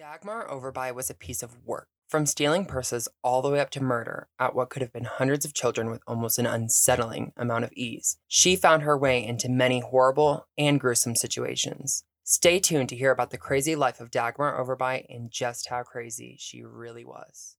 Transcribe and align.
Dagmar 0.00 0.48
Overbye 0.48 0.94
was 0.94 1.10
a 1.10 1.14
piece 1.14 1.42
of 1.42 1.58
work, 1.66 1.88
from 2.08 2.24
stealing 2.24 2.64
purses 2.64 3.06
all 3.22 3.42
the 3.42 3.50
way 3.50 3.60
up 3.60 3.68
to 3.68 3.82
murder 3.82 4.28
at 4.38 4.54
what 4.54 4.70
could 4.70 4.80
have 4.80 4.94
been 4.94 5.04
hundreds 5.04 5.44
of 5.44 5.52
children 5.52 5.90
with 5.90 6.00
almost 6.06 6.38
an 6.38 6.46
unsettling 6.46 7.34
amount 7.36 7.64
of 7.64 7.72
ease. 7.74 8.16
She 8.26 8.56
found 8.56 8.82
her 8.82 8.96
way 8.96 9.22
into 9.22 9.50
many 9.50 9.80
horrible 9.80 10.46
and 10.56 10.80
gruesome 10.80 11.16
situations. 11.16 12.04
Stay 12.24 12.58
tuned 12.58 12.88
to 12.88 12.96
hear 12.96 13.10
about 13.10 13.28
the 13.28 13.36
crazy 13.36 13.76
life 13.76 14.00
of 14.00 14.10
Dagmar 14.10 14.58
Overbye 14.58 15.04
and 15.10 15.30
just 15.30 15.68
how 15.68 15.82
crazy 15.82 16.34
she 16.40 16.62
really 16.62 17.04
was. 17.04 17.56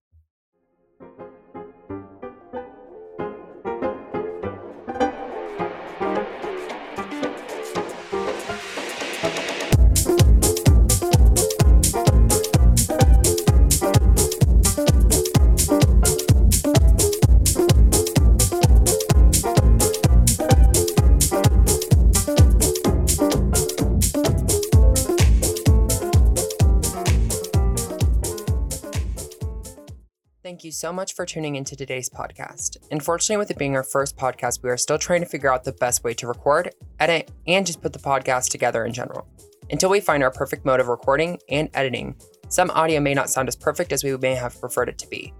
Thank 30.52 30.64
you 30.64 30.70
so 30.70 30.92
much 30.92 31.14
for 31.14 31.24
tuning 31.24 31.56
into 31.56 31.74
today's 31.76 32.10
podcast. 32.10 32.76
Unfortunately, 32.90 33.38
with 33.38 33.50
it 33.50 33.56
being 33.56 33.74
our 33.74 33.82
first 33.82 34.18
podcast, 34.18 34.62
we 34.62 34.68
are 34.68 34.76
still 34.76 34.98
trying 34.98 35.22
to 35.22 35.26
figure 35.26 35.50
out 35.50 35.64
the 35.64 35.72
best 35.72 36.04
way 36.04 36.12
to 36.12 36.26
record, 36.26 36.74
edit, 37.00 37.30
and 37.46 37.64
just 37.64 37.80
put 37.80 37.94
the 37.94 37.98
podcast 37.98 38.50
together 38.50 38.84
in 38.84 38.92
general. 38.92 39.26
Until 39.70 39.88
we 39.88 39.98
find 39.98 40.22
our 40.22 40.30
perfect 40.30 40.66
mode 40.66 40.78
of 40.78 40.88
recording 40.88 41.38
and 41.48 41.70
editing, 41.72 42.16
some 42.50 42.70
audio 42.72 43.00
may 43.00 43.14
not 43.14 43.30
sound 43.30 43.48
as 43.48 43.56
perfect 43.56 43.94
as 43.94 44.04
we 44.04 44.14
may 44.18 44.34
have 44.34 44.60
preferred 44.60 44.90
it 44.90 44.98
to 44.98 45.08
be. 45.08 45.32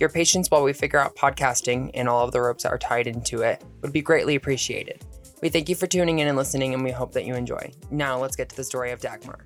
Your 0.00 0.08
patience 0.08 0.50
while 0.50 0.64
we 0.64 0.72
figure 0.72 0.98
out 0.98 1.14
podcasting 1.14 1.92
and 1.94 2.08
all 2.08 2.24
of 2.24 2.32
the 2.32 2.40
ropes 2.40 2.64
that 2.64 2.72
are 2.72 2.78
tied 2.78 3.06
into 3.06 3.42
it 3.42 3.62
would 3.82 3.92
be 3.92 4.02
greatly 4.02 4.34
appreciated. 4.34 5.00
We 5.42 5.48
thank 5.48 5.68
you 5.68 5.76
for 5.76 5.86
tuning 5.86 6.18
in 6.18 6.26
and 6.26 6.36
listening, 6.36 6.74
and 6.74 6.82
we 6.82 6.90
hope 6.90 7.12
that 7.12 7.24
you 7.24 7.36
enjoy. 7.36 7.70
Now, 7.92 8.18
let's 8.18 8.34
get 8.34 8.48
to 8.48 8.56
the 8.56 8.64
story 8.64 8.90
of 8.90 9.00
Dagmar. 9.00 9.44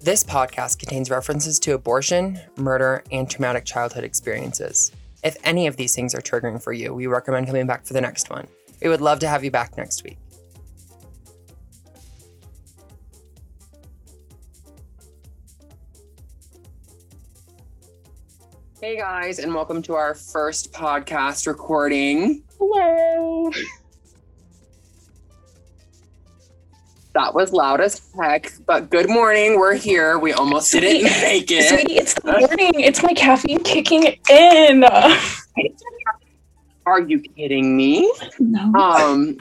This 0.00 0.22
podcast 0.22 0.78
contains 0.78 1.10
references 1.10 1.58
to 1.58 1.74
abortion, 1.74 2.38
murder, 2.56 3.02
and 3.10 3.28
traumatic 3.28 3.64
childhood 3.64 4.04
experiences. 4.04 4.92
If 5.24 5.36
any 5.42 5.66
of 5.66 5.76
these 5.76 5.92
things 5.92 6.14
are 6.14 6.20
triggering 6.20 6.62
for 6.62 6.72
you, 6.72 6.94
we 6.94 7.08
recommend 7.08 7.48
coming 7.48 7.66
back 7.66 7.84
for 7.84 7.94
the 7.94 8.00
next 8.00 8.30
one. 8.30 8.46
We 8.80 8.88
would 8.88 9.00
love 9.00 9.18
to 9.18 9.28
have 9.28 9.42
you 9.42 9.50
back 9.50 9.76
next 9.76 10.04
week. 10.04 10.16
Hey 18.80 18.96
guys, 18.96 19.40
and 19.40 19.52
welcome 19.52 19.82
to 19.82 19.94
our 19.94 20.14
first 20.14 20.72
podcast 20.72 21.48
recording. 21.48 22.44
Hello. 22.56 23.50
That 27.18 27.34
was 27.34 27.52
loud 27.52 27.80
as 27.80 28.00
heck, 28.16 28.52
but 28.64 28.90
good 28.90 29.10
morning. 29.10 29.58
We're 29.58 29.74
here. 29.74 30.20
We 30.20 30.32
almost 30.32 30.70
didn't 30.70 31.02
make 31.20 31.50
it. 31.50 31.64
Sweetie, 31.64 31.96
it's 31.96 32.14
the 32.14 32.30
morning. 32.30 32.80
It's 32.80 33.02
my 33.02 33.12
caffeine 33.12 33.58
kicking 33.64 34.16
in. 34.30 34.84
Are 36.86 37.00
you 37.00 37.18
kidding 37.18 37.76
me? 37.76 38.08
No. 38.38 38.72
Um, 38.72 39.36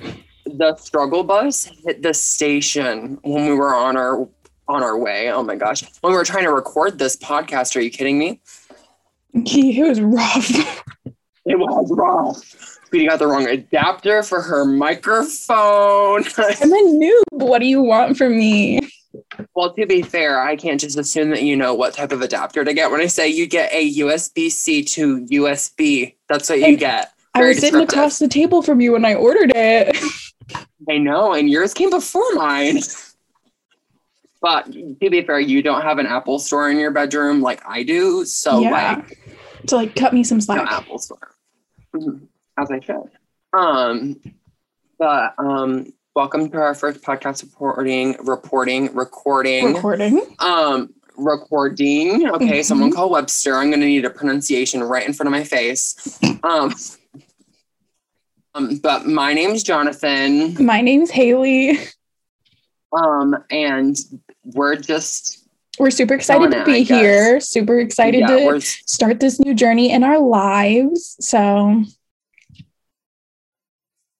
the 0.45 0.75
struggle 0.77 1.23
bus 1.23 1.69
hit 1.85 2.01
the 2.01 2.15
station 2.15 3.19
when 3.21 3.45
we 3.45 3.53
were 3.53 3.75
on 3.75 3.95
our 3.95 4.27
on 4.67 4.81
our 4.81 4.97
way. 4.97 5.31
Oh 5.31 5.43
my 5.43 5.55
gosh, 5.55 5.83
when 6.01 6.13
we 6.13 6.17
were 6.17 6.25
trying 6.25 6.45
to 6.45 6.51
record 6.51 6.97
this 6.97 7.15
podcast. 7.15 7.75
Are 7.75 7.81
you 7.81 7.91
kidding 7.91 8.17
me? 8.17 8.41
Gee, 9.43 9.79
it 9.79 9.87
was 9.87 10.01
rough. 10.01 10.49
It 11.45 11.59
was 11.59 11.91
wrong. 11.91 12.35
Speedy 12.87 13.05
got 13.05 13.19
the 13.19 13.27
wrong 13.27 13.45
adapter 13.45 14.23
for 14.23 14.41
her 14.41 14.63
microphone. 14.63 16.23
I'm 16.37 16.71
a 16.71 16.83
noob. 16.97 17.21
What 17.31 17.59
do 17.59 17.65
you 17.65 17.81
want 17.81 18.15
from 18.17 18.37
me? 18.37 18.79
well, 19.55 19.73
to 19.73 19.85
be 19.85 20.01
fair, 20.01 20.39
I 20.39 20.55
can't 20.55 20.79
just 20.79 20.97
assume 20.97 21.31
that 21.31 21.43
you 21.43 21.57
know 21.57 21.73
what 21.73 21.93
type 21.93 22.13
of 22.13 22.21
adapter 22.21 22.63
to 22.63 22.73
get. 22.73 22.89
When 22.89 23.01
I 23.01 23.07
say 23.07 23.27
you 23.27 23.45
get 23.45 23.73
a 23.73 23.95
USB 23.95 24.49
C 24.49 24.83
to 24.85 25.25
USB, 25.25 26.15
that's 26.29 26.49
what 26.49 26.59
you 26.59 26.65
And 26.65 26.79
get. 26.79 27.11
I 27.33 27.41
was 27.41 27.59
sitting 27.59 27.81
across 27.81 28.19
the 28.19 28.29
table 28.29 28.61
from 28.61 28.79
you 28.79 28.93
when 28.93 29.03
I 29.03 29.15
ordered 29.15 29.51
it. 29.53 29.97
I 30.89 30.97
know, 30.97 31.33
and 31.33 31.49
yours 31.49 31.73
came 31.73 31.89
before 31.89 32.33
mine. 32.35 32.79
But 34.39 34.71
to 34.71 35.09
be 35.09 35.23
fair, 35.23 35.39
you 35.39 35.63
don't 35.63 35.81
have 35.81 35.97
an 35.97 36.05
Apple 36.05 36.37
store 36.37 36.69
in 36.69 36.77
your 36.77 36.91
bedroom 36.91 37.41
like 37.41 37.59
I 37.67 37.81
do. 37.81 38.23
So 38.23 38.59
yeah. 38.59 38.69
like 38.69 39.19
to 39.65 39.75
like 39.75 39.95
cut 39.95 40.13
me 40.13 40.23
some 40.23 40.39
slack. 40.39 40.63
no. 40.63 40.69
Apple 40.69 40.99
store. 40.99 41.31
Mhm. 41.95 42.27
As 42.57 42.71
I 42.71 42.79
should. 42.79 43.09
Um 43.53 44.19
but 44.99 45.33
um 45.37 45.93
welcome 46.15 46.49
to 46.49 46.57
our 46.57 46.73
first 46.73 47.01
podcast 47.01 47.43
reporting, 47.43 48.15
reporting, 48.23 48.93
recording. 48.95 49.73
Recording. 49.73 50.21
Um 50.39 50.93
recording. 51.15 52.27
Okay, 52.29 52.59
Mhm. 52.59 52.65
someone 52.65 52.91
call 52.91 53.09
Webster. 53.09 53.55
I'm 53.55 53.69
gonna 53.71 53.85
need 53.85 54.05
a 54.05 54.09
pronunciation 54.09 54.83
right 54.83 55.05
in 55.05 55.13
front 55.13 55.27
of 55.27 55.31
my 55.31 55.43
face. 55.43 56.19
Um 56.43 56.73
um, 58.55 58.77
but 58.77 59.05
my 59.05 59.33
name's 59.33 59.61
Jonathan. 59.61 60.55
My 60.63 60.81
name's 60.81 61.11
Haley. 61.11 61.77
Um, 62.91 63.35
and 63.51 63.95
we're 64.43 64.75
just 64.77 65.43
We're 65.77 65.91
super 65.91 66.15
excited 66.15 66.49
to 66.51 66.63
be 66.65 66.83
guess. 66.83 66.87
here. 66.87 67.39
Super 67.39 67.79
excited 67.79 68.21
yeah, 68.21 68.27
to 68.53 68.59
start 68.61 69.19
this 69.19 69.39
new 69.39 69.53
journey 69.53 69.91
in 69.91 70.03
our 70.03 70.17
lives. 70.17 71.17
So 71.19 71.83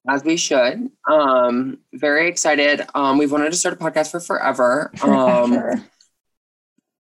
as 0.09 0.23
we 0.23 0.37
should. 0.37 0.89
Um, 1.09 1.79
very 1.93 2.27
excited. 2.29 2.81
Um, 2.95 3.17
we've 3.17 3.31
wanted 3.31 3.51
to 3.51 3.57
start 3.57 3.75
a 3.75 3.77
podcast 3.77 4.11
for 4.11 4.19
forever. 4.19 4.91
Um, 5.03 5.85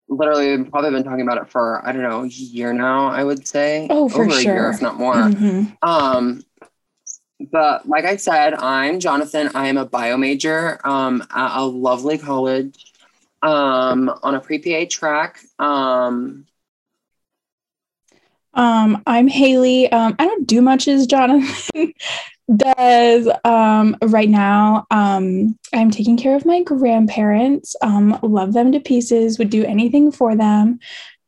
literally, 0.08 0.58
we've 0.58 0.70
probably 0.72 0.92
been 0.92 1.04
talking 1.04 1.22
about 1.22 1.38
it 1.40 1.50
for 1.50 1.86
I 1.86 1.92
don't 1.92 2.04
know 2.04 2.24
a 2.24 2.28
year 2.28 2.74
now. 2.74 3.08
I 3.08 3.24
would 3.24 3.48
say 3.48 3.88
Oh, 3.90 4.08
for 4.10 4.26
over 4.26 4.36
a 4.36 4.42
year, 4.42 4.70
if 4.70 4.82
not 4.82 4.98
more. 4.98 5.16
Mhm. 5.16 5.76
Um, 5.82 6.44
but 7.52 7.88
like 7.88 8.06
I 8.06 8.16
said, 8.16 8.54
I'm 8.54 9.00
Jonathan. 9.00 9.50
I 9.56 9.68
am 9.68 9.78
a 9.78 9.86
bio 9.86 10.16
major 10.18 10.80
um, 10.88 11.22
at 11.36 11.58
a 11.60 11.64
lovely 11.66 12.18
college 12.18 12.94
um, 13.42 14.10
on 14.24 14.36
a 14.36 14.40
pre-PA 14.40 14.86
track. 14.90 15.40
Um, 15.60 16.46
Um, 18.54 19.04
I'm 19.06 19.28
Haley. 19.28 19.92
Um, 19.92 20.16
I 20.18 20.26
don't 20.26 20.48
do 20.48 20.62
much 20.62 20.88
as 20.88 21.08
Jonathan 21.08 21.94
does 22.54 23.28
um, 23.44 23.98
right 24.04 24.30
now. 24.30 24.86
Um, 24.92 25.58
I'm 25.74 25.92
taking 25.92 26.18
care 26.18 26.36
of 26.36 26.46
my 26.46 26.64
grandparents. 26.64 27.76
Um, 27.82 28.20
love 28.22 28.54
them 28.54 28.72
to 28.72 28.80
pieces. 28.80 29.40
Would 29.40 29.50
do 29.50 29.66
anything 29.66 30.12
for 30.12 30.36
them. 30.36 30.80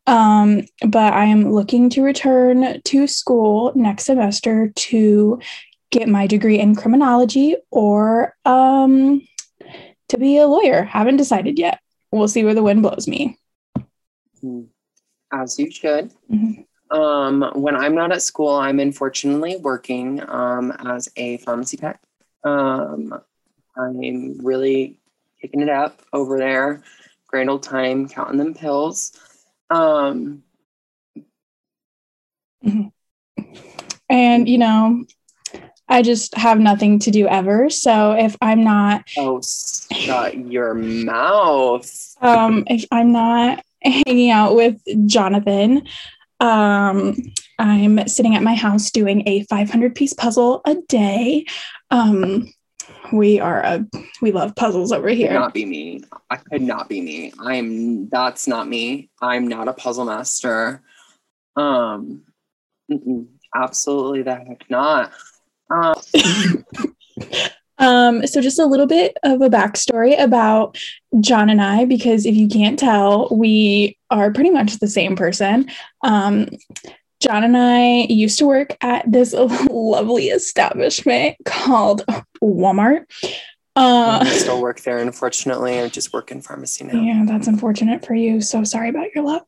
Um, 0.05 0.61
but 0.87 1.13
I 1.13 1.25
am 1.25 1.51
looking 1.51 1.89
to 1.91 2.03
return 2.03 2.81
to 2.81 3.07
school 3.07 3.73
next 3.75 4.05
semester 4.05 4.71
to 4.75 5.39
get 5.91 6.07
my 6.07 6.27
degree 6.27 6.59
in 6.59 6.75
criminology 6.75 7.55
or 7.71 8.35
um, 8.45 9.21
to 10.09 10.17
be 10.17 10.37
a 10.37 10.47
lawyer. 10.47 10.83
Haven't 10.83 11.17
decided 11.17 11.57
yet. 11.59 11.79
We'll 12.11 12.27
see 12.27 12.43
where 12.43 12.53
the 12.53 12.63
wind 12.63 12.83
blows 12.83 13.07
me. 13.07 13.37
as 15.31 15.59
you 15.59 15.69
should. 15.69 16.11
Mhm. 16.31 16.66
Um, 16.89 17.51
when 17.55 17.75
I'm 17.75 17.95
not 17.95 18.11
at 18.11 18.21
school, 18.21 18.55
I'm 18.55 18.79
unfortunately 18.79 19.57
working 19.57 20.21
um, 20.29 20.71
as 20.71 21.09
a 21.15 21.37
pharmacy 21.37 21.77
tech. 21.77 22.01
Um, 22.43 23.13
I'm 23.75 24.45
really 24.45 24.99
kicking 25.41 25.61
it 25.61 25.69
up 25.69 26.01
over 26.13 26.37
there. 26.37 26.83
Grand 27.27 27.49
old 27.49 27.63
time 27.63 28.07
counting 28.07 28.37
them 28.37 28.53
pills. 28.53 29.11
Um, 29.69 30.43
And, 34.09 34.47
you 34.47 34.57
know, 34.57 35.05
I 35.89 36.01
just 36.01 36.35
have 36.35 36.59
nothing 36.59 36.99
to 36.99 37.11
do 37.11 37.27
ever. 37.27 37.69
So 37.69 38.11
if 38.11 38.35
I'm 38.41 38.63
not, 38.63 39.03
oh, 39.17 39.41
shut 39.41 40.37
your 40.37 40.73
mouth. 40.73 42.15
um, 42.21 42.63
if 42.67 42.85
I'm 42.91 43.11
not 43.11 43.63
hanging 43.83 44.31
out 44.31 44.55
with 44.55 44.81
Jonathan, 45.07 45.87
um, 46.39 47.15
I'm 47.59 48.07
sitting 48.07 48.35
at 48.35 48.43
my 48.43 48.55
house 48.55 48.91
doing 48.91 49.27
a 49.27 49.43
500 49.43 49.95
piece 49.95 50.13
puzzle 50.13 50.61
a 50.65 50.75
day. 50.87 51.45
Um, 51.89 52.51
we 53.11 53.39
are 53.39 53.61
a 53.61 53.85
we 54.21 54.31
love 54.31 54.55
puzzles 54.55 54.91
over 54.91 55.07
Could 55.07 55.17
here. 55.17 55.33
not 55.33 55.53
be 55.53 55.65
me. 55.65 56.01
I 56.29 56.37
could 56.37 56.61
not 56.61 56.89
be 56.89 57.01
me. 57.01 57.33
I'm 57.39 58.09
that's 58.09 58.47
not 58.47 58.67
me. 58.67 59.09
I'm 59.21 59.47
not 59.47 59.67
a 59.67 59.73
puzzle 59.73 60.05
master. 60.05 60.81
Um, 61.55 62.23
absolutely 63.55 64.23
the 64.23 64.35
heck 64.35 64.69
not. 64.69 65.11
Um, 65.69 65.95
Um, 67.79 68.25
so 68.25 68.41
just 68.41 68.59
a 68.59 68.65
little 68.65 68.87
bit 68.87 69.17
of 69.23 69.41
a 69.41 69.49
backstory 69.49 70.19
about 70.19 70.77
John 71.19 71.49
and 71.49 71.61
I, 71.61 71.85
because 71.85 72.25
if 72.25 72.35
you 72.35 72.47
can't 72.47 72.79
tell, 72.79 73.27
we 73.31 73.97
are 74.09 74.31
pretty 74.31 74.49
much 74.49 74.79
the 74.79 74.87
same 74.87 75.15
person. 75.15 75.69
Um, 76.03 76.49
John 77.19 77.43
and 77.43 77.57
I 77.57 78.05
used 78.09 78.39
to 78.39 78.47
work 78.47 78.75
at 78.81 79.11
this 79.11 79.33
lovely 79.69 80.27
establishment 80.29 81.37
called 81.45 82.03
Walmart. 82.43 83.05
Uh, 83.75 84.19
I 84.23 84.29
still 84.29 84.61
work 84.61 84.81
there, 84.81 84.97
unfortunately. 84.97 85.79
I 85.79 85.87
just 85.89 86.11
work 86.11 86.31
in 86.31 86.41
pharmacy 86.41 86.83
now. 86.83 86.99
yeah, 86.99 87.23
that's 87.27 87.47
unfortunate 87.47 88.05
for 88.05 88.15
you. 88.15 88.41
So 88.41 88.63
sorry 88.63 88.89
about 88.89 89.13
your 89.13 89.23
luck. 89.23 89.47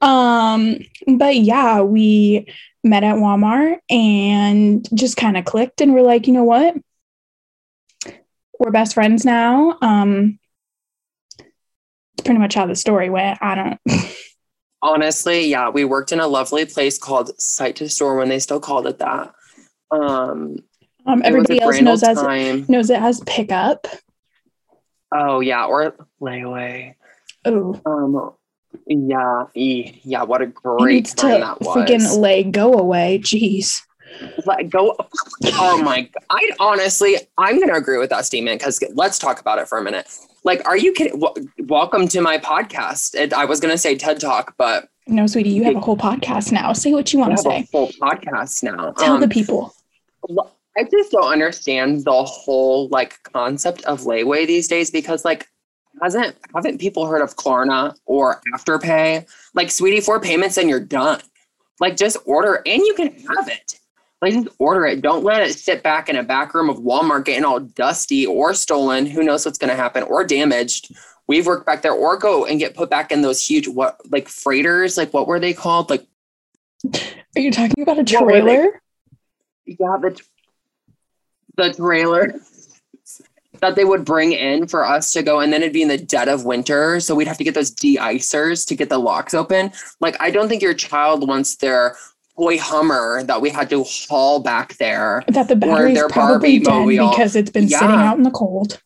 Um, 0.00 0.78
but 1.06 1.36
yeah, 1.36 1.82
we 1.82 2.46
met 2.82 3.04
at 3.04 3.16
Walmart 3.16 3.76
and 3.90 4.88
just 4.94 5.16
kind 5.16 5.36
of 5.36 5.44
clicked 5.44 5.80
and 5.80 5.94
we're 5.94 6.02
like, 6.02 6.26
you 6.26 6.32
know 6.32 6.44
what? 6.44 6.76
We're 8.62 8.70
best 8.70 8.94
friends 8.94 9.24
now. 9.24 9.76
Um, 9.82 10.38
it's 12.14 12.24
pretty 12.24 12.38
much 12.38 12.54
how 12.54 12.66
the 12.66 12.76
story 12.76 13.10
went. 13.10 13.38
I 13.42 13.56
don't 13.56 13.80
Honestly, 14.82 15.48
yeah, 15.48 15.68
we 15.68 15.84
worked 15.84 16.12
in 16.12 16.20
a 16.20 16.28
lovely 16.28 16.64
place 16.64 16.96
called 16.96 17.32
Site 17.40 17.74
to 17.76 17.88
Store 17.88 18.14
when 18.14 18.28
they 18.28 18.38
still 18.38 18.60
called 18.60 18.86
it 18.86 19.00
that. 19.00 19.32
Um, 19.90 20.58
um 21.04 21.22
it 21.24 21.32
was 21.32 21.50
a 21.50 21.54
everybody 21.54 21.60
else 21.60 21.80
knows 21.80 22.02
as 22.04 22.68
knows 22.68 22.88
it 22.88 23.00
as 23.00 23.20
pickup. 23.26 23.88
Oh 25.12 25.40
yeah, 25.40 25.64
or 25.64 25.96
layaway. 26.20 26.94
Oh, 27.44 27.80
Um, 27.84 28.32
yeah, 28.86 29.46
yeah. 29.54 30.22
What 30.22 30.40
a 30.40 30.46
great 30.46 31.06
to 31.06 31.16
time 31.16 31.40
that 31.40 31.60
was. 31.60 31.76
freaking 31.76 32.20
lay 32.20 32.44
go 32.44 32.74
away. 32.74 33.18
Jeez. 33.20 33.82
Let 34.46 34.70
go. 34.70 34.96
Oh 35.44 35.82
my! 35.82 36.08
I 36.30 36.50
honestly, 36.60 37.16
I'm 37.38 37.58
gonna 37.60 37.74
agree 37.74 37.98
with 37.98 38.10
that 38.10 38.24
statement 38.26 38.60
because 38.60 38.82
let's 38.94 39.18
talk 39.18 39.40
about 39.40 39.58
it 39.58 39.68
for 39.68 39.78
a 39.78 39.82
minute. 39.82 40.06
Like, 40.44 40.66
are 40.66 40.76
you 40.76 40.92
kidding? 40.92 41.18
W- 41.20 41.48
welcome 41.60 42.08
to 42.08 42.20
my 42.20 42.38
podcast. 42.38 43.14
It, 43.14 43.32
I 43.32 43.44
was 43.44 43.60
gonna 43.60 43.78
say 43.78 43.96
TED 43.96 44.20
Talk, 44.20 44.54
but 44.58 44.88
No, 45.06 45.26
sweetie, 45.26 45.50
you 45.50 45.64
have 45.64 45.76
a 45.76 45.80
whole 45.80 45.96
podcast 45.96 46.52
now. 46.52 46.72
Say 46.72 46.92
what 46.92 47.12
you 47.12 47.18
want 47.18 47.36
to 47.36 47.42
say. 47.42 47.62
full 47.70 47.88
podcast 48.00 48.62
now. 48.62 48.92
Tell 48.92 49.14
Um, 49.14 49.20
the 49.20 49.28
people. 49.28 49.74
I 50.76 50.84
just 50.84 51.12
don't 51.12 51.30
understand 51.30 52.04
the 52.04 52.24
whole 52.24 52.88
like 52.88 53.22
concept 53.24 53.82
of 53.84 54.02
layaway 54.02 54.46
these 54.46 54.68
days 54.68 54.90
because 54.90 55.24
like 55.24 55.46
hasn't 56.00 56.34
haven't 56.54 56.80
people 56.80 57.06
heard 57.06 57.20
of 57.22 57.36
Klarna 57.36 57.94
or 58.06 58.40
Afterpay? 58.54 59.26
Like 59.54 59.70
sweetie, 59.70 60.00
four 60.00 60.18
payments 60.20 60.56
and 60.56 60.68
you're 60.70 60.80
done. 60.80 61.20
Like 61.80 61.96
just 61.96 62.16
order 62.24 62.62
and 62.64 62.80
you 62.82 62.94
can 62.94 63.08
have 63.36 63.48
it. 63.48 63.78
Just 64.30 64.48
order 64.58 64.86
it. 64.86 65.00
Don't 65.02 65.24
let 65.24 65.42
it 65.42 65.54
sit 65.58 65.82
back 65.82 66.08
in 66.08 66.16
a 66.16 66.22
back 66.22 66.54
room 66.54 66.68
of 66.70 66.78
Walmart 66.78 67.24
getting 67.24 67.44
all 67.44 67.58
dusty 67.60 68.24
or 68.26 68.54
stolen. 68.54 69.04
Who 69.06 69.22
knows 69.24 69.44
what's 69.44 69.58
gonna 69.58 69.74
happen 69.74 70.02
or 70.04 70.24
damaged. 70.24 70.94
We've 71.26 71.46
worked 71.46 71.66
back 71.66 71.82
there 71.82 71.92
or 71.92 72.16
go 72.16 72.44
and 72.44 72.58
get 72.60 72.74
put 72.74 72.90
back 72.90 73.10
in 73.10 73.22
those 73.22 73.44
huge 73.44 73.66
what 73.68 73.98
like 74.10 74.28
freighters. 74.28 74.96
Like 74.96 75.12
what 75.12 75.26
were 75.26 75.40
they 75.40 75.52
called? 75.54 75.90
Like 75.90 76.06
Are 77.36 77.40
you 77.40 77.50
talking 77.50 77.82
about 77.82 77.98
a 77.98 78.02
What 78.14 78.26
were 78.26 78.32
they? 78.32 78.40
trailer? 78.40 78.82
yeah, 79.66 79.96
the 80.00 80.20
the 81.56 81.72
trailer 81.74 82.34
that 83.60 83.76
they 83.76 83.84
would 83.84 84.04
bring 84.04 84.32
in 84.32 84.66
for 84.66 84.84
us 84.84 85.12
to 85.12 85.22
go, 85.22 85.38
and 85.40 85.52
then 85.52 85.62
it'd 85.62 85.72
be 85.72 85.82
in 85.82 85.88
the 85.88 85.98
dead 85.98 86.26
of 86.28 86.44
winter, 86.44 86.98
so 86.98 87.14
we'd 87.14 87.28
have 87.28 87.38
to 87.38 87.44
get 87.44 87.54
those 87.54 87.70
de-icers 87.70 88.66
to 88.66 88.74
get 88.74 88.88
the 88.88 88.98
locks 88.98 89.34
open. 89.34 89.70
Like, 90.00 90.16
I 90.20 90.30
don't 90.32 90.48
think 90.48 90.62
your 90.62 90.74
child 90.74 91.28
wants 91.28 91.54
their 91.56 91.94
toy 92.36 92.58
Hummer 92.58 93.22
that 93.24 93.40
we 93.40 93.50
had 93.50 93.68
to 93.70 93.84
haul 93.84 94.40
back 94.40 94.76
there. 94.78 95.22
That 95.28 95.48
the 95.48 95.56
battery's 95.56 95.94
their 95.94 96.08
probably 96.08 96.58
dead 96.58 96.70
mobile. 96.70 97.10
because 97.10 97.36
it's 97.36 97.50
been 97.50 97.68
sitting 97.68 97.88
out 97.90 98.16
in 98.16 98.22
the 98.22 98.30
cold. 98.30 98.80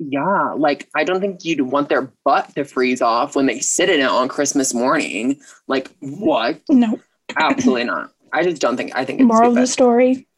Yeah, 0.00 0.52
like 0.56 0.88
I 0.94 1.02
don't 1.04 1.20
think 1.20 1.44
you'd 1.44 1.60
want 1.60 1.88
their 1.88 2.12
butt 2.24 2.54
to 2.54 2.64
freeze 2.64 3.02
off 3.02 3.34
when 3.34 3.46
they 3.46 3.58
sit 3.58 3.90
in 3.90 4.00
it 4.00 4.08
on 4.08 4.28
Christmas 4.28 4.72
morning. 4.72 5.40
Like, 5.66 5.90
what? 6.00 6.60
No. 6.68 7.00
Absolutely 7.36 7.84
not. 7.84 8.10
I 8.32 8.42
just 8.44 8.62
don't 8.62 8.76
think. 8.76 8.94
I 8.94 9.04
think 9.04 9.20
it's 9.20 9.26
Moral 9.26 9.50
of 9.50 9.54
the 9.56 9.66
story: 9.66 10.28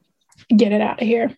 get 0.56 0.72
it 0.72 0.80
out 0.80 1.00
of 1.02 1.06
here. 1.06 1.34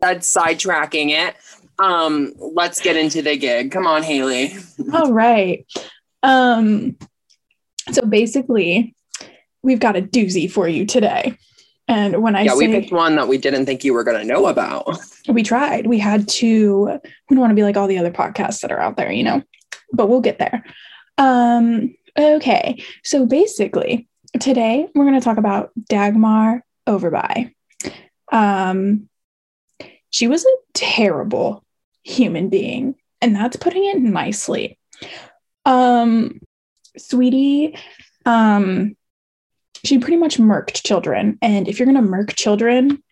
that's 0.00 0.32
sidetracking 0.34 1.10
it. 1.10 1.36
Um, 1.78 2.32
let's 2.38 2.80
get 2.80 2.96
into 2.96 3.22
the 3.22 3.36
gig. 3.36 3.70
Come 3.70 3.86
on, 3.86 4.02
Haley. 4.02 4.54
All 4.92 5.12
right. 5.12 5.64
Um. 6.22 6.96
So 7.92 8.02
basically, 8.02 8.94
we've 9.62 9.80
got 9.80 9.96
a 9.96 10.02
doozy 10.02 10.50
for 10.50 10.68
you 10.68 10.86
today. 10.86 11.36
And 11.88 12.22
when 12.22 12.36
I 12.36 12.42
yeah, 12.42 12.54
we 12.54 12.68
picked 12.68 12.92
one 12.92 13.16
that 13.16 13.28
we 13.28 13.38
didn't 13.38 13.66
think 13.66 13.84
you 13.84 13.92
were 13.92 14.04
going 14.04 14.20
to 14.20 14.26
know 14.26 14.46
about. 14.46 14.98
we 15.28 15.42
tried, 15.42 15.86
we 15.86 15.98
had 15.98 16.28
to. 16.28 17.00
We 17.28 17.34
don't 17.34 17.40
want 17.40 17.50
to 17.50 17.56
be 17.56 17.64
like 17.64 17.76
all 17.76 17.88
the 17.88 17.98
other 17.98 18.12
podcasts 18.12 18.60
that 18.60 18.72
are 18.72 18.80
out 18.80 18.96
there, 18.96 19.10
you 19.10 19.24
know. 19.24 19.42
But 19.92 20.08
we'll 20.08 20.20
get 20.20 20.38
there. 20.38 20.64
Um. 21.18 21.94
Okay. 22.18 22.82
So 23.02 23.26
basically, 23.26 24.08
today 24.40 24.88
we're 24.94 25.04
going 25.04 25.18
to 25.18 25.24
talk 25.24 25.38
about 25.38 25.70
Dagmar 25.88 26.62
Overbye. 26.86 27.52
Um. 28.30 29.08
She 30.10 30.28
was 30.28 30.44
a 30.44 30.56
terrible 30.74 31.64
human 32.04 32.48
being, 32.48 32.94
and 33.20 33.34
that's 33.34 33.56
putting 33.56 33.84
it 33.86 33.98
nicely. 33.98 34.78
Um, 35.64 36.40
sweetie, 36.98 37.78
um, 38.26 38.96
she 39.84 39.98
pretty 39.98 40.16
much 40.16 40.38
murked 40.38 40.82
children, 40.84 41.38
and 41.42 41.68
if 41.68 41.78
you're 41.78 41.86
gonna 41.86 42.02
murk 42.02 42.34
children, 42.34 43.02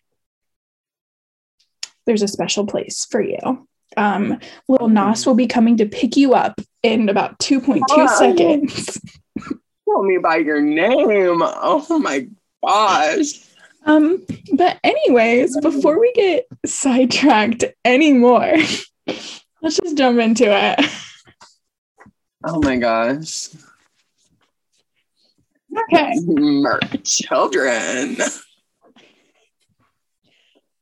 there's 2.06 2.22
a 2.22 2.28
special 2.28 2.66
place 2.66 3.06
for 3.10 3.20
you. 3.20 3.66
Um, 3.96 4.38
Lil 4.68 4.88
Nas 4.88 5.26
will 5.26 5.34
be 5.34 5.46
coming 5.46 5.76
to 5.78 5.86
pick 5.86 6.16
you 6.16 6.34
up 6.34 6.60
in 6.82 7.08
about 7.08 7.38
2.2 7.40 7.82
Oh. 7.90 8.18
seconds. 8.18 9.00
Tell 9.88 10.02
me 10.04 10.18
by 10.18 10.36
your 10.36 10.60
name. 10.60 11.42
Oh 11.42 11.98
my 11.98 12.28
gosh. 12.64 13.32
Um, 13.86 14.24
but 14.52 14.78
anyways, 14.84 15.58
before 15.60 15.98
we 15.98 16.12
get 16.12 16.46
sidetracked 16.66 17.64
anymore, 17.84 18.54
let's 19.06 19.76
just 19.82 19.96
jump 19.96 20.20
into 20.20 20.44
it. 20.46 20.78
Oh 22.44 22.60
my 22.62 22.76
gosh. 22.76 23.48
Okay. 25.76 26.14
Murk 26.24 27.02
children. 27.04 28.16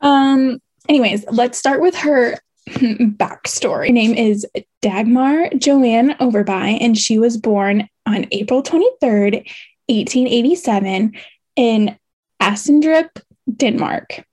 Um, 0.00 0.60
anyways, 0.88 1.24
let's 1.30 1.58
start 1.58 1.80
with 1.80 1.96
her 1.96 2.38
backstory. 2.68 3.88
Her 3.88 3.92
name 3.92 4.14
is 4.14 4.46
Dagmar 4.82 5.50
Joanne 5.58 6.10
Overbye, 6.18 6.78
and 6.80 6.96
she 6.96 7.18
was 7.18 7.36
born 7.36 7.88
on 8.06 8.26
April 8.30 8.62
23rd, 8.62 9.46
1887, 9.88 11.12
in 11.56 11.98
Assendrup, 12.40 13.20
Denmark. 13.54 14.24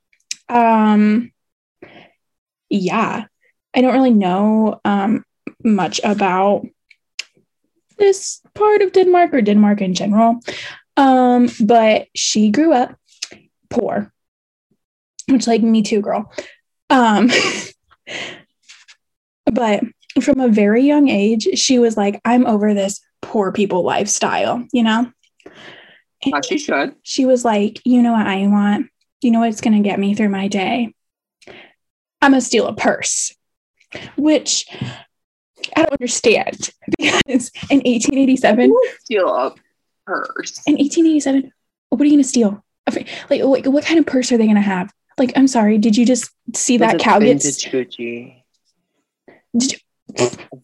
Um, 0.48 1.32
yeah, 2.70 3.26
I 3.74 3.82
don't 3.82 3.94
really 3.94 4.12
know 4.12 4.80
um, 4.86 5.26
much 5.64 6.00
about 6.04 6.66
this 7.98 8.42
part 8.54 8.82
of 8.82 8.92
Denmark 8.92 9.34
or 9.34 9.42
Denmark 9.42 9.82
in 9.82 9.94
general. 9.94 10.40
Um, 10.98 11.50
but 11.60 12.08
she 12.16 12.52
grew 12.52 12.74
up 12.74 12.96
poor 13.70 14.12
which 15.28 15.48
like 15.48 15.62
me 15.62 15.82
too 15.82 16.02
girl 16.02 16.32
um 16.90 17.30
but 19.46 19.84
from 20.22 20.40
a 20.40 20.48
very 20.48 20.84
young 20.84 21.10
age 21.10 21.48
she 21.56 21.80
was 21.80 21.98
like 21.98 22.22
i'm 22.26 22.46
over 22.46 22.74
this 22.74 23.02
poor 23.22 23.52
people 23.52 23.84
lifestyle 23.84 24.66
you 24.72 24.84
know 24.84 25.12
As 26.34 26.46
she 26.46 26.58
should. 26.58 26.96
she 27.04 27.26
was 27.26 27.44
like 27.44 27.82
you 27.86 28.02
know 28.02 28.14
what 28.14 28.28
i 28.28 28.48
want 28.48 28.88
you 29.22 29.32
know 29.32 29.40
what's 29.40 29.62
going 29.62 29.82
to 29.82 29.88
get 29.88 30.00
me 30.00 30.14
through 30.14 30.30
my 30.30 30.48
day 30.48 30.94
i'm 32.22 32.32
going 32.32 32.42
to 32.42 32.46
steal 32.46 32.68
a 32.68 32.76
purse 32.76 33.36
which 34.16 34.68
i 35.76 35.80
don't 35.80 35.92
understand 35.94 36.70
because 36.98 37.52
in 37.70 37.78
1887 37.80 38.74
Steal 39.02 39.28
a 39.28 39.54
purse. 40.06 40.62
in 40.68 40.74
1887 40.76 41.52
what 41.90 42.02
are 42.02 42.06
you 42.06 42.12
going 42.12 42.24
to 42.24 42.28
steal 42.28 42.64
like 43.30 43.42
what, 43.44 43.66
what 43.68 43.86
kind 43.86 44.00
of 44.00 44.06
purse 44.06 44.32
are 44.32 44.38
they 44.38 44.46
going 44.46 44.56
to 44.56 44.62
have 44.62 44.92
like 45.18 45.32
i'm 45.36 45.48
sorry 45.48 45.78
did 45.78 45.96
you 45.98 46.06
just 46.06 46.30
see 46.56 46.78
that 46.78 47.00
cow 47.00 47.20
get 47.20 47.38
Gucci. 47.38 48.44
Did 49.58 49.74
you- 49.74 49.80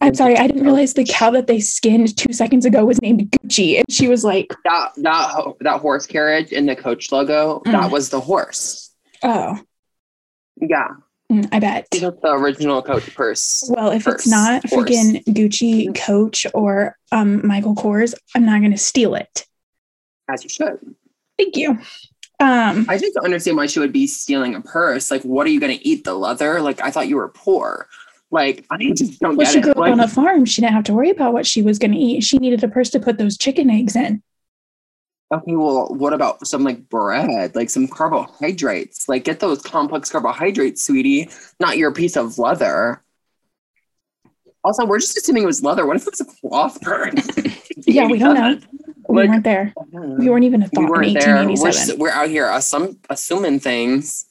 I'm 0.00 0.14
sorry, 0.14 0.36
I 0.38 0.46
didn't 0.46 0.62
realize 0.62 0.94
the 0.94 1.04
cow 1.04 1.30
that 1.32 1.46
they 1.46 1.60
skinned 1.60 2.16
two 2.16 2.32
seconds 2.32 2.64
ago 2.64 2.86
was 2.86 3.02
named 3.02 3.30
Gucci. 3.32 3.76
And 3.78 3.84
she 3.90 4.08
was 4.08 4.24
like, 4.24 4.54
that 4.64 4.92
that 4.98 5.44
that 5.60 5.80
horse 5.80 6.06
carriage 6.06 6.52
in 6.52 6.64
the 6.64 6.74
coach 6.76 7.12
logo. 7.12 7.60
Mm. 7.66 7.72
That 7.72 7.90
was 7.90 8.08
the 8.08 8.20
horse. 8.20 8.94
oh, 9.22 9.58
Yeah, 10.56 10.88
I 11.30 11.60
bet. 11.60 11.90
took 11.90 12.20
the 12.20 12.32
original 12.32 12.82
coach 12.82 13.14
purse. 13.14 13.64
Well, 13.70 13.90
if 13.90 14.04
Purse, 14.04 14.14
it's 14.14 14.28
not 14.28 14.62
freaking 14.64 15.24
Gucci, 15.24 15.94
Coach, 15.94 16.46
or 16.52 16.96
um, 17.10 17.46
Michael 17.46 17.74
Kors, 17.74 18.14
I'm 18.34 18.44
not 18.44 18.60
going 18.60 18.72
to 18.72 18.78
steal 18.78 19.14
it. 19.14 19.46
As 20.28 20.44
you 20.44 20.50
should. 20.50 20.78
Thank 21.38 21.56
you. 21.56 21.78
Um, 22.38 22.86
I 22.88 22.98
just 22.98 23.14
don't 23.14 23.24
understand 23.24 23.56
why 23.56 23.66
she 23.66 23.78
would 23.78 23.92
be 23.92 24.06
stealing 24.06 24.54
a 24.54 24.60
purse. 24.60 25.10
Like, 25.10 25.22
what 25.22 25.46
are 25.46 25.50
you 25.50 25.60
going 25.60 25.76
to 25.78 25.86
eat? 25.86 26.04
The 26.04 26.14
leather? 26.14 26.60
Like, 26.60 26.82
I 26.82 26.90
thought 26.90 27.08
you 27.08 27.16
were 27.16 27.28
poor. 27.28 27.88
Like, 28.30 28.66
I 28.70 28.78
just 28.94 29.20
don't 29.20 29.36
well, 29.36 29.46
get 29.46 29.52
she 29.52 29.58
it. 29.60 29.62
grew 29.62 29.72
up 29.72 29.78
Like, 29.78 29.92
on 29.92 30.00
a 30.00 30.08
farm. 30.08 30.44
She 30.44 30.60
didn't 30.60 30.74
have 30.74 30.84
to 30.84 30.94
worry 30.94 31.10
about 31.10 31.32
what 31.32 31.46
she 31.46 31.62
was 31.62 31.78
going 31.78 31.92
to 31.92 31.98
eat. 31.98 32.24
She 32.24 32.38
needed 32.38 32.64
a 32.64 32.68
purse 32.68 32.90
to 32.90 33.00
put 33.00 33.18
those 33.18 33.38
chicken 33.38 33.70
eggs 33.70 33.94
in. 33.94 34.22
Okay, 35.32 35.56
well, 35.56 35.88
what 35.88 36.12
about 36.12 36.46
some 36.46 36.62
like 36.64 36.88
bread, 36.88 37.54
like 37.56 37.70
some 37.70 37.88
carbohydrates? 37.88 39.08
Like, 39.08 39.24
get 39.24 39.40
those 39.40 39.62
complex 39.62 40.10
carbohydrates, 40.10 40.82
sweetie, 40.84 41.30
not 41.58 41.78
your 41.78 41.92
piece 41.92 42.16
of 42.16 42.38
leather. 42.38 43.02
Also, 44.64 44.84
we're 44.86 45.00
just 45.00 45.16
assuming 45.16 45.42
it 45.42 45.46
was 45.46 45.62
leather. 45.62 45.84
What 45.86 45.96
if 45.96 46.06
it 46.06 46.12
was 46.12 46.20
a 46.20 46.24
cloth 46.48 46.80
purse? 46.80 47.12
Yeah, 47.84 48.06
we 48.06 48.18
don't 48.18 48.34
know. 48.34 48.60
We 49.08 49.16
Like- 49.22 49.28
weren't 49.30 49.44
there. 49.44 49.74
We 49.90 50.28
weren't 50.30 50.44
even 50.44 50.62
a 50.62 50.66
We 50.66 50.82
thought 50.82 50.90
weren't 50.90 51.06
in 51.06 51.14
there. 51.14 51.34
We're, 51.34 51.48
1887. 51.48 51.94
s- 51.94 51.98
we're 51.98 52.10
out 52.10 52.28
here 52.28 52.44
assum- 52.46 52.96
assuming 53.10 53.58
things. 53.60 54.24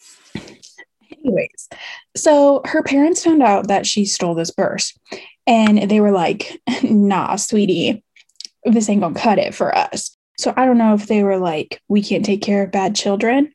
Anyways, 1.25 1.67
so 2.15 2.61
her 2.65 2.81
parents 2.83 3.23
found 3.23 3.43
out 3.43 3.67
that 3.67 3.85
she 3.85 4.05
stole 4.05 4.35
this 4.35 4.51
purse 4.51 4.97
and 5.45 5.89
they 5.89 5.99
were 5.99 6.11
like, 6.11 6.61
nah, 6.83 7.35
sweetie, 7.35 8.03
this 8.63 8.87
ain't 8.89 9.01
gonna 9.01 9.19
cut 9.19 9.37
it 9.39 9.53
for 9.53 9.75
us. 9.75 10.15
So 10.41 10.51
I 10.57 10.65
don't 10.65 10.79
know 10.79 10.95
if 10.95 11.05
they 11.05 11.23
were 11.23 11.37
like, 11.37 11.79
we 11.87 12.01
can't 12.01 12.25
take 12.25 12.41
care 12.41 12.63
of 12.63 12.71
bad 12.71 12.95
children. 12.95 13.53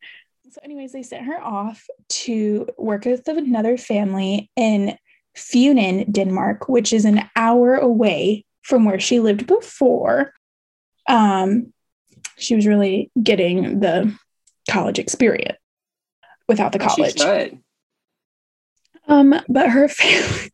So, 0.48 0.60
anyways, 0.62 0.92
they 0.92 1.02
sent 1.02 1.26
her 1.26 1.42
off 1.42 1.84
to 2.08 2.68
work 2.78 3.04
with 3.04 3.26
another 3.26 3.76
family 3.76 4.50
in 4.54 4.96
Funen, 5.36 6.10
Denmark, 6.10 6.68
which 6.68 6.92
is 6.92 7.04
an 7.04 7.28
hour 7.34 7.74
away 7.74 8.44
from 8.62 8.84
where 8.84 9.00
she 9.00 9.18
lived 9.18 9.48
before. 9.48 10.32
Um, 11.08 11.72
she 12.38 12.54
was 12.54 12.68
really 12.68 13.10
getting 13.20 13.80
the 13.80 14.16
college 14.70 15.00
experience 15.00 15.58
without 16.48 16.70
the 16.70 16.78
college. 16.78 17.20
Um, 19.08 19.34
but 19.48 19.70
her 19.70 19.88
family, 19.88 20.52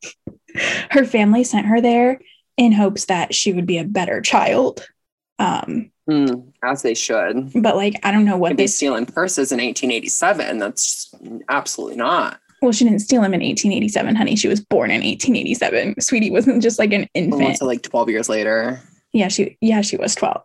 her 0.91 1.05
family 1.05 1.45
sent 1.45 1.67
her 1.67 1.83
there 1.83 2.21
in 2.57 2.73
hopes 2.73 3.05
that 3.05 3.35
she 3.35 3.53
would 3.53 3.67
be 3.67 3.77
a 3.77 3.85
better 3.85 4.23
child. 4.23 4.87
Um, 5.39 5.92
Hmm, 6.09 6.27
as 6.65 6.83
they 6.83 6.95
should. 6.95 7.53
but 7.63 7.77
like 7.77 7.95
I 8.03 8.11
don't 8.11 8.25
know 8.25 8.37
what 8.37 8.57
be 8.57 8.67
stealing 8.67 9.07
purses 9.07 9.53
in 9.53 9.59
1887. 9.59 10.59
That's 10.59 11.15
absolutely 11.49 11.97
not. 11.97 12.39
Well, 12.61 12.73
she 12.73 12.85
didn't 12.85 13.01
steal 13.01 13.23
him 13.23 13.35
in 13.35 13.41
1887, 13.41 14.15
honey. 14.15 14.37
She 14.37 14.47
was 14.49 14.61
born 14.61 14.91
in 14.91 15.03
1887. 15.03 16.01
Sweetie 16.01 16.31
wasn't 16.31 16.63
just 16.63 16.79
like 16.79 16.93
an 16.93 17.09
infant. 17.15 17.59
so 17.59 17.67
like 17.67 17.83
12 17.83 18.09
years 18.09 18.29
later. 18.29 18.81
Yeah, 19.13 19.29
she 19.29 19.57
yeah 19.61 19.81
she 19.81 19.97
was 19.97 20.15
12. 20.15 20.43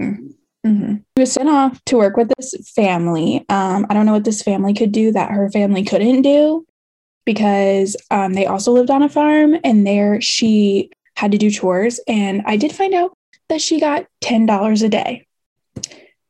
Mm. 0.00 0.34
Mhm. 0.66 1.02
She 1.16 1.20
was 1.20 1.32
sent 1.32 1.48
off 1.48 1.82
to 1.86 1.96
work 1.98 2.16
with 2.16 2.30
this 2.38 2.54
family. 2.74 3.44
Um, 3.50 3.86
I 3.90 3.94
don't 3.94 4.06
know 4.06 4.12
what 4.12 4.24
this 4.24 4.42
family 4.42 4.72
could 4.72 4.92
do 4.92 5.12
that 5.12 5.30
her 5.30 5.50
family 5.50 5.84
couldn't 5.84 6.22
do 6.22 6.66
because 7.26 7.96
um, 8.10 8.32
they 8.32 8.46
also 8.46 8.72
lived 8.72 8.90
on 8.90 9.02
a 9.02 9.08
farm 9.08 9.56
and 9.62 9.86
there 9.86 10.20
she 10.22 10.90
had 11.16 11.32
to 11.32 11.38
do 11.38 11.50
chores. 11.50 12.00
And 12.08 12.42
I 12.46 12.56
did 12.56 12.72
find 12.72 12.94
out 12.94 13.16
that 13.48 13.60
she 13.60 13.80
got 13.80 14.06
$10 14.22 14.82
a 14.82 14.88
day. 14.88 15.26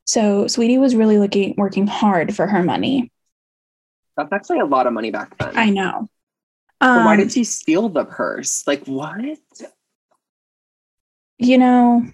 So 0.04 0.46
Sweetie 0.46 0.78
was 0.78 0.94
really 0.94 1.18
looking 1.18 1.54
working 1.56 1.86
hard 1.86 2.34
for 2.36 2.46
her 2.46 2.62
money. 2.62 3.10
That's 4.16 4.32
actually 4.32 4.60
a 4.60 4.66
lot 4.66 4.86
of 4.86 4.92
money 4.92 5.10
back 5.10 5.36
then. 5.38 5.56
I 5.56 5.70
know. 5.70 6.08
Um, 6.80 7.04
why 7.04 7.16
did 7.16 7.32
she 7.32 7.44
steal 7.44 7.88
the 7.88 8.04
purse? 8.04 8.64
Like 8.66 8.84
what? 8.86 9.38
you 11.38 11.58
know, 11.58 12.04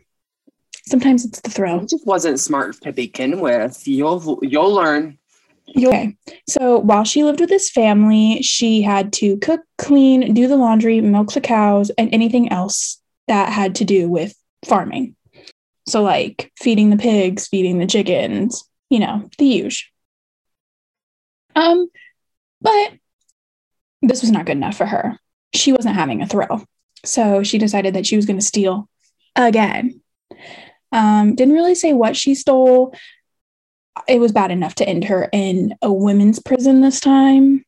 sometimes 0.87 1.25
it's 1.25 1.41
the 1.41 1.51
thrill. 1.51 1.83
It 1.83 1.91
just 1.91 2.07
wasn't 2.07 2.41
smart 2.41 2.81
to 2.83 2.93
begin 2.93 3.41
with. 3.41 3.87
You'll 3.87 4.39
you'll 4.43 4.73
learn. 4.73 5.19
Okay. 5.77 6.17
So 6.49 6.79
while 6.79 7.05
she 7.05 7.23
lived 7.23 7.41
with 7.41 7.49
this 7.49 7.71
family, 7.71 8.43
she 8.43 8.83
had 8.83 9.13
to 9.15 9.37
cook, 9.39 9.61
clean, 9.79 10.35
do 10.35 10.49
the 10.49 10.57
laundry, 10.57 11.01
milk 11.01 11.33
the 11.33 11.41
cows, 11.41 11.91
and 11.91 12.13
anything 12.13 12.51
else 12.51 13.01
that 13.29 13.53
had 13.53 13.77
to 13.77 13.85
do 13.85 14.09
with 14.09 14.35
farming. 14.65 15.17
So, 15.89 16.03
like 16.03 16.53
feeding 16.59 16.91
the 16.91 16.97
pigs, 16.97 17.49
feeding 17.49 17.79
the 17.79 17.87
chickens, 17.87 18.65
you 18.91 19.01
know, 19.01 19.29
the 19.39 19.45
usual. 19.45 19.89
Um, 21.57 21.89
but 22.61 22.93
this 24.03 24.23
was 24.23 24.31
not 24.31 24.47
good 24.47 24.57
enough 24.57 24.77
for 24.77 24.87
her. 24.87 25.19
She 25.53 25.73
wasn't 25.73 25.97
having 25.97 26.23
a 26.23 26.27
thrill. 26.27 26.65
So 27.05 27.43
she 27.43 27.59
decided 27.59 27.95
that 27.95 28.07
she 28.07 28.17
was 28.17 28.27
going 28.27 28.39
to 28.39 28.45
steal 28.45 28.89
again. 29.35 30.01
Um, 30.93 31.35
didn't 31.35 31.55
really 31.55 31.75
say 31.75 31.93
what 31.93 32.17
she 32.17 32.35
stole 32.35 32.95
it 34.09 34.21
was 34.21 34.33
bad 34.33 34.51
enough 34.51 34.75
to 34.77 34.89
end 34.89 35.05
her 35.05 35.29
in 35.33 35.75
a 35.83 35.93
women's 35.93 36.39
prison 36.39 36.81
this 36.81 37.01
time. 37.01 37.65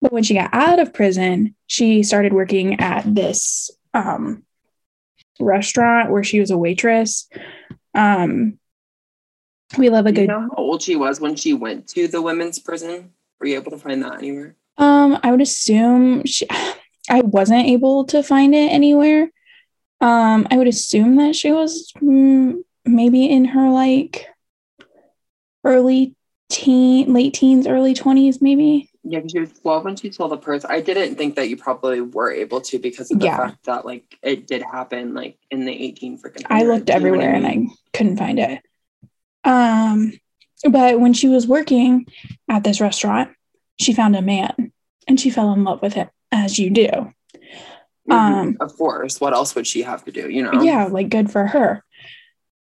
But 0.00 0.12
when 0.12 0.22
she 0.22 0.34
got 0.34 0.50
out 0.52 0.78
of 0.78 0.92
prison, 0.92 1.54
she 1.66 2.02
started 2.02 2.32
working 2.32 2.80
at 2.80 3.02
this 3.12 3.70
um, 3.92 4.43
restaurant 5.40 6.10
where 6.10 6.24
she 6.24 6.40
was 6.40 6.50
a 6.50 6.58
waitress. 6.58 7.28
Um, 7.94 8.58
we 9.78 9.88
love 9.90 10.06
a 10.06 10.12
Do 10.12 10.22
you 10.22 10.26
good. 10.26 10.32
know 10.32 10.40
how 10.40 10.54
old 10.56 10.82
she 10.82 10.96
was 10.96 11.20
when 11.20 11.36
she 11.36 11.52
went 11.52 11.88
to 11.88 12.06
the 12.08 12.22
women's 12.22 12.58
prison? 12.58 13.12
Were 13.40 13.46
you 13.46 13.56
able 13.56 13.72
to 13.72 13.78
find 13.78 14.02
that 14.02 14.18
anywhere? 14.18 14.56
Um, 14.78 15.18
I 15.22 15.30
would 15.30 15.40
assume 15.40 16.24
she. 16.24 16.46
I 17.10 17.20
wasn't 17.20 17.66
able 17.66 18.04
to 18.06 18.22
find 18.22 18.54
it 18.54 18.72
anywhere. 18.72 19.30
Um, 20.00 20.46
I 20.50 20.56
would 20.56 20.68
assume 20.68 21.16
that 21.16 21.36
she 21.36 21.52
was 21.52 21.92
mm, 22.00 22.62
maybe 22.84 23.26
in 23.30 23.44
her 23.46 23.70
like 23.70 24.26
early 25.64 26.14
teen, 26.48 27.12
late 27.12 27.34
teens, 27.34 27.66
early 27.66 27.94
twenties, 27.94 28.40
maybe. 28.40 28.90
Yeah, 29.06 29.18
because 29.18 29.32
she 29.32 29.40
was 29.40 29.52
12 29.60 29.84
when 29.84 29.96
she 29.96 30.10
stole 30.10 30.28
the 30.28 30.38
purse. 30.38 30.64
I 30.64 30.80
didn't 30.80 31.16
think 31.16 31.36
that 31.36 31.48
you 31.50 31.56
probably 31.58 32.00
were 32.00 32.32
able 32.32 32.62
to 32.62 32.78
because 32.78 33.10
of 33.10 33.18
the 33.18 33.26
Yeah. 33.26 33.36
fact 33.36 33.64
that 33.64 33.84
like 33.84 34.18
it 34.22 34.46
did 34.46 34.62
happen 34.62 35.12
like 35.12 35.38
in 35.50 35.66
the 35.66 35.72
18 35.72 36.18
freaking. 36.18 36.46
I 36.48 36.62
looked 36.64 36.88
hundreds, 36.88 37.04
you 37.04 37.10
know 37.10 37.16
what 37.16 37.24
everywhere 37.24 37.34
and? 37.34 37.46
I 37.46 37.66
couldn't 37.92 38.16
find 38.16 38.38
it. 38.38 38.62
Um, 39.44 40.12
but 40.70 40.98
when 41.00 41.12
she 41.12 41.28
was 41.28 41.46
working 41.46 42.06
at 42.48 42.64
this 42.64 42.80
restaurant, 42.80 43.30
she 43.78 43.92
found 43.92 44.16
a 44.16 44.22
man 44.22 44.72
and 45.06 45.20
she 45.20 45.28
fell 45.30 45.52
in 45.52 45.64
love 45.64 45.82
with 45.82 45.92
him, 45.92 46.08
as 46.32 46.58
you 46.58 46.70
do. 46.70 47.12
Mhm, 48.08 48.14
um, 48.14 48.56
of 48.60 48.74
course. 48.76 49.20
What 49.20 49.34
else 49.34 49.54
would 49.54 49.66
she 49.66 49.82
have 49.82 50.04
to 50.06 50.12
do? 50.12 50.30
You 50.30 50.42
know? 50.44 50.62
Yeah, 50.62 50.84
like 50.86 51.10
good 51.10 51.30
for 51.30 51.46
her. 51.46 51.84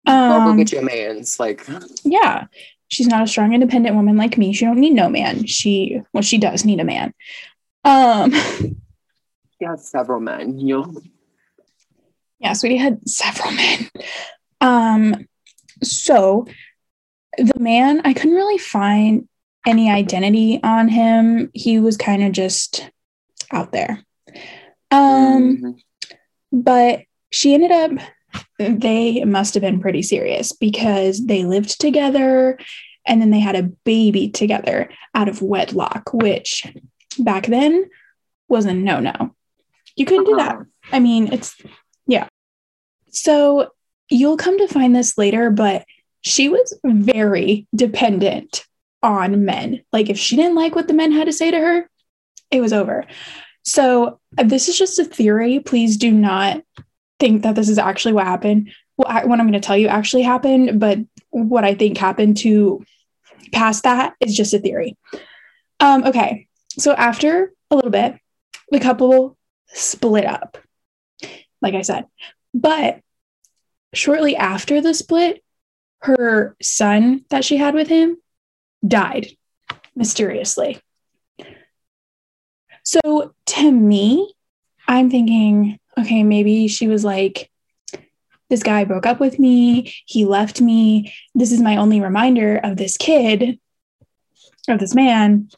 I'll 0.08 0.42
go 0.42 0.52
Um, 0.52 0.58
get 0.58 0.72
you 0.72 0.80
a 0.80 0.82
man's. 0.84 1.40
Like, 1.40 1.68
yeah, 2.04 2.46
she's 2.92 3.08
not 3.08 3.24
a 3.24 3.28
strong, 3.28 3.54
independent 3.54 3.96
woman 3.96 4.18
like 4.18 4.38
me. 4.38 4.54
She 4.54 4.66
don't 4.66 4.80
need 4.80 4.94
no 4.94 5.10
man. 5.10 5.46
She 5.48 6.02
well, 6.14 6.22
she 6.22 6.38
does 6.38 6.64
need 6.66 6.80
a 6.80 6.84
man. 6.86 7.14
Um, 7.84 8.32
she 9.60 9.66
has 9.66 9.88
several 9.90 10.20
men. 10.20 10.60
You'll. 10.60 11.02
yeah, 12.40 12.54
sweetie 12.54 12.78
had 12.78 13.08
several 13.10 13.52
men. 13.52 13.90
Um, 14.60 15.28
so 15.82 16.46
the 17.38 17.58
man, 17.60 18.02
I 18.06 18.14
couldn't 18.14 18.36
really 18.36 18.58
find 18.60 19.28
any 19.66 19.90
identity 19.90 20.60
on 20.64 20.88
him. 20.90 21.50
He 21.54 21.80
was 21.80 21.98
kind 21.98 22.24
of 22.24 22.32
just 22.34 22.90
out 23.52 23.72
there. 23.72 24.04
Um, 24.92 25.58
Mhm. 25.58 25.76
but 26.52 27.04
she 27.32 27.54
ended 27.54 27.72
up 27.72 27.92
they 28.60 29.24
must 29.24 29.54
have 29.54 29.62
been 29.62 29.80
pretty 29.80 30.02
serious 30.02 30.52
because 30.52 31.26
they 31.26 31.44
lived 31.44 31.80
together 31.80 32.58
and 33.06 33.22
then 33.22 33.32
they 33.32 33.40
had 33.40 33.56
a 33.56 33.64
baby 33.64 34.30
together 34.30 34.90
out 35.16 35.28
of 35.28 35.42
wedlock 35.42 36.14
which 36.14 36.66
back 37.20 37.48
then 37.48 37.90
was 38.48 38.66
a 38.66 38.74
no-no. 38.74 39.34
You 39.96 40.06
couldn't 40.06 40.26
do 40.26 40.36
that. 40.36 40.56
Uh-huh. 40.56 40.64
i 40.92 41.00
mean 41.00 41.32
it's 41.32 41.56
yeah. 42.08 42.28
So 43.10 43.70
you'll 44.10 44.38
come 44.38 44.58
to 44.58 44.68
find 44.68 44.96
this 44.96 45.18
later 45.18 45.50
but 45.50 45.86
she 46.22 46.50
was 46.50 46.78
very 46.84 47.68
dependent 47.76 48.66
on 49.02 49.46
men. 49.46 49.84
Like 49.92 50.10
if 50.10 50.20
she 50.20 50.36
didn't 50.36 50.56
like 50.56 50.76
what 50.76 50.88
the 50.88 50.94
men 50.94 51.12
had 51.12 51.26
to 51.26 51.34
say 51.34 51.52
to 51.52 51.60
her 51.60 51.90
it 52.52 52.62
was 52.62 52.74
over. 52.74 53.06
So 53.64 54.20
uh, 54.38 54.44
this 54.44 54.68
is 54.68 54.78
just 54.78 55.00
a 55.00 55.06
theory. 55.06 55.60
Please 55.60 55.98
do 55.98 56.12
not 56.12 56.62
think 57.22 57.44
that 57.44 57.56
this 57.56 57.70
is 57.70 57.78
actually 57.78 58.14
what 58.14 58.26
happened. 58.26 58.72
I, 59.06 59.26
what 59.26 59.40
I'm 59.40 59.48
going 59.48 59.60
to 59.60 59.66
tell 59.66 59.78
you 59.78 59.88
actually 59.88 60.24
happened, 60.24 60.80
but 60.80 61.00
what 61.30 61.64
I 61.64 61.74
think 61.74 61.98
happened 61.98 62.38
to 62.38 62.84
pass 63.54 63.82
that 63.82 64.16
is 64.20 64.36
just 64.36 64.54
a 64.54 64.60
theory. 64.60 64.98
Um, 65.80 66.04
okay, 66.04 66.48
so 66.78 66.92
after 66.94 67.54
a 67.72 67.76
little 67.76 67.92
bit, 67.92 68.16
the 68.70 68.80
couple 68.80 69.38
split 69.68 70.26
up, 70.26 70.58
like 71.62 71.74
I 71.74 71.82
said. 71.82 72.06
But 72.54 73.00
shortly 73.94 74.36
after 74.36 74.82
the 74.82 74.94
split, 74.94 75.42
her 76.00 76.56
son 76.62 77.26
that 77.30 77.46
she 77.46 77.58
had 77.58 77.74
with 77.74 77.88
him 77.88 78.18
died 78.86 79.28
mysteriously. 79.96 80.80
So 82.84 83.34
to 83.46 83.72
me, 83.72 84.34
I'm 84.88 85.10
thinking, 85.10 85.80
okay, 86.00 86.24
maybe 86.24 86.68
she 86.68 86.88
was 86.88 87.04
like 87.04 87.50
this 88.50 88.64
guy 88.64 88.84
broke 88.84 89.06
up 89.06 89.20
with 89.20 89.40
me, 89.40 89.94
he 90.06 90.26
left 90.26 90.60
me. 90.60 91.14
This 91.34 91.54
is 91.54 91.62
my 91.62 91.78
only 91.78 92.02
reminder 92.02 92.58
of 92.58 92.76
this 92.76 92.98
kid, 92.98 93.60
of 94.68 94.80
this 94.80 94.94
man. 94.94 95.50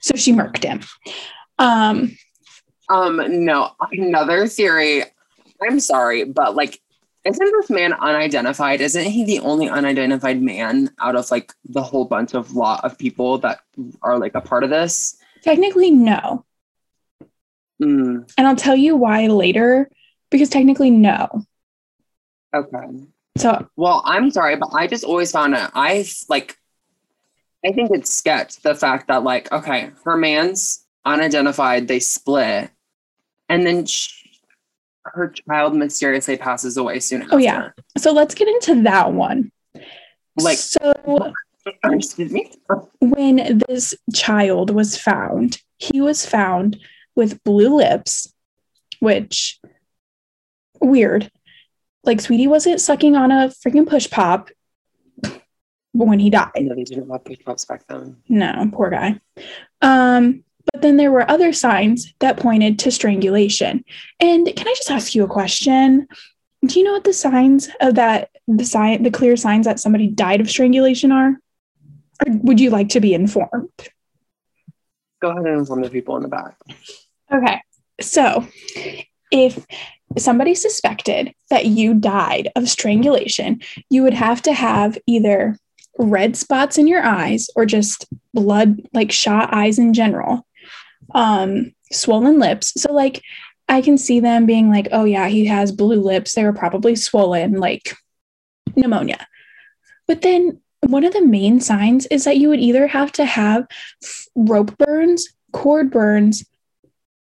So 0.00 0.16
she 0.16 0.32
murked 0.32 0.64
him. 0.64 0.80
Um, 1.58 2.16
Um, 2.88 3.44
no, 3.44 3.70
another 3.92 4.48
theory. 4.48 5.04
I'm 5.62 5.78
sorry, 5.78 6.24
but 6.24 6.56
like, 6.56 6.80
isn't 7.24 7.52
this 7.60 7.70
man 7.70 7.92
unidentified? 7.92 8.80
Isn't 8.80 9.04
he 9.04 9.24
the 9.24 9.38
only 9.38 9.68
unidentified 9.68 10.42
man 10.42 10.90
out 11.00 11.14
of 11.14 11.30
like 11.30 11.54
the 11.64 11.82
whole 11.82 12.04
bunch 12.04 12.34
of 12.34 12.56
lot 12.56 12.84
of 12.84 12.98
people 12.98 13.38
that 13.38 13.60
are 14.02 14.18
like 14.18 14.34
a 14.34 14.40
part 14.40 14.64
of 14.64 14.70
this? 14.70 15.16
technically, 15.42 15.90
no. 15.90 16.44
Hmm. 17.82 18.18
And 18.38 18.46
I'll 18.46 18.54
tell 18.54 18.76
you 18.76 18.94
why 18.94 19.26
later, 19.26 19.90
because 20.30 20.48
technically, 20.48 20.90
no. 20.90 21.44
okay. 22.54 22.86
So, 23.36 23.66
Well, 23.76 24.02
I'm 24.04 24.30
sorry, 24.30 24.54
but 24.54 24.68
I 24.72 24.86
just 24.86 25.02
always 25.02 25.32
found 25.32 25.54
it. 25.54 25.68
I 25.74 26.06
like, 26.28 26.56
I 27.64 27.72
think 27.72 27.90
it's 27.92 28.14
sketch 28.14 28.60
the 28.62 28.76
fact 28.76 29.08
that 29.08 29.24
like, 29.24 29.50
okay, 29.50 29.90
her 30.04 30.16
man's 30.16 30.86
unidentified, 31.04 31.88
they 31.88 31.98
split, 31.98 32.70
and 33.48 33.66
then 33.66 33.86
sh 33.86 34.18
her 35.04 35.30
child 35.48 35.74
mysteriously 35.74 36.36
passes 36.36 36.76
away 36.76 37.00
soon 37.00 37.22
after. 37.22 37.34
Oh, 37.34 37.38
yeah. 37.38 37.70
so 37.98 38.12
let's 38.12 38.36
get 38.36 38.46
into 38.46 38.82
that 38.82 39.12
one. 39.12 39.50
Like, 40.36 40.58
so 40.58 41.32
excuse 41.84 42.30
me. 42.30 42.52
when 43.00 43.60
this 43.66 43.94
child 44.14 44.70
was 44.70 44.96
found, 44.96 45.60
he 45.78 46.00
was 46.00 46.24
found 46.24 46.78
with 47.14 47.42
blue 47.44 47.76
lips, 47.76 48.32
which 49.00 49.60
weird. 50.80 51.30
Like 52.04 52.20
Sweetie 52.20 52.48
wasn't 52.48 52.80
sucking 52.80 53.16
on 53.16 53.30
a 53.30 53.48
freaking 53.48 53.88
push 53.88 54.10
pop 54.10 54.50
when 55.92 56.18
he 56.18 56.30
died. 56.30 56.50
No, 56.56 56.74
they 56.74 56.84
didn't 56.84 57.08
have 57.08 57.24
push 57.24 57.38
pops 57.44 57.64
back 57.64 57.86
then. 57.86 58.16
No, 58.28 58.68
poor 58.72 58.90
guy. 58.90 59.20
Um, 59.80 60.44
but 60.72 60.82
then 60.82 60.96
there 60.96 61.12
were 61.12 61.28
other 61.30 61.52
signs 61.52 62.12
that 62.20 62.36
pointed 62.36 62.78
to 62.80 62.90
strangulation. 62.90 63.84
And 64.20 64.46
can 64.46 64.68
I 64.68 64.74
just 64.76 64.90
ask 64.90 65.14
you 65.14 65.24
a 65.24 65.28
question? 65.28 66.06
Do 66.64 66.78
you 66.78 66.84
know 66.84 66.92
what 66.92 67.04
the 67.04 67.12
signs 67.12 67.68
of 67.80 67.96
that 67.96 68.30
the 68.48 68.64
sign 68.64 69.02
the 69.02 69.10
clear 69.10 69.36
signs 69.36 69.66
that 69.66 69.80
somebody 69.80 70.08
died 70.08 70.40
of 70.40 70.50
strangulation 70.50 71.12
are? 71.12 71.36
Or 72.26 72.36
would 72.42 72.60
you 72.60 72.70
like 72.70 72.90
to 72.90 73.00
be 73.00 73.14
informed? 73.14 73.70
Go 75.22 75.30
ahead 75.30 75.46
and 75.46 75.60
inform 75.60 75.82
the 75.82 75.88
people 75.88 76.16
in 76.16 76.22
the 76.22 76.28
back. 76.28 76.56
Okay. 77.32 77.62
So, 78.00 78.46
if 79.30 79.64
somebody 80.18 80.54
suspected 80.54 81.32
that 81.48 81.66
you 81.66 81.94
died 81.94 82.50
of 82.56 82.68
strangulation, 82.68 83.60
you 83.88 84.02
would 84.02 84.14
have 84.14 84.42
to 84.42 84.52
have 84.52 84.98
either 85.06 85.56
red 85.98 86.36
spots 86.36 86.76
in 86.76 86.88
your 86.88 87.04
eyes 87.04 87.48
or 87.54 87.64
just 87.66 88.06
blood, 88.34 88.82
like 88.92 89.12
shot 89.12 89.54
eyes 89.54 89.78
in 89.78 89.94
general, 89.94 90.44
um, 91.14 91.72
swollen 91.92 92.40
lips. 92.40 92.72
So, 92.80 92.92
like, 92.92 93.22
I 93.68 93.80
can 93.80 93.96
see 93.98 94.18
them 94.18 94.44
being 94.44 94.70
like, 94.70 94.88
oh, 94.90 95.04
yeah, 95.04 95.28
he 95.28 95.46
has 95.46 95.70
blue 95.70 96.00
lips. 96.00 96.34
They 96.34 96.44
were 96.44 96.52
probably 96.52 96.96
swollen, 96.96 97.60
like 97.60 97.94
pneumonia. 98.74 99.26
But 100.08 100.22
then 100.22 100.61
one 100.86 101.04
of 101.04 101.12
the 101.12 101.24
main 101.24 101.60
signs 101.60 102.06
is 102.06 102.24
that 102.24 102.36
you 102.36 102.48
would 102.48 102.60
either 102.60 102.86
have 102.86 103.12
to 103.12 103.24
have 103.24 103.66
rope 104.34 104.76
burns, 104.78 105.28
cord 105.52 105.90
burns, 105.90 106.44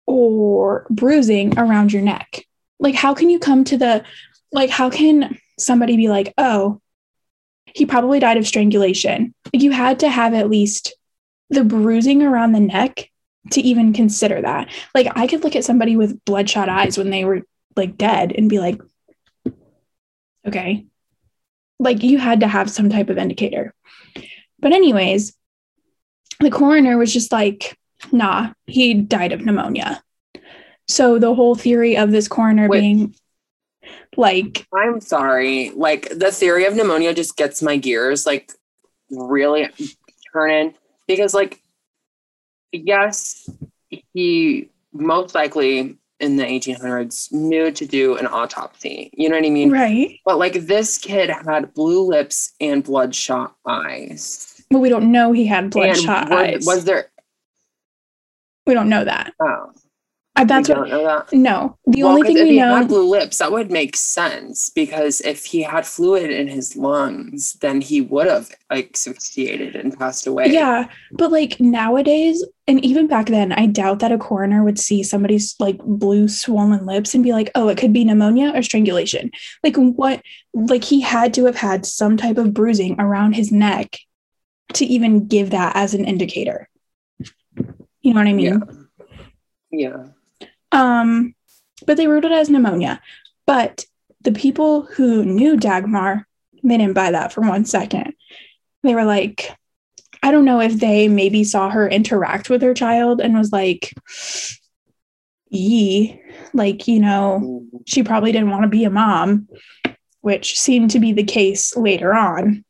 or 0.06 0.86
bruising 0.90 1.58
around 1.58 1.92
your 1.92 2.02
neck. 2.02 2.46
Like, 2.80 2.96
how 2.96 3.14
can 3.14 3.30
you 3.30 3.40
come 3.40 3.64
to 3.66 3.78
the, 3.78 4.04
like, 4.52 4.70
how 4.70 4.90
can 4.90 5.38
somebody 5.58 5.98
be 5.98 6.10
like, 6.10 6.34
oh, 6.38 6.80
he 7.66 7.86
probably 7.86 8.20
died 8.20 8.38
of 8.38 8.48
strangulation? 8.48 9.34
Like, 9.54 9.64
you 9.64 9.72
had 9.72 10.00
to 10.00 10.10
have 10.10 10.34
at 10.34 10.50
least 10.50 10.96
the 11.50 11.64
bruising 11.64 12.24
around 12.24 12.52
the 12.52 12.60
neck 12.60 13.10
to 13.52 13.62
even 13.62 13.94
consider 13.94 14.42
that. 14.42 14.70
Like, 14.94 15.08
I 15.16 15.28
could 15.28 15.44
look 15.44 15.56
at 15.56 15.66
somebody 15.66 15.96
with 15.96 16.24
bloodshot 16.26 16.70
eyes 16.70 16.98
when 16.98 17.10
they 17.10 17.26
were 17.26 17.42
like 17.76 17.98
dead 17.98 18.34
and 18.36 18.50
be 18.50 18.60
like, 18.60 18.80
okay. 20.48 20.86
Like, 21.80 22.04
you 22.04 22.18
had 22.18 22.42
to 22.42 22.48
have 22.48 22.70
some 22.70 22.90
type 22.90 23.10
of 23.10 23.18
indicator. 23.18 23.74
But, 24.60 24.74
anyways, 24.74 25.34
the 26.40 26.52
coroner 26.52 26.98
was 26.98 27.14
just 27.14 27.32
like, 27.32 27.78
nah, 28.12 28.52
he 28.68 28.94
died 28.94 29.32
of 29.32 29.46
pneumonia. 29.46 30.04
So 30.88 31.20
the 31.20 31.36
whole 31.36 31.56
theory 31.56 31.98
of 31.98 32.12
this 32.12 32.28
coroner 32.28 32.68
Wait. 32.68 32.82
being 32.82 33.16
like, 34.18 34.66
I'm 34.74 35.00
sorry. 35.02 35.70
Like 35.72 36.10
the 36.10 36.32
theory 36.32 36.66
of 36.66 36.76
pneumonia 36.76 37.14
just 37.14 37.38
gets 37.38 37.62
my 37.62 37.78
gears 37.78 38.26
like 38.26 38.52
really 39.12 39.70
turning 40.34 40.74
because 41.08 41.34
like 41.34 41.62
yes, 42.72 43.50
he 44.14 44.70
most 44.92 45.36
likely 45.36 45.99
in 46.20 46.36
the 46.36 46.44
1800s 46.44 47.32
knew 47.32 47.72
to 47.72 47.86
do 47.86 48.18
an 48.18 48.28
autopsy. 48.28 49.10
You 49.14 49.30
know 49.30 49.36
what 49.38 49.46
I 49.46 49.50
mean? 49.50 49.72
right. 49.72 50.20
But 50.26 50.38
like 50.38 50.54
this 50.54 50.98
kid 50.98 51.30
had 51.30 51.74
blue 51.74 52.02
lips 52.02 52.54
and 52.60 52.84
bloodshot 52.84 53.56
eyes. 53.66 54.62
But 54.70 54.80
we 54.80 54.90
don't 54.90 55.12
know 55.12 55.32
he 55.32 55.46
had 55.46 55.70
bloodshot 55.72 56.30
were- 56.30 56.36
eyes. 56.38 56.66
was 56.66 56.86
there? 56.86 57.10
we 58.68 58.74
don't 58.76 58.90
know 58.90 59.04
that. 59.04 59.34
Oh, 59.42 59.72
that's 60.48 60.70
what. 60.70 60.76
don't 60.76 60.90
know 60.90 61.04
that. 61.04 61.34
No, 61.34 61.78
the 61.86 62.04
Well, 62.04 62.14
only 62.14 62.28
thing 62.28 62.38
if 62.38 62.44
we 62.44 62.52
he 62.52 62.60
know. 62.60 62.76
had 62.76 62.88
blue 62.88 63.08
lips, 63.10 63.38
that 63.38 63.52
would 63.52 63.72
make 63.72 63.96
sense 63.96 64.70
because 64.70 65.22
if 65.22 65.46
he 65.46 65.62
had 65.64 65.86
fluid 65.86 66.30
in 66.32 66.48
his 66.48 66.76
lungs, 66.76 67.54
then 67.62 67.82
he 67.82 68.02
would 68.02 68.28
have 68.28 68.50
like 68.70 68.92
asphyxiated 68.94 69.76
and 69.76 69.98
passed 69.98 70.28
away. 70.28 70.48
Yeah, 70.48 70.88
but 71.12 71.32
like 71.32 71.60
nowadays, 71.60 72.44
and 72.68 72.84
even 72.86 73.08
back 73.08 73.28
then, 73.28 73.52
I 73.52 73.66
doubt 73.66 74.00
that 74.00 74.12
a 74.12 74.18
coroner 74.18 74.64
would 74.64 74.80
see 74.80 75.02
somebody's 75.04 75.56
like 75.60 75.78
blue 75.80 76.28
swollen 76.28 76.86
lips 76.86 77.14
and 77.16 77.24
be 77.24 77.32
like, 77.34 77.50
"Oh, 77.56 77.68
it 77.70 77.78
could 77.78 77.94
be 77.94 78.06
pneumonia 78.06 78.52
or 78.56 78.62
strangulation." 78.62 79.32
Like 79.64 79.76
what? 79.76 80.22
Like 80.54 80.84
he 80.84 81.02
had 81.02 81.34
to 81.36 81.46
have 81.46 81.56
had 81.58 81.86
some 81.86 82.18
type 82.18 82.38
of 82.38 82.54
bruising 82.54 83.00
around 83.00 83.34
his 83.34 83.52
neck 83.52 83.98
to 84.74 84.86
even 84.86 85.28
give 85.28 85.50
that 85.52 85.76
as 85.76 85.94
an 85.94 86.06
indicator. 86.06 86.70
You 88.02 88.14
know 88.14 88.20
what 88.22 88.28
I 88.28 88.34
mean? 88.34 88.64
Yeah. 89.72 89.90
Yeah. 89.90 90.04
Um, 90.72 91.36
but 91.86 91.98
they 91.98 92.08
ruled 92.08 92.26
it 92.26 92.32
as 92.32 92.50
pneumonia. 92.50 93.02
But 93.46 93.86
the 94.22 94.32
people 94.32 94.84
who 94.84 95.24
knew 95.26 95.58
Dagmar, 95.58 96.28
they 96.64 96.78
didn't 96.78 96.94
buy 96.94 97.12
that 97.12 97.34
for 97.34 97.42
one 97.42 97.66
second. 97.66 98.14
They 98.84 98.94
were 98.94 99.06
like, 99.06 99.56
I 100.22 100.32
don't 100.32 100.46
know 100.46 100.60
if 100.60 100.80
they 100.80 101.08
maybe 101.08 101.44
saw 101.44 101.70
her 101.70 101.88
interact 101.88 102.50
with 102.50 102.62
her 102.62 102.74
child 102.74 103.22
and 103.22 103.38
was 103.38 103.52
like, 103.52 103.94
yee, 105.50 106.22
like, 106.54 106.88
you 106.88 107.00
know, 107.00 107.66
she 107.86 108.04
probably 108.04 108.32
didn't 108.32 108.50
want 108.50 108.64
to 108.64 108.70
be 108.70 108.84
a 108.84 108.90
mom, 108.90 109.48
which 110.22 110.60
seemed 110.60 110.92
to 110.92 111.00
be 111.00 111.14
the 111.14 111.24
case 111.24 111.76
later 111.76 112.14
on. 112.14 112.66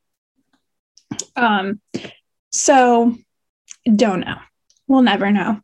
Um, 1.36 1.82
so 2.52 3.16
don't 3.96 4.22
know. 4.22 4.38
We'll 4.88 5.02
never 5.02 5.32
know. 5.32 5.60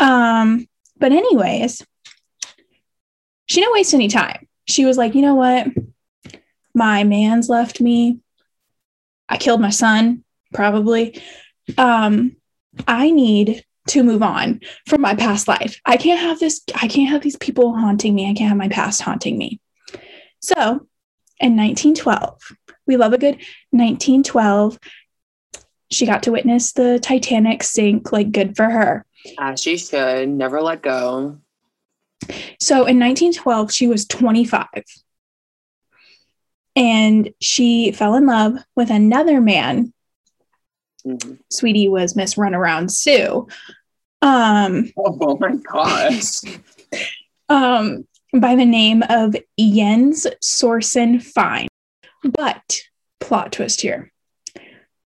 Um, 0.00 0.66
but 1.02 1.10
anyways, 1.10 1.84
she 3.46 3.60
didn't 3.60 3.72
waste 3.72 3.92
any 3.92 4.06
time. 4.06 4.46
She 4.66 4.84
was 4.84 4.96
like, 4.96 5.16
you 5.16 5.22
know 5.22 5.34
what? 5.34 5.66
My 6.76 7.02
man's 7.02 7.48
left 7.48 7.80
me. 7.80 8.20
I 9.28 9.36
killed 9.36 9.60
my 9.60 9.70
son, 9.70 10.22
probably. 10.54 11.20
Um, 11.76 12.36
I 12.86 13.10
need 13.10 13.64
to 13.88 14.04
move 14.04 14.22
on 14.22 14.60
from 14.86 15.00
my 15.00 15.16
past 15.16 15.48
life. 15.48 15.80
I 15.84 15.96
can't 15.96 16.20
have 16.20 16.38
this, 16.38 16.62
I 16.80 16.86
can't 16.86 17.10
have 17.10 17.22
these 17.22 17.36
people 17.36 17.76
haunting 17.76 18.14
me. 18.14 18.30
I 18.30 18.34
can't 18.34 18.50
have 18.50 18.56
my 18.56 18.68
past 18.68 19.02
haunting 19.02 19.36
me. 19.36 19.60
So 20.38 20.86
in 21.40 21.56
1912, 21.56 22.38
we 22.86 22.96
love 22.96 23.12
a 23.12 23.18
good 23.18 23.38
1912. 23.70 24.78
She 25.90 26.06
got 26.06 26.22
to 26.22 26.30
witness 26.30 26.74
the 26.74 27.00
Titanic 27.00 27.64
sink, 27.64 28.12
like 28.12 28.30
good 28.30 28.54
for 28.54 28.70
her. 28.70 29.04
As 29.38 29.60
she 29.60 29.76
should 29.76 30.28
never 30.28 30.60
let 30.60 30.82
go. 30.82 31.38
So 32.60 32.74
in 32.86 32.98
1912, 32.98 33.72
she 33.72 33.86
was 33.86 34.06
25. 34.06 34.66
And 36.74 37.30
she 37.40 37.92
fell 37.92 38.14
in 38.14 38.26
love 38.26 38.54
with 38.76 38.90
another 38.90 39.40
man. 39.40 39.92
Mhm. 41.06 41.38
Sweetie 41.50 41.88
was 41.88 42.14
Miss 42.16 42.34
Runaround 42.36 42.90
Sue. 42.90 43.48
Um, 44.22 44.92
Oh 44.96 45.36
my 45.38 45.56
gosh. 45.56 46.40
um, 47.48 48.06
by 48.32 48.54
the 48.54 48.64
name 48.64 49.02
of 49.08 49.34
Jens 49.58 50.26
Sorsen 50.42 51.20
Fine. 51.22 51.68
But 52.22 52.82
plot 53.18 53.50
twist 53.52 53.80
here. 53.80 54.11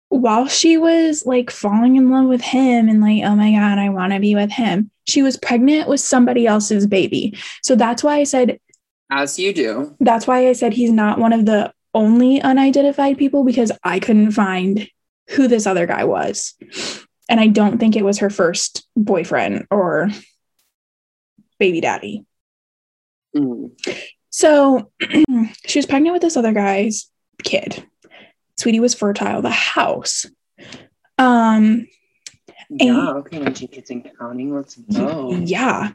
While 0.10 0.48
she 0.48 0.78
was 0.78 1.26
like 1.26 1.52
falling 1.52 1.96
in 1.96 2.10
love 2.12 2.28
with 2.28 2.42
him 2.42 2.90
and 2.90 3.00
like, 3.00 3.24
oh 3.24 3.36
my 3.36 3.52
God, 3.52 3.78
I 3.78 3.90
want 3.90 4.14
to 4.14 4.20
be 4.20 4.36
with 4.36 4.52
him, 4.52 4.90
she 5.08 5.22
was 5.22 5.38
pregnant 5.38 5.88
with 5.88 6.00
somebody 6.00 6.48
else's 6.48 6.88
baby. 6.88 7.38
So 7.62 7.76
that's 7.76 8.04
why 8.04 8.18
I 8.18 8.24
said 8.24 8.60
As 9.12 9.38
you 9.40 9.54
do. 9.54 9.96
That's 10.00 10.28
why 10.28 10.48
I 10.48 10.54
said 10.54 10.74
he's 10.74 10.92
not 10.92 11.20
one 11.20 11.34
of 11.34 11.46
the 11.46 11.74
only 11.94 12.42
unidentified 12.42 13.18
people 13.18 13.44
because 13.44 13.72
I 13.84 14.00
couldn't 14.00 14.32
find 14.32 14.90
who 15.32 15.48
this 15.48 15.68
other 15.68 15.86
guy 15.86 16.04
was. 16.04 16.56
And 17.28 17.40
I 17.40 17.48
don't 17.48 17.78
think 17.78 17.96
it 17.96 18.06
was 18.06 18.20
her 18.20 18.30
first 18.30 18.88
boyfriend 18.96 19.68
or 19.70 20.10
baby 21.60 21.82
daddy. 21.82 22.26
Mm. 23.36 23.72
So 24.30 24.92
she 25.66 25.80
was 25.80 25.86
pregnant 25.86 26.14
with 26.14 26.22
this 26.22 26.38
other 26.38 26.54
guy's 26.54 27.12
kid. 27.44 27.84
Sweetie 28.60 28.82
was 28.82 28.94
fertile. 28.94 29.42
The 29.42 29.50
house. 29.50 30.26
Um, 31.18 31.88
Yeah, 32.70 33.12
okay, 33.14 33.40
when 33.40 33.54
she 33.54 33.68
gets 33.68 33.90
in 33.90 34.04
counting, 34.20 34.54
let's 34.54 34.76
go. 34.76 35.32
yeah. 35.32 35.92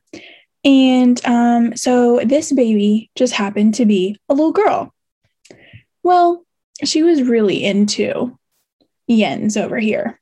And 0.65 1.21
um, 1.27 1.77
so 1.77 2.21
this 2.25 2.51
baby 2.53 3.11
just 3.17 3.35
happened 3.35 3.75
to 3.75 3.85
be 3.85 4.19
a 4.31 4.35
little 4.35 4.53
girl. 4.53 4.95
Well, 6.03 6.45
she 6.83 7.03
was 7.03 7.23
really 7.23 7.63
into 7.63 8.39
Jens 9.11 9.59
over 9.59 9.79
here. 9.79 10.19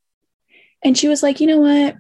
And 0.85 0.99
she 0.99 1.07
was 1.07 1.23
like, 1.23 1.41
you 1.41 1.47
know 1.47 1.59
what? 1.61 1.97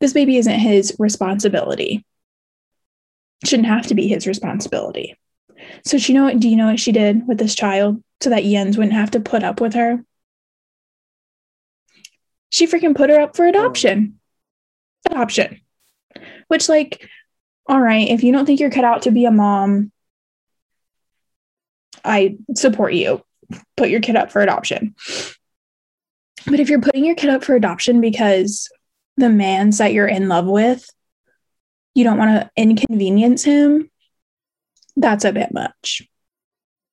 This 0.00 0.14
baby 0.14 0.38
isn't 0.38 0.58
his 0.58 0.96
responsibility. 0.98 2.06
Shouldn't 3.44 3.68
have 3.68 3.88
to 3.88 3.94
be 3.94 4.08
his 4.08 4.26
responsibility. 4.26 5.18
So 5.84 5.98
she 5.98 6.14
know 6.14 6.24
what 6.24 6.40
do 6.40 6.48
you 6.48 6.56
know 6.56 6.66
what 6.68 6.80
she 6.80 6.92
did 6.92 7.28
with 7.28 7.36
this 7.36 7.54
child 7.54 8.02
so 8.22 8.30
that 8.30 8.44
Jens 8.44 8.76
wouldn't 8.76 8.94
have 8.94 9.12
to 9.12 9.20
put 9.20 9.42
up 9.42 9.60
with 9.60 9.74
her? 9.74 10.04
She 12.50 12.66
freaking 12.66 12.96
put 12.96 13.10
her 13.10 13.20
up 13.20 13.36
for 13.36 13.46
adoption. 13.46 14.20
Adoption. 15.06 15.60
Which 16.48 16.68
like 16.68 17.08
all 17.70 17.80
right, 17.80 18.08
if 18.08 18.24
you 18.24 18.32
don't 18.32 18.46
think 18.46 18.58
you're 18.58 18.70
cut 18.70 18.84
out 18.84 19.02
to 19.02 19.12
be 19.12 19.26
a 19.26 19.30
mom, 19.30 19.92
I 22.04 22.36
support 22.56 22.94
you. 22.94 23.22
Put 23.76 23.90
your 23.90 24.00
kid 24.00 24.16
up 24.16 24.32
for 24.32 24.42
adoption. 24.42 24.96
But 26.46 26.58
if 26.58 26.68
you're 26.68 26.80
putting 26.80 27.04
your 27.04 27.14
kid 27.14 27.30
up 27.30 27.44
for 27.44 27.54
adoption 27.54 28.00
because 28.00 28.68
the 29.16 29.28
man's 29.28 29.78
that 29.78 29.92
you're 29.92 30.08
in 30.08 30.28
love 30.28 30.46
with, 30.46 30.84
you 31.94 32.02
don't 32.02 32.18
want 32.18 32.40
to 32.40 32.50
inconvenience 32.56 33.44
him, 33.44 33.88
that's 34.96 35.24
a 35.24 35.32
bit 35.32 35.52
much. 35.52 36.02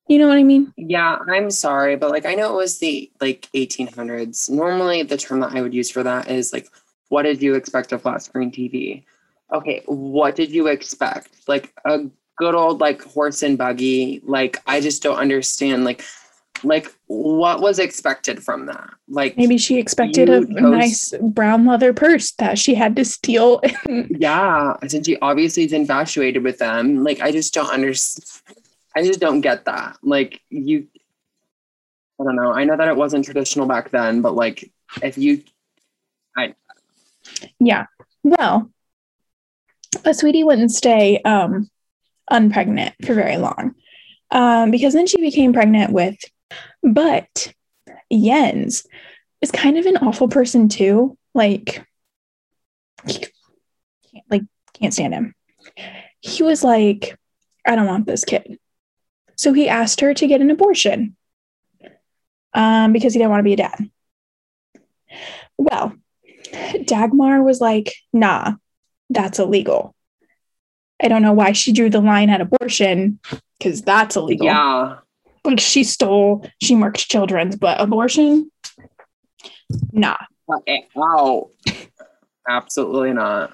You 0.08 0.18
know 0.20 0.28
what 0.28 0.38
I 0.38 0.44
mean? 0.44 0.74
Yeah, 0.78 1.18
I'm 1.28 1.52
sorry, 1.52 1.96
but 1.98 2.12
like 2.12 2.26
I 2.26 2.34
know 2.36 2.54
it 2.54 2.56
was 2.56 2.80
the 2.80 3.12
like 3.20 3.50
1800s. 3.54 4.50
Normally, 4.50 5.04
the 5.04 5.18
term 5.18 5.42
that 5.42 5.54
I 5.54 5.62
would 5.62 5.74
use 5.74 5.92
for 5.92 6.04
that 6.04 6.30
is 6.30 6.54
like, 6.54 6.68
what 7.10 7.24
did 7.24 7.42
you 7.42 7.56
expect 7.56 7.92
of 7.92 8.02
flat 8.02 8.22
screen 8.22 8.52
TV? 8.52 9.04
Okay, 9.52 9.82
what 9.86 10.36
did 10.36 10.52
you 10.52 10.68
expect? 10.68 11.30
Like 11.48 11.74
a 11.86 12.06
good 12.38 12.56
old 12.56 12.80
like 12.80 13.02
horse 13.02 13.44
and 13.44 13.58
buggy. 13.58 14.22
Like 14.24 14.62
I 14.66 14.80
just 14.80 15.04
don't 15.04 15.18
understand. 15.18 15.84
Like, 15.84 16.04
like 16.64 16.94
what 17.08 17.62
was 17.62 17.78
expected 17.78 18.42
from 18.44 18.66
that? 18.68 18.90
Like 19.10 19.38
Maybe 19.38 19.58
she 19.58 19.78
expected 19.78 20.30
a 20.30 20.40
chose- 20.42 20.50
nice 20.50 21.14
brown 21.22 21.66
leather 21.66 21.94
purse 21.94 22.32
that 22.34 22.58
she 22.58 22.76
had 22.76 22.96
to 22.96 23.04
steal. 23.06 23.62
Yeah, 23.90 24.76
since 24.88 25.06
she 25.06 25.18
obviously 25.22 25.66
is 25.66 25.74
infatuated 25.74 26.44
with 26.44 26.60
them. 26.60 27.04
Like, 27.04 27.20
I 27.22 27.32
just 27.32 27.54
don't 27.54 27.70
understand. 27.72 28.26
I 28.98 29.04
just 29.04 29.20
don't 29.20 29.42
get 29.42 29.66
that. 29.66 29.98
Like, 30.02 30.42
you, 30.50 30.88
I 32.20 32.24
don't 32.24 32.36
know. 32.36 32.52
I 32.52 32.64
know 32.64 32.76
that 32.76 32.88
it 32.88 32.98
wasn't 32.98 33.26
traditional 33.26 33.68
back 33.68 33.92
then, 33.92 34.22
but 34.24 34.34
like, 34.34 34.72
if 35.04 35.20
you, 35.20 35.44
I. 36.36 36.56
yeah. 37.60 37.86
Well, 38.24 38.72
a 40.04 40.16
sweetie 40.16 40.44
wouldn't 40.44 40.72
stay 40.72 41.22
um, 41.22 41.70
unpregnant 42.32 42.94
for 43.06 43.14
very 43.14 43.38
long 43.38 43.76
um, 44.32 44.72
because 44.72 44.94
then 44.94 45.06
she 45.06 45.22
became 45.22 45.54
pregnant 45.54 45.94
with, 45.94 46.18
but 46.82 47.54
Jens 48.12 48.88
is 49.42 49.52
kind 49.52 49.78
of 49.78 49.86
an 49.86 49.98
awful 49.98 50.28
person 50.28 50.70
too. 50.70 51.16
Like, 51.36 51.86
he- 53.08 53.28
like 54.32 54.42
can't 54.74 54.92
stand 54.92 55.14
him. 55.14 55.36
He 56.22 56.42
was 56.42 56.64
like, 56.64 57.16
I 57.68 57.76
don't 57.76 57.86
want 57.86 58.08
this 58.08 58.26
kid. 58.26 58.58
So 59.38 59.54
he 59.54 59.70
asked 59.70 60.02
her 60.02 60.14
to 60.14 60.28
get 60.28 60.42
an 60.42 60.52
abortion 60.52 61.16
um, 62.54 62.92
because 62.92 63.14
he 63.14 63.20
didn't 63.20 63.32
want 63.32 63.40
to 63.40 63.44
be 63.44 63.54
a 63.54 63.58
dad. 63.58 63.90
Well, 65.58 65.94
Dagmar 66.86 67.44
was 67.44 67.62
like, 67.62 67.94
nah, 68.12 68.54
that's 69.10 69.40
illegal. 69.40 69.96
I 71.02 71.08
don't 71.08 71.22
know 71.22 71.34
why 71.34 71.52
she 71.52 71.72
drew 71.72 71.90
the 71.90 72.02
line 72.02 72.30
at 72.30 72.42
abortion 72.42 73.20
because 73.60 73.84
that's 73.84 74.16
illegal. 74.16 74.48
yeah, 74.48 74.98
Like 75.44 75.60
she 75.60 75.84
stole, 75.84 76.50
she 76.62 76.76
marked 76.76 77.08
children's, 77.08 77.56
but 77.56 77.80
abortion, 77.80 78.52
nah. 79.92 80.18
oh, 80.96 81.52
absolutely 82.50 83.14
not. 83.14 83.54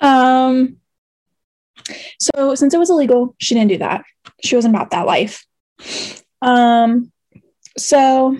Um, 0.00 0.76
so 2.20 2.54
since 2.54 2.74
it 2.74 2.78
was 2.78 2.90
illegal, 2.90 3.34
she 3.38 3.54
didn't 3.54 3.70
do 3.70 3.78
that. 3.78 4.04
She 4.42 4.56
wasn't 4.56 4.74
about 4.74 4.90
that 4.90 5.06
life. 5.06 5.44
Um, 6.40 7.12
so 7.78 8.36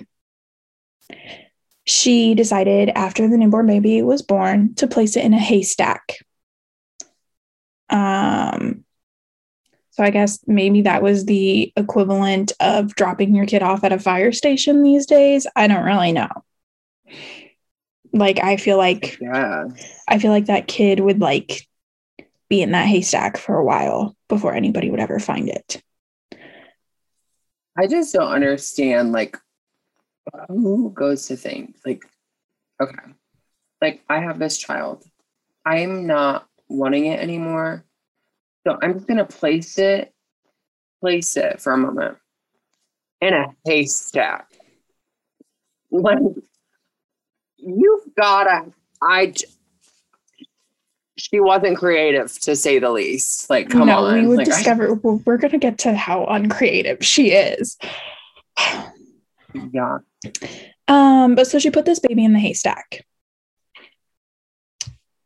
she 1.85 2.33
decided 2.35 2.89
after 2.95 3.27
the 3.27 3.37
newborn 3.37 3.67
baby 3.67 4.01
was 4.01 4.21
born 4.21 4.73
to 4.75 4.87
place 4.87 5.15
it 5.17 5.25
in 5.25 5.33
a 5.33 5.39
haystack. 5.39 6.17
Um, 7.89 8.85
so 9.91 10.03
I 10.03 10.09
guess 10.09 10.39
maybe 10.47 10.81
that 10.83 11.03
was 11.03 11.25
the 11.25 11.71
equivalent 11.75 12.51
of 12.59 12.95
dropping 12.95 13.35
your 13.35 13.45
kid 13.45 13.61
off 13.61 13.83
at 13.83 13.91
a 13.91 13.99
fire 13.99 14.31
station 14.31 14.81
these 14.81 15.05
days. 15.05 15.45
I 15.55 15.67
don't 15.67 15.83
really 15.85 16.11
know. 16.11 16.29
Like 18.11 18.43
I 18.43 18.57
feel 18.57 18.77
like 18.77 19.17
Yeah, 19.21 19.65
I 20.07 20.19
feel 20.19 20.31
like 20.31 20.45
that 20.45 20.67
kid 20.67 20.99
would 20.99 21.19
like 21.19 21.67
be 22.53 22.61
in 22.61 22.71
that 22.71 22.85
haystack 22.85 23.35
for 23.37 23.57
a 23.57 23.65
while 23.65 24.15
before 24.29 24.53
anybody 24.53 24.91
would 24.91 24.99
ever 24.99 25.17
find 25.17 25.49
it. 25.49 25.81
I 27.75 27.87
just 27.87 28.13
don't 28.13 28.31
understand. 28.31 29.11
Like, 29.11 29.35
who 30.47 30.91
goes 30.91 31.25
to 31.27 31.35
think 31.35 31.75
like, 31.83 32.05
okay, 32.79 32.95
like 33.81 34.03
I 34.07 34.19
have 34.19 34.37
this 34.37 34.59
child, 34.59 35.03
I'm 35.65 36.05
not 36.05 36.47
wanting 36.69 37.07
it 37.07 37.19
anymore, 37.19 37.85
so 38.67 38.77
I'm 38.79 38.93
just 38.93 39.07
gonna 39.07 39.25
place 39.25 39.79
it, 39.79 40.13
place 41.01 41.35
it 41.35 41.59
for 41.59 41.73
a 41.73 41.77
moment 41.77 42.19
in 43.19 43.33
a 43.33 43.47
haystack. 43.65 44.47
Like, 45.89 46.19
you've 47.57 48.13
gotta. 48.15 48.71
I. 49.01 49.33
She 51.17 51.39
wasn't 51.39 51.77
creative, 51.77 52.31
to 52.41 52.55
say 52.55 52.79
the 52.79 52.89
least. 52.91 53.49
Like, 53.49 53.69
come 53.69 53.87
no, 53.87 54.05
on. 54.05 54.21
we 54.21 54.27
would 54.27 54.37
Like, 54.39 54.47
discover. 54.47 54.93
well, 54.95 55.21
we're 55.25 55.37
gonna 55.37 55.59
get 55.59 55.77
to 55.79 55.93
how 55.93 56.25
uncreative 56.25 57.03
she 57.05 57.31
is. 57.31 57.77
yeah. 59.53 59.97
Um, 60.87 61.35
but 61.35 61.47
so 61.47 61.59
she 61.59 61.69
put 61.69 61.85
this 61.85 61.99
baby 61.99 62.25
in 62.25 62.33
the 62.33 62.39
haystack. 62.39 63.05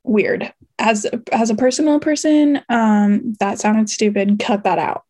Weird. 0.04 0.54
As 0.80 1.06
as 1.32 1.50
a 1.50 1.56
personal 1.56 2.00
person, 2.00 2.62
um, 2.70 3.34
that 3.40 3.60
sounded 3.60 3.90
stupid. 3.90 4.40
Cut 4.40 4.64
that 4.64 4.80
out. 4.80 5.04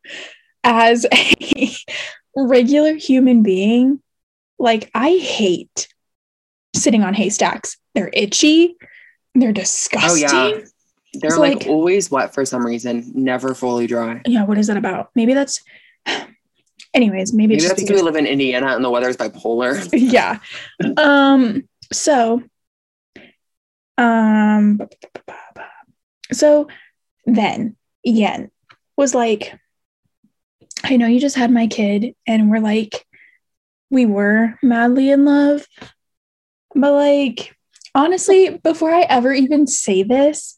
As 0.64 1.06
a 1.12 1.76
regular 2.36 2.94
human 2.96 3.44
being, 3.44 4.02
like 4.58 4.90
I 4.96 5.18
hate 5.18 5.88
sitting 6.76 7.04
on 7.04 7.14
haystacks. 7.14 7.78
They're 7.96 8.10
itchy. 8.14 8.76
They're 9.40 9.54
disgusting. 9.54 10.12
Oh 10.12 10.16
yeah. 10.16 10.62
They're 11.14 11.30
It's 11.30 11.38
like, 11.38 11.60
like- 11.60 11.68
always 11.68 12.12
wet 12.12 12.34
for 12.34 12.46
some 12.46 12.66
reason, 12.66 13.12
never 13.16 13.54
fully 13.56 13.88
dry. 13.88 14.22
yeah, 14.26 14.44
what 14.44 14.58
is 14.58 14.68
that 14.68 14.78
about? 14.78 15.10
Maybe 15.16 15.34
that's 15.34 15.64
anyways, 16.94 17.34
maybe, 17.34 17.48
Maybe 17.54 17.56
it's 17.56 17.68
that's 17.68 17.82
because 17.82 17.96
we 17.96 18.02
live 18.02 18.16
in 18.16 18.26
Indiana 18.28 18.76
and 18.76 18.84
the 18.84 18.90
weather 18.90 19.10
is 19.10 19.18
bipolar. 19.18 19.88
yeah. 19.94 20.40
Um 20.98 21.68
so 21.94 22.42
um 23.98 24.82
so 26.32 26.68
then 27.26 27.76
Yen 28.04 28.52
was 28.96 29.16
like 29.16 29.58
I 30.84 30.98
know 30.98 31.08
you 31.08 31.20
just 31.20 31.36
had 31.36 31.52
my 31.52 31.68
kid 31.68 32.16
and 32.28 32.50
we're 32.52 32.60
like 32.60 33.06
we 33.90 34.06
were 34.06 34.56
madly 34.62 35.10
in 35.10 35.26
love 35.26 35.66
but 36.76 36.92
like 36.94 37.57
honestly 37.98 38.58
before 38.64 38.94
I 38.94 39.02
ever 39.10 39.34
even 39.34 39.68
say 39.68 40.04
this 40.04 40.58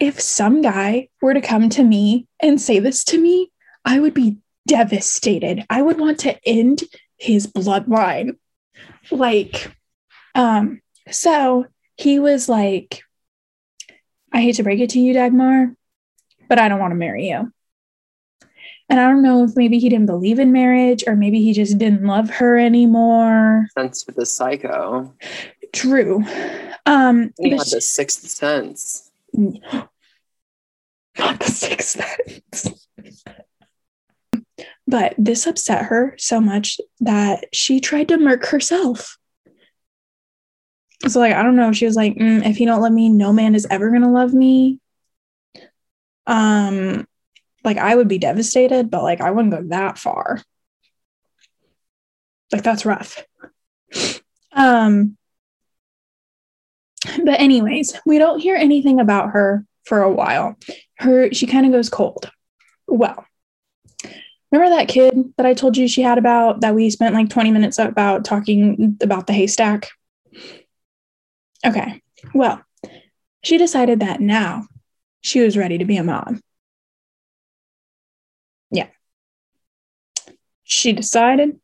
if 0.00 0.20
some 0.20 0.60
guy 0.60 1.08
were 1.22 1.32
to 1.32 1.40
come 1.40 1.70
to 1.70 1.84
me 1.84 2.26
and 2.40 2.60
say 2.60 2.80
this 2.80 3.04
to 3.04 3.18
me 3.18 3.50
I 3.84 4.00
would 4.00 4.12
be 4.12 4.38
devastated 4.66 5.64
I 5.70 5.80
would 5.80 5.98
want 6.00 6.18
to 6.20 6.36
end 6.46 6.82
his 7.16 7.46
bloodline 7.46 8.36
like 9.10 9.70
um 10.34 10.80
so 11.10 11.66
he 11.96 12.18
was 12.18 12.48
like 12.48 13.02
i 14.32 14.40
hate 14.40 14.56
to 14.56 14.64
break 14.64 14.80
it 14.80 14.90
to 14.90 14.98
you 14.98 15.14
dagmar 15.14 15.76
but 16.48 16.58
i 16.58 16.68
don't 16.68 16.80
want 16.80 16.90
to 16.90 16.96
marry 16.96 17.28
you 17.28 17.52
And 18.90 19.00
I 19.00 19.08
don't 19.08 19.22
know 19.22 19.44
if 19.44 19.56
maybe 19.56 19.78
he 19.78 19.88
didn't 19.88 20.06
believe 20.06 20.38
in 20.38 20.52
marriage 20.52 21.04
or 21.06 21.16
maybe 21.16 21.42
he 21.42 21.54
just 21.54 21.78
didn't 21.78 22.04
love 22.04 22.28
her 22.30 22.58
anymore. 22.58 23.66
Sense 23.72 24.04
with 24.06 24.16
the 24.16 24.26
psycho. 24.26 25.14
True. 25.74 26.24
Um, 26.86 27.32
had 27.42 27.58
the 27.58 27.80
sixth 27.80 28.28
sense. 28.28 29.10
not 29.32 29.90
the 31.18 31.44
sixth 31.46 32.00
sense. 32.00 32.88
But 34.86 35.14
this 35.18 35.46
upset 35.46 35.86
her 35.86 36.14
so 36.18 36.40
much 36.40 36.78
that 37.00 37.46
she 37.52 37.80
tried 37.80 38.08
to 38.08 38.18
murk 38.18 38.46
herself. 38.46 39.18
So, 41.08 41.18
like, 41.18 41.34
I 41.34 41.42
don't 41.42 41.56
know. 41.56 41.72
She 41.72 41.86
was 41.86 41.96
like, 41.96 42.14
"Mm, 42.14 42.48
if 42.48 42.60
you 42.60 42.66
don't 42.66 42.80
love 42.80 42.92
me, 42.92 43.08
no 43.08 43.32
man 43.32 43.54
is 43.54 43.66
ever 43.70 43.90
gonna 43.90 44.12
love 44.12 44.32
me. 44.32 44.78
Um, 46.26 47.06
like 47.64 47.78
I 47.78 47.94
would 47.94 48.08
be 48.08 48.18
devastated, 48.18 48.90
but 48.90 49.02
like 49.02 49.20
I 49.20 49.30
wouldn't 49.30 49.52
go 49.54 49.62
that 49.68 49.98
far. 49.98 50.42
Like 52.52 52.62
that's 52.62 52.86
rough. 52.86 53.24
Um, 54.52 55.16
but 57.24 57.40
anyways, 57.40 57.94
we 58.06 58.18
don't 58.18 58.40
hear 58.40 58.56
anything 58.56 59.00
about 59.00 59.30
her 59.30 59.64
for 59.84 60.02
a 60.02 60.12
while. 60.12 60.56
Her 60.98 61.32
she 61.32 61.46
kind 61.46 61.66
of 61.66 61.72
goes 61.72 61.88
cold. 61.88 62.30
Well, 62.86 63.24
remember 64.52 64.76
that 64.76 64.88
kid 64.88 65.32
that 65.36 65.46
I 65.46 65.54
told 65.54 65.76
you 65.76 65.88
she 65.88 66.02
had 66.02 66.18
about 66.18 66.60
that 66.60 66.74
we 66.74 66.90
spent 66.90 67.14
like 67.14 67.28
20 67.28 67.50
minutes 67.50 67.78
about 67.78 68.24
talking 68.24 68.96
about 69.02 69.26
the 69.26 69.32
haystack? 69.32 69.90
Okay. 71.66 72.02
Well, 72.34 72.62
she 73.42 73.58
decided 73.58 74.00
that 74.00 74.20
now 74.20 74.66
she 75.22 75.40
was 75.40 75.56
ready 75.56 75.78
to 75.78 75.84
be 75.84 75.96
a 75.96 76.04
mom. 76.04 76.40
Yeah. 78.70 78.88
She 80.64 80.92
decided 80.92 81.58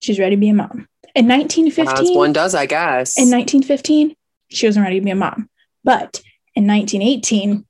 she's 0.00 0.18
ready 0.18 0.36
to 0.36 0.40
be 0.40 0.48
a 0.48 0.54
mom. 0.54 0.88
In 1.14 1.26
1915, 1.26 2.10
As 2.10 2.16
one 2.16 2.32
does, 2.32 2.54
I 2.54 2.66
guess. 2.66 3.18
in 3.18 3.30
1915, 3.30 4.14
she 4.48 4.66
wasn't 4.66 4.84
ready 4.84 5.00
to 5.00 5.04
be 5.04 5.10
a 5.10 5.14
mom. 5.16 5.48
But 5.82 6.22
in 6.54 6.66
1918, 6.66 7.64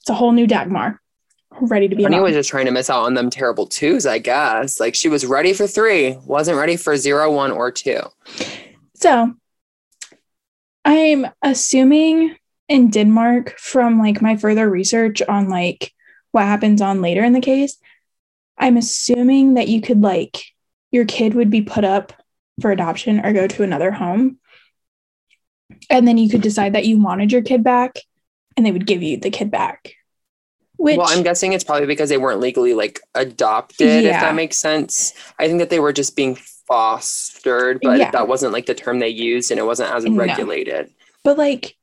it's 0.00 0.10
a 0.10 0.14
whole 0.14 0.32
new 0.32 0.46
Dagmar, 0.46 0.98
ready 1.60 1.88
to 1.88 1.96
be 1.96 2.02
a 2.02 2.06
Honey 2.06 2.16
mom. 2.16 2.24
was 2.24 2.34
just 2.34 2.50
trying 2.50 2.66
to 2.66 2.72
miss 2.72 2.90
out 2.90 3.04
on 3.04 3.14
them 3.14 3.30
terrible 3.30 3.66
twos, 3.66 4.04
I 4.06 4.18
guess. 4.18 4.80
Like 4.80 4.94
she 4.94 5.08
was 5.08 5.24
ready 5.24 5.52
for 5.52 5.66
three, 5.66 6.16
wasn't 6.26 6.58
ready 6.58 6.76
for 6.76 6.96
zero, 6.96 7.30
one, 7.32 7.52
or 7.52 7.70
two. 7.70 8.00
So 8.94 9.34
I'm 10.84 11.26
assuming 11.42 12.36
in 12.68 12.90
Denmark 12.90 13.58
from 13.58 13.98
like 13.98 14.20
my 14.22 14.36
further 14.36 14.68
research 14.68 15.22
on 15.22 15.48
like 15.48 15.92
what 16.32 16.44
happens 16.44 16.80
on 16.80 17.02
later 17.02 17.22
in 17.22 17.32
the 17.32 17.40
case, 17.40 17.76
I'm 18.58 18.76
assuming 18.76 19.54
that 19.54 19.68
you 19.68 19.80
could 19.80 20.00
like 20.00 20.44
your 20.90 21.04
kid 21.04 21.34
would 21.34 21.50
be 21.50 21.62
put 21.62 21.84
up 21.84 22.12
for 22.62 22.70
adoption 22.70 23.24
or 23.24 23.32
go 23.32 23.46
to 23.46 23.62
another 23.62 23.90
home. 23.90 24.38
And 25.90 26.08
then 26.08 26.16
you 26.16 26.28
could 26.28 26.40
decide 26.40 26.74
that 26.74 26.86
you 26.86 27.00
wanted 27.00 27.32
your 27.32 27.42
kid 27.42 27.62
back 27.62 27.98
and 28.56 28.64
they 28.64 28.72
would 28.72 28.86
give 28.86 29.02
you 29.02 29.18
the 29.18 29.30
kid 29.30 29.50
back. 29.50 29.94
Which 30.76 30.96
well, 30.96 31.06
I'm 31.08 31.22
guessing 31.22 31.52
it's 31.52 31.64
probably 31.64 31.86
because 31.86 32.08
they 32.08 32.18
weren't 32.18 32.40
legally 32.40 32.74
like 32.74 33.00
adopted, 33.14 34.04
if 34.04 34.20
that 34.20 34.34
makes 34.34 34.56
sense. 34.56 35.12
I 35.38 35.46
think 35.46 35.58
that 35.60 35.70
they 35.70 35.80
were 35.80 35.92
just 35.92 36.16
being 36.16 36.36
fostered, 36.66 37.80
but 37.82 37.98
Yeah. 37.98 38.10
that 38.10 38.28
wasn't 38.28 38.52
like 38.52 38.66
the 38.66 38.74
term 38.74 38.98
they 38.98 39.08
used 39.08 39.50
and 39.50 39.60
it 39.60 39.66
wasn't 39.66 39.94
as 39.94 40.04
No. 40.04 40.16
regulated. 40.16 40.90
But 41.24 41.38
like, 41.38 41.76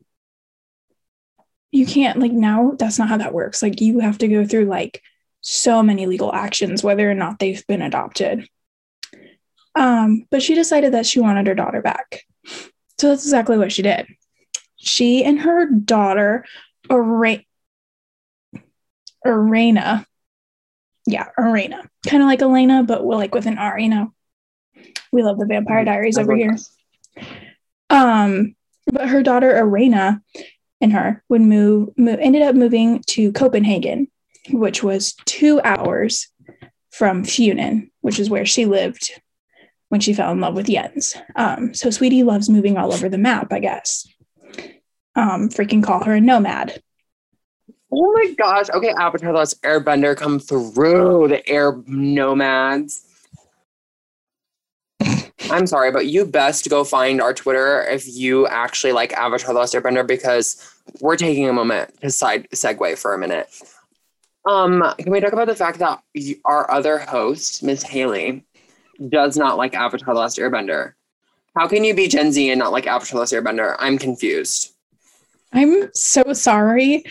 you 1.72 1.86
can't, 1.86 2.20
like, 2.20 2.32
now 2.32 2.74
that's 2.78 2.98
not 2.98 3.10
how 3.10 3.18
that 3.18 3.34
works. 3.34 3.62
Like, 3.62 3.80
you 3.80 4.00
have 4.00 4.18
to 4.18 4.28
go 4.28 4.46
through 4.46 4.66
like 4.66 5.02
so 5.42 5.82
many 5.82 6.06
legal 6.06 6.34
actions, 6.34 6.84
whether 6.84 7.10
or 7.10 7.14
not 7.14 7.40
they've 7.40 7.66
been 7.68 7.82
adopted. 7.82 8.50
Um, 9.80 10.26
but 10.30 10.44
she 10.44 10.56
decided 10.56 10.94
that 10.94 11.06
she 11.06 11.22
wanted 11.22 11.48
her 11.48 11.56
daughter 11.56 11.82
back. 11.82 12.24
So 13.00 13.08
that's 13.08 13.24
exactly 13.24 13.58
what 13.58 13.72
she 13.72 13.82
did. 13.82 14.08
She 14.76 15.24
and 15.24 15.40
her 15.40 15.68
daughter, 15.68 16.46
Ara- 16.90 17.44
Arena, 19.26 20.06
yeah, 21.06 21.28
Arena, 21.38 21.90
kind 22.06 22.22
of 22.22 22.28
like 22.28 22.42
Elena, 22.42 22.84
but 22.84 23.06
we're 23.06 23.16
like 23.16 23.34
with 23.34 23.46
an 23.46 23.58
R, 23.58 23.80
you 23.80 23.88
know. 23.88 24.14
We 25.14 25.24
love 25.24 25.40
the 25.40 25.46
Vampire 25.46 25.86
Diaries 25.86 26.18
over 26.18 26.36
here. 26.36 26.58
Um, 27.90 28.56
but 28.92 29.08
her 29.08 29.24
daughter 29.24 29.58
Arena 29.58 30.22
and 30.82 30.92
her 30.92 31.24
would 31.30 31.42
move, 31.42 31.90
mo- 31.98 32.18
ended 32.20 32.42
up 32.42 32.54
moving 32.54 33.02
to 33.08 33.32
Copenhagen, 33.32 34.10
which 34.52 34.84
was 34.84 35.16
two 35.26 35.62
hours 35.64 36.28
from 36.92 37.24
Funen, 37.24 37.92
which 38.02 38.20
is 38.20 38.30
where 38.30 38.46
she 38.46 38.66
lived 38.66 39.22
when 39.90 40.02
she 40.02 40.14
fell 40.14 40.32
in 40.32 40.40
love 40.40 40.56
with 40.56 40.68
Jens. 40.68 41.16
Um, 41.36 41.74
so 41.74 41.90
Sweetie 41.90 42.24
loves 42.24 42.50
moving 42.50 42.78
all 42.78 42.94
over 42.94 43.10
the 43.10 43.18
map, 43.18 43.52
I 43.52 43.60
guess. 43.60 44.08
Um, 45.16 45.50
freaking 45.50 45.84
call 45.84 46.04
her 46.04 46.14
a 46.14 46.22
nomad. 46.22 46.82
Oh 47.92 48.14
my 48.14 48.34
gosh. 48.38 48.70
Okay, 48.70 48.94
Avatar 48.98 49.32
The 49.32 49.38
Last 49.38 49.62
Airbender 49.64 50.16
come 50.16 50.40
through 50.40 51.28
the 51.28 51.48
air 51.50 51.82
nomads. 51.88 53.04
I'm 55.50 55.66
sorry, 55.66 55.92
but 55.92 56.06
you 56.06 56.26
best 56.26 56.70
go 56.70 56.84
find 56.84 57.20
our 57.20 57.34
Twitter 57.34 57.82
if 57.90 58.08
you 58.08 58.48
actually 58.48 58.94
like 58.94 59.12
Avatar 59.14 59.54
The 59.54 59.60
Last 59.60 59.74
Airbender 59.74 60.06
because 60.06 60.72
we're 61.02 61.18
taking 61.18 61.50
a 61.50 61.54
moment 61.54 62.00
to 62.02 62.12
side 62.12 62.48
segue 62.52 62.98
for 63.00 63.16
a 63.16 63.18
minute. 63.18 63.48
Um, 64.46 64.84
can 64.98 65.12
we 65.12 65.20
talk 65.20 65.34
about 65.34 65.48
the 65.48 65.56
fact 65.56 65.80
that 65.80 66.02
our 66.46 66.70
other 66.72 67.00
host, 67.00 67.64
Miss 67.64 67.84
Haley, 67.84 68.46
does 69.08 69.38
not 69.38 69.58
like 69.58 69.74
Avatar 69.74 70.14
The 70.14 70.20
Last 70.20 70.38
Airbender? 70.38 70.94
How 71.56 71.68
can 71.68 71.84
you 71.84 71.94
be 71.94 72.08
Gen 72.08 72.32
Z 72.32 72.50
and 72.50 72.60
not 72.60 72.72
like 72.72 72.88
Avatar 72.88 73.16
The 73.16 73.20
Last 73.20 73.34
Airbender? 73.34 73.76
I'm 73.80 73.98
confused. 73.98 74.74
I'm 75.54 75.90
so 75.94 76.34
sorry. 76.34 77.04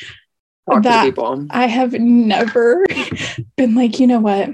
Talk 0.71 0.83
That-. 0.83 1.47
I 1.51 1.67
have 1.67 1.95
never 1.95 2.87
been 3.57 3.75
like, 3.75 3.99
you 4.01 4.07
know 4.07 4.21
what? 4.21 4.51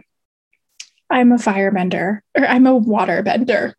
I'm 1.11 1.33
a 1.33 1.37
firebender 1.37 2.21
or 2.37 2.47
I'm 2.47 2.67
a 2.67 2.81
waterbender. 2.81 3.75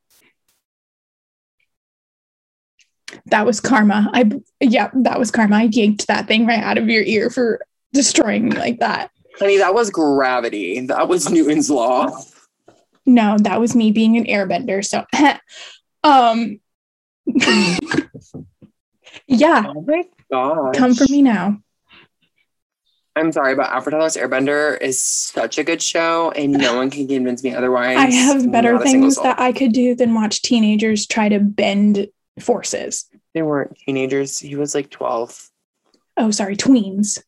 That 3.28 3.46
was 3.46 3.60
karma. 3.60 4.10
I 4.14 4.32
yeah, 4.60 4.90
that 4.94 5.18
was 5.18 5.32
karma. 5.32 5.58
I 5.58 5.64
yanked 5.64 6.08
that 6.08 6.28
thing 6.28 6.46
right 6.46 6.64
out 6.64 6.78
of 6.78 6.90
your 6.90 7.04
ear 7.04 7.30
for 7.30 7.66
destroying 7.94 8.50
me 8.50 8.58
like 8.58 8.80
that. 8.80 9.10
Honey, 9.40 9.58
that 9.58 9.74
was 9.74 9.90
gravity. 9.90 10.82
That 10.82 11.08
was 11.08 11.30
Newton's 11.30 11.70
law. 11.70 12.10
No, 13.06 13.38
that 13.40 13.60
was 13.60 13.76
me 13.76 13.92
being 13.92 14.18
an 14.18 14.26
airbender. 14.26 14.84
So 14.84 15.06
um 16.04 16.60
yeah, 19.28 19.64
Oh 19.68 19.82
my 19.82 20.04
gosh. 20.32 20.76
come 20.76 20.94
for 20.96 21.06
me 21.10 21.22
now. 21.22 21.60
I'm 23.18 23.32
sorry, 23.32 23.56
but 23.56 23.68
Avatar 23.68 23.92
The 24.00 24.04
Last 24.04 24.18
Airbender 24.18 24.80
is 24.82 25.00
such 25.00 25.58
a 25.58 25.64
good 25.64 25.82
show, 25.82 26.32
and 26.32 26.52
no 26.52 26.76
one 26.76 26.90
can 26.90 27.08
convince 27.08 27.44
me 27.44 27.56
otherwise. 27.56 27.98
I 27.98 28.10
have 28.12 28.52
better 28.52 28.74
Not 28.74 28.86
a 28.86 28.90
single 28.90 29.10
things 29.10 29.24
that 29.24 29.40
I 29.40 29.54
could 29.54 29.72
do 29.72 29.96
than 29.96 30.14
watch 30.14 30.42
teenagers 30.42 31.08
try 31.08 31.30
to 31.30 31.40
bend 31.40 32.10
forces. 32.42 33.06
They 33.34 33.42
weren't 33.42 33.78
teenagers. 33.78 34.38
He 34.40 34.58
was 34.58 34.76
like 34.76 34.90
12. 34.90 35.50
Oh, 36.18 36.32
sorry, 36.32 36.58
tweens. 36.58 37.20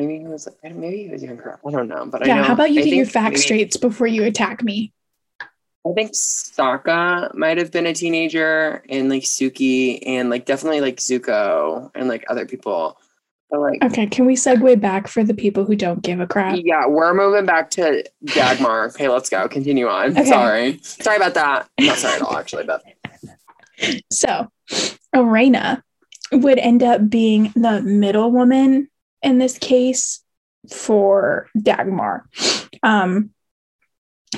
Maybe 0.00 0.18
he 0.18 0.26
was. 0.26 0.48
Maybe 0.64 1.02
he 1.04 1.08
was 1.10 1.22
younger. 1.22 1.60
I 1.66 1.70
don't 1.70 1.86
know. 1.88 2.06
But 2.06 2.22
I 2.22 2.26
Yeah, 2.26 2.42
how 2.42 2.54
about 2.54 2.70
you 2.70 2.80
I 2.80 2.84
get 2.84 2.94
your 2.94 3.04
facts 3.04 3.42
straight 3.42 3.78
before 3.82 4.06
you 4.06 4.24
attack 4.24 4.62
me? 4.62 4.94
I 5.42 5.92
think 5.94 6.12
Sokka 6.12 7.34
might 7.34 7.58
have 7.58 7.70
been 7.70 7.84
a 7.84 7.92
teenager, 7.92 8.82
and 8.88 9.10
like 9.10 9.24
Suki, 9.24 10.02
and 10.06 10.30
like 10.30 10.46
definitely 10.46 10.80
like 10.80 10.96
Zuko, 10.96 11.90
and 11.94 12.08
like 12.08 12.24
other 12.28 12.46
people. 12.46 12.98
But 13.50 13.60
like, 13.60 13.84
Okay, 13.84 14.06
can 14.06 14.24
we 14.24 14.36
segue 14.36 14.80
back 14.80 15.06
for 15.06 15.22
the 15.22 15.34
people 15.34 15.64
who 15.66 15.76
don't 15.76 16.02
give 16.02 16.20
a 16.20 16.26
crap? 16.26 16.56
yeah, 16.62 16.86
we're 16.86 17.12
moving 17.12 17.44
back 17.44 17.68
to 17.72 18.02
Dagmar. 18.24 18.86
okay, 18.94 19.08
let's 19.08 19.28
go. 19.28 19.48
Continue 19.48 19.86
on. 19.88 20.12
Okay. 20.12 20.24
Sorry. 20.24 20.78
Sorry 20.82 21.16
about 21.16 21.34
that. 21.34 21.68
Not 21.78 21.98
sorry 21.98 22.14
at 22.16 22.22
all, 22.22 22.36
actually, 22.38 22.64
but 22.64 22.82
So, 24.10 24.48
Arena 25.14 25.82
would 26.32 26.58
end 26.58 26.82
up 26.82 27.10
being 27.10 27.52
the 27.56 27.82
middle 27.82 28.30
woman 28.30 28.88
in 29.22 29.38
this 29.38 29.58
case 29.58 30.22
for 30.72 31.48
Dagmar. 31.60 32.28
Um, 32.82 33.30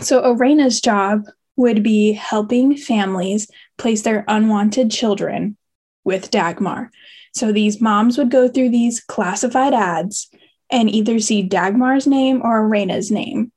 so, 0.01 0.23
Arena's 0.25 0.81
job 0.81 1.25
would 1.57 1.83
be 1.83 2.13
helping 2.13 2.77
families 2.77 3.49
place 3.77 4.03
their 4.03 4.25
unwanted 4.27 4.91
children 4.91 5.57
with 6.05 6.31
Dagmar. 6.31 6.91
So, 7.35 7.53
these 7.53 7.81
moms 7.81 8.19
would 8.19 8.31
go 8.31 8.49
through 8.49 8.71
these 8.71 9.01
classified 9.01 9.75
ads 9.75 10.31
and 10.71 10.89
either 10.89 11.21
see 11.21 11.47
Dagmar's 11.47 12.07
name 12.07 12.41
or 12.43 12.67
Arena's 12.67 13.11
name. 13.11 13.53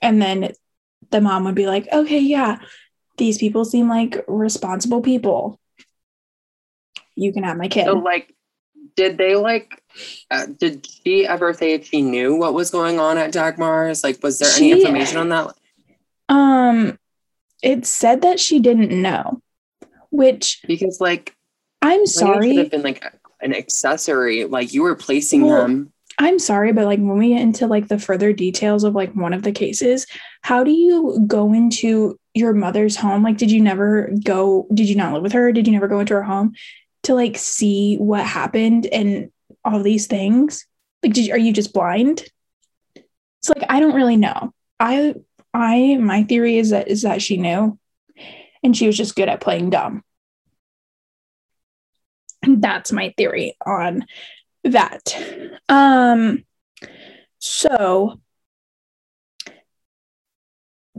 And 0.00 0.22
then 0.22 0.52
the 1.10 1.20
mom 1.20 1.44
would 1.44 1.56
be 1.56 1.66
like, 1.66 1.88
okay, 1.92 2.20
yeah, 2.20 2.58
these 3.18 3.38
people 3.38 3.64
seem 3.64 3.88
like 3.88 4.24
responsible 4.28 5.02
people. 5.02 5.60
You 7.14 7.32
can 7.32 7.42
have 7.42 7.56
my 7.56 7.68
kid. 7.68 7.86
so 7.86 7.94
like 7.94 8.34
did 8.96 9.18
they 9.18 9.36
like 9.36 9.82
uh, 10.30 10.46
did 10.58 10.86
she 10.86 11.26
ever 11.26 11.52
say 11.52 11.74
if 11.74 11.86
she 11.86 12.02
knew 12.02 12.34
what 12.36 12.54
was 12.54 12.70
going 12.70 12.98
on 12.98 13.18
at 13.18 13.32
Dagmar's? 13.32 14.02
Like 14.02 14.22
was 14.22 14.38
there 14.38 14.48
She- 14.50 14.70
any 14.72 14.80
information 14.82 15.18
on 15.18 15.28
that? 15.30 15.54
Um, 16.28 16.98
it 17.62 17.84
said 17.86 18.22
that 18.22 18.40
she 18.40 18.58
didn't 18.58 18.90
know, 18.90 19.40
which 20.10 20.60
Because 20.66 21.00
like 21.00 21.34
I'm 21.82 21.90
Lenny 21.98 22.06
should 22.06 22.12
sorry. 22.18 22.56
have 22.56 22.70
been 22.70 22.82
like 22.82 23.04
an 23.40 23.54
accessory. 23.54 24.44
Like 24.44 24.72
you 24.72 24.82
were 24.82 24.94
placing 24.96 25.42
Well, 25.42 25.62
them. 25.62 25.92
I'm 26.18 26.38
sorry, 26.38 26.72
but 26.72 26.84
like 26.84 26.98
when 26.98 27.18
we 27.18 27.30
get 27.30 27.40
into 27.40 27.66
like 27.66 27.88
the 27.88 27.98
further 27.98 28.32
details 28.32 28.84
of 28.84 28.94
like 28.94 29.14
one 29.14 29.32
of 29.32 29.42
the 29.42 29.52
cases, 29.52 30.06
how 30.42 30.62
do 30.62 30.70
you 30.70 31.22
go 31.26 31.52
into 31.52 32.18
your 32.34 32.52
mother's 32.52 32.96
home? 32.96 33.22
Like, 33.22 33.36
did 33.38 33.50
you 33.50 33.60
never 33.60 34.10
go? 34.24 34.66
Did 34.72 34.88
you 34.88 34.94
not 34.96 35.12
live 35.14 35.22
with 35.22 35.32
her? 35.32 35.52
Did 35.52 35.66
you 35.66 35.72
never 35.72 35.88
go 35.88 36.00
into 36.00 36.14
her 36.14 36.22
home 36.22 36.52
to 37.04 37.14
like 37.14 37.36
see 37.36 37.96
what 37.96 38.24
happened 38.24 38.86
and 38.86 39.30
all 39.64 39.82
these 39.82 40.06
things? 40.06 40.66
Like, 41.02 41.12
did 41.12 41.26
you, 41.26 41.34
are 41.34 41.38
you 41.38 41.52
just 41.52 41.72
blind? 41.72 42.24
It's 42.96 43.48
like 43.48 43.64
I 43.68 43.80
don't 43.80 43.94
really 43.94 44.16
know. 44.16 44.52
I 44.78 45.14
I 45.52 45.96
my 45.96 46.22
theory 46.24 46.58
is 46.58 46.70
that 46.70 46.88
is 46.88 47.02
that 47.02 47.22
she 47.22 47.36
knew, 47.36 47.78
and 48.62 48.76
she 48.76 48.86
was 48.86 48.96
just 48.96 49.16
good 49.16 49.28
at 49.28 49.40
playing 49.40 49.70
dumb. 49.70 50.04
And 52.44 52.62
that's 52.62 52.92
my 52.92 53.14
theory 53.16 53.56
on 53.64 54.04
that. 54.64 55.16
Um, 55.68 56.44
so 57.38 58.20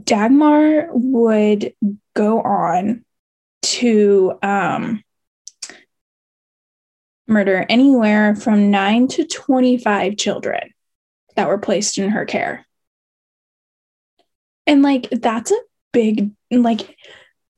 Dagmar 0.02 0.88
would 0.92 1.74
go 2.14 2.40
on 2.40 3.04
to 3.62 4.38
um, 4.42 5.02
murder 7.26 7.64
anywhere 7.68 8.34
from 8.34 8.70
nine 8.70 9.08
to 9.08 9.24
25 9.26 10.16
children 10.16 10.70
that 11.36 11.48
were 11.48 11.58
placed 11.58 11.98
in 11.98 12.10
her 12.10 12.24
care. 12.24 12.66
And 14.66 14.82
like, 14.82 15.08
that's 15.10 15.50
a 15.50 15.58
big, 15.92 16.30
like, 16.50 16.96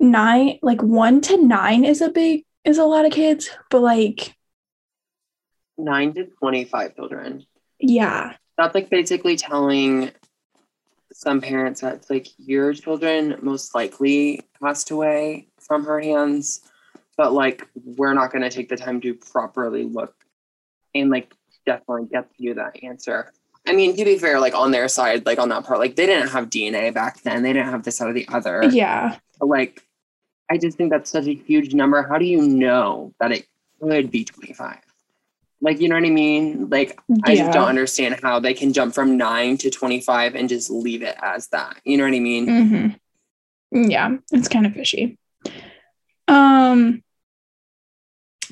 nine, 0.00 0.58
like 0.62 0.82
one 0.82 1.20
to 1.22 1.36
nine 1.42 1.84
is 1.84 2.00
a 2.00 2.10
big, 2.10 2.44
is 2.64 2.78
a 2.78 2.84
lot 2.84 3.04
of 3.04 3.12
kids, 3.12 3.48
but 3.70 3.80
like, 3.80 4.32
Nine 5.78 6.14
to 6.14 6.24
twenty-five 6.24 6.96
children. 6.96 7.44
yeah. 7.78 8.32
That's 8.56 8.74
like 8.74 8.88
basically 8.88 9.36
telling 9.36 10.10
some 11.12 11.42
parents 11.42 11.82
that 11.82 12.08
like 12.08 12.28
your 12.38 12.72
children 12.72 13.38
most 13.42 13.74
likely 13.74 14.40
passed 14.62 14.90
away 14.90 15.48
from 15.60 15.84
her 15.84 16.00
hands, 16.00 16.62
but 17.16 17.32
like 17.32 17.66
we're 17.74 18.14
not 18.14 18.30
going 18.32 18.42
to 18.42 18.50
take 18.50 18.68
the 18.68 18.76
time 18.76 19.00
to 19.00 19.14
properly 19.14 19.84
look 19.84 20.14
and 20.94 21.10
like 21.10 21.32
definitely 21.64 22.06
get 22.06 22.28
you 22.38 22.54
that 22.54 22.82
answer. 22.82 23.32
I 23.66 23.72
mean, 23.72 23.96
to 23.96 24.04
be 24.04 24.18
fair, 24.18 24.38
like 24.38 24.54
on 24.54 24.70
their 24.70 24.88
side, 24.88 25.26
like 25.26 25.38
on 25.38 25.48
that 25.48 25.64
part, 25.64 25.80
like 25.80 25.96
they 25.96 26.06
didn't 26.06 26.28
have 26.28 26.48
DNA 26.50 26.94
back 26.94 27.22
then. 27.22 27.42
They 27.42 27.52
didn't 27.52 27.70
have 27.70 27.82
this 27.82 28.00
out 28.00 28.08
of 28.08 28.14
the 28.14 28.26
other. 28.28 28.62
Yeah. 28.70 29.18
But, 29.40 29.48
like, 29.48 29.82
I 30.48 30.56
just 30.56 30.78
think 30.78 30.90
that's 30.90 31.10
such 31.10 31.26
a 31.26 31.34
huge 31.34 31.74
number. 31.74 32.02
How 32.02 32.18
do 32.18 32.24
you 32.24 32.40
know 32.40 33.12
that 33.18 33.32
it 33.32 33.46
could 33.80 34.10
be 34.10 34.24
25? 34.24 34.78
Like, 35.60 35.80
you 35.80 35.88
know 35.88 35.96
what 35.96 36.04
I 36.04 36.10
mean? 36.10 36.68
Like, 36.68 37.00
I 37.24 37.34
just 37.34 37.50
don't 37.50 37.68
understand 37.68 38.20
how 38.22 38.38
they 38.38 38.54
can 38.54 38.72
jump 38.72 38.94
from 38.94 39.16
nine 39.16 39.56
to 39.58 39.70
25 39.70 40.36
and 40.36 40.48
just 40.48 40.70
leave 40.70 41.02
it 41.02 41.16
as 41.20 41.48
that. 41.48 41.80
You 41.84 41.96
know 41.96 42.04
what 42.04 42.14
I 42.14 42.20
mean? 42.20 42.96
hmm 43.72 43.90
Yeah, 43.90 44.16
it's 44.30 44.48
kind 44.48 44.66
of 44.66 44.74
fishy. 44.74 45.18
Um, 46.28 47.02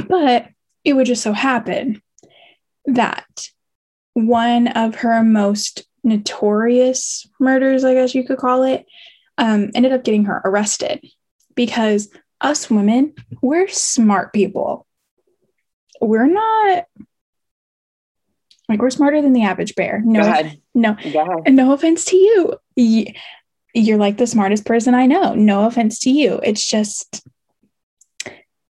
but 0.09 0.49
it 0.85 0.95
would 0.95 1.07
just 1.07 1.23
so 1.23 1.33
happen 1.33 2.03
that 2.87 3.49
one 4.13 4.69
of 4.69 4.97
her 4.97 5.23
most 5.23 5.87
notorious 6.03 7.27
murders, 7.41 7.85
I 7.85 7.95
guess 7.95 8.15
you 8.15 8.25
could 8.25 8.39
call 8.39 8.63
it, 8.65 8.87
um, 9.39 9.71
ended 9.75 9.93
up 9.93 10.05
getting 10.05 10.27
her 10.27 10.41
arrested 10.45 11.05
because 11.55 12.11
us 12.41 12.71
women, 12.71 13.15
we're 13.43 13.69
smart 13.69 14.33
people. 14.33 14.87
We're 16.01 16.27
not 16.27 16.85
like 18.69 18.81
we're 18.81 18.91
smarter 18.91 19.21
than 19.21 19.33
the 19.33 19.45
average 19.45 19.75
bear. 19.75 20.03
No, 20.05 20.23
no, 20.75 20.97
no 21.47 21.73
offense 21.73 22.05
to 22.07 22.17
you. 22.17 22.55
You're 23.75 23.99
like 23.99 24.17
the 24.17 24.27
smartest 24.27 24.65
person 24.65 24.95
I 24.95 25.07
know. 25.07 25.35
No 25.35 25.67
offense 25.67 25.99
to 26.01 26.11
you. 26.11 26.41
It's 26.43 26.67
just 26.67 27.27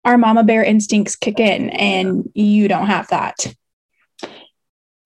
our 0.05 0.19
mama 0.19 0.45
bear 0.45 0.63
instincts 0.63 1.17
kick 1.17 1.41
in 1.41 1.71
and 1.71 2.31
you 2.35 2.69
don't 2.69 2.87
have 2.87 3.09
that. 3.09 3.37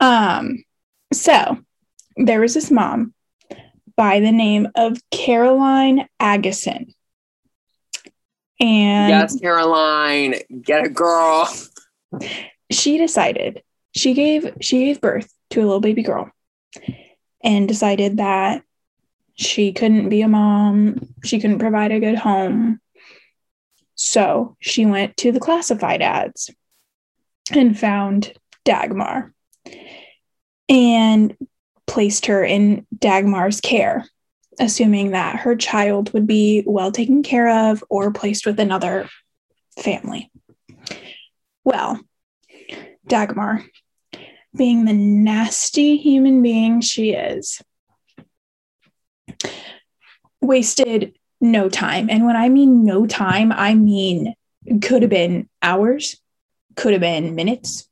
Um 0.00 0.64
so 1.12 1.58
there 2.16 2.40
was 2.40 2.54
this 2.54 2.70
mom 2.70 3.14
by 3.96 4.20
the 4.20 4.32
name 4.32 4.68
of 4.74 4.98
Caroline 5.10 6.08
Aagesen. 6.20 6.94
And 8.60 9.10
yes, 9.10 9.38
Caroline, 9.40 10.34
get 10.62 10.84
a 10.84 10.88
girl. 10.88 11.48
she 12.70 12.98
decided 12.98 13.62
she 13.94 14.14
gave 14.14 14.52
she 14.60 14.84
gave 14.86 15.00
birth 15.00 15.32
to 15.50 15.60
a 15.60 15.64
little 15.64 15.80
baby 15.80 16.02
girl 16.02 16.30
and 17.42 17.68
decided 17.68 18.16
that 18.18 18.62
she 19.34 19.72
couldn't 19.72 20.08
be 20.08 20.22
a 20.22 20.28
mom 20.28 21.08
she 21.24 21.38
couldn't 21.40 21.60
provide 21.60 21.92
a 21.92 22.00
good 22.00 22.16
home 22.16 22.80
so 23.98 24.56
she 24.60 24.86
went 24.86 25.16
to 25.18 25.32
the 25.32 25.40
classified 25.40 26.00
ads 26.00 26.50
and 27.52 27.78
found 27.78 28.32
dagmar 28.64 29.32
and 30.68 31.36
placed 31.86 32.26
her 32.26 32.44
in 32.44 32.86
dagmar's 32.96 33.60
care 33.60 34.04
assuming 34.58 35.12
that 35.12 35.36
her 35.40 35.54
child 35.56 36.12
would 36.12 36.26
be 36.26 36.62
well 36.66 36.90
taken 36.90 37.22
care 37.22 37.70
of 37.70 37.84
or 37.88 38.12
placed 38.12 38.44
with 38.44 38.58
another 38.58 39.08
family. 39.78 40.30
Well, 41.64 42.00
Dagmar, 43.06 43.64
being 44.56 44.84
the 44.84 44.92
nasty 44.92 45.96
human 45.96 46.42
being 46.42 46.80
she 46.80 47.12
is, 47.12 47.62
wasted 50.40 51.17
no 51.40 51.68
time. 51.68 52.08
And 52.10 52.26
when 52.26 52.36
I 52.36 52.48
mean 52.48 52.84
no 52.84 53.06
time, 53.06 53.52
I 53.52 53.74
mean 53.74 54.34
could 54.82 55.02
have 55.02 55.10
been 55.10 55.48
hours, 55.62 56.20
could 56.76 56.92
have 56.92 57.00
been 57.00 57.34
minutes, 57.34 57.88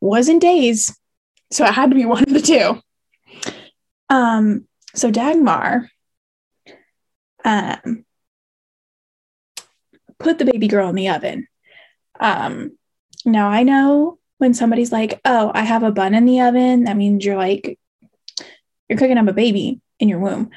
wasn't 0.00 0.42
days. 0.42 0.96
So 1.50 1.64
it 1.64 1.74
had 1.74 1.90
to 1.90 1.96
be 1.96 2.04
one 2.06 2.22
of 2.22 2.32
the 2.32 2.40
two. 2.40 2.80
Um, 4.08 4.66
so 4.94 5.10
Dagmar 5.10 5.88
um, 7.44 8.04
put 10.18 10.38
the 10.38 10.44
baby 10.44 10.68
girl 10.68 10.88
in 10.88 10.94
the 10.94 11.08
oven. 11.08 11.46
Um, 12.20 12.76
now 13.24 13.48
I 13.48 13.62
know 13.62 14.18
when 14.38 14.54
somebody's 14.54 14.92
like, 14.92 15.20
"Oh, 15.24 15.50
I 15.54 15.62
have 15.62 15.82
a 15.82 15.92
bun 15.92 16.14
in 16.14 16.26
the 16.26 16.40
oven," 16.42 16.84
that 16.84 16.96
means 16.96 17.24
you're 17.24 17.36
like 17.36 17.78
you're 18.88 18.98
cooking 18.98 19.18
up 19.18 19.28
a 19.28 19.32
baby 19.32 19.80
in 19.98 20.08
your 20.08 20.18
womb. 20.18 20.50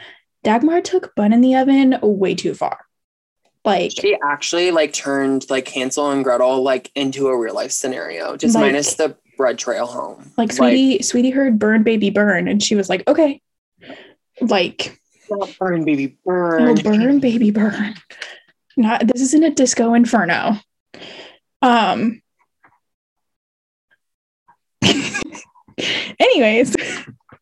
Dagmar 0.43 0.81
took 0.81 1.13
bun 1.15 1.33
in 1.33 1.41
the 1.41 1.55
oven 1.55 1.97
way 2.01 2.35
too 2.35 2.53
far. 2.53 2.79
Like, 3.65 3.91
She 3.99 4.17
actually 4.23 4.71
like 4.71 4.93
turned 4.93 5.49
like 5.49 5.67
Hansel 5.67 6.11
and 6.11 6.23
Gretel 6.23 6.61
like 6.63 6.89
into 6.95 7.27
a 7.27 7.37
real 7.37 7.53
life 7.53 7.71
scenario, 7.71 8.37
just 8.37 8.55
Like- 8.55 8.61
minus 8.67 8.93
the 8.95 9.17
bread 9.37 9.57
trail 9.59 9.85
home. 9.85 10.31
like 10.37 10.51
sweetie, 10.51 11.01
sweetie 11.03 11.29
heard 11.31 11.59
burn 11.59 11.83
baby 11.83 12.09
burn, 12.09 12.47
and 12.47 12.63
she 12.63 12.75
was 12.75 12.89
like, 12.89 13.07
"Okay." 13.07 13.41
Like, 14.41 14.99
burn, 15.59 15.83
baby, 15.83 16.17
burn. 16.25 16.69
oh, 16.69 16.81
burn 16.81 17.19
baby 17.19 17.51
burn. 17.51 17.93
Not 18.77 19.05
this 19.07 19.21
isn't 19.21 19.43
a 19.43 19.49
disco 19.51 19.93
inferno. 19.95 20.57
Um. 21.61 22.21
Anyways, 26.19 26.75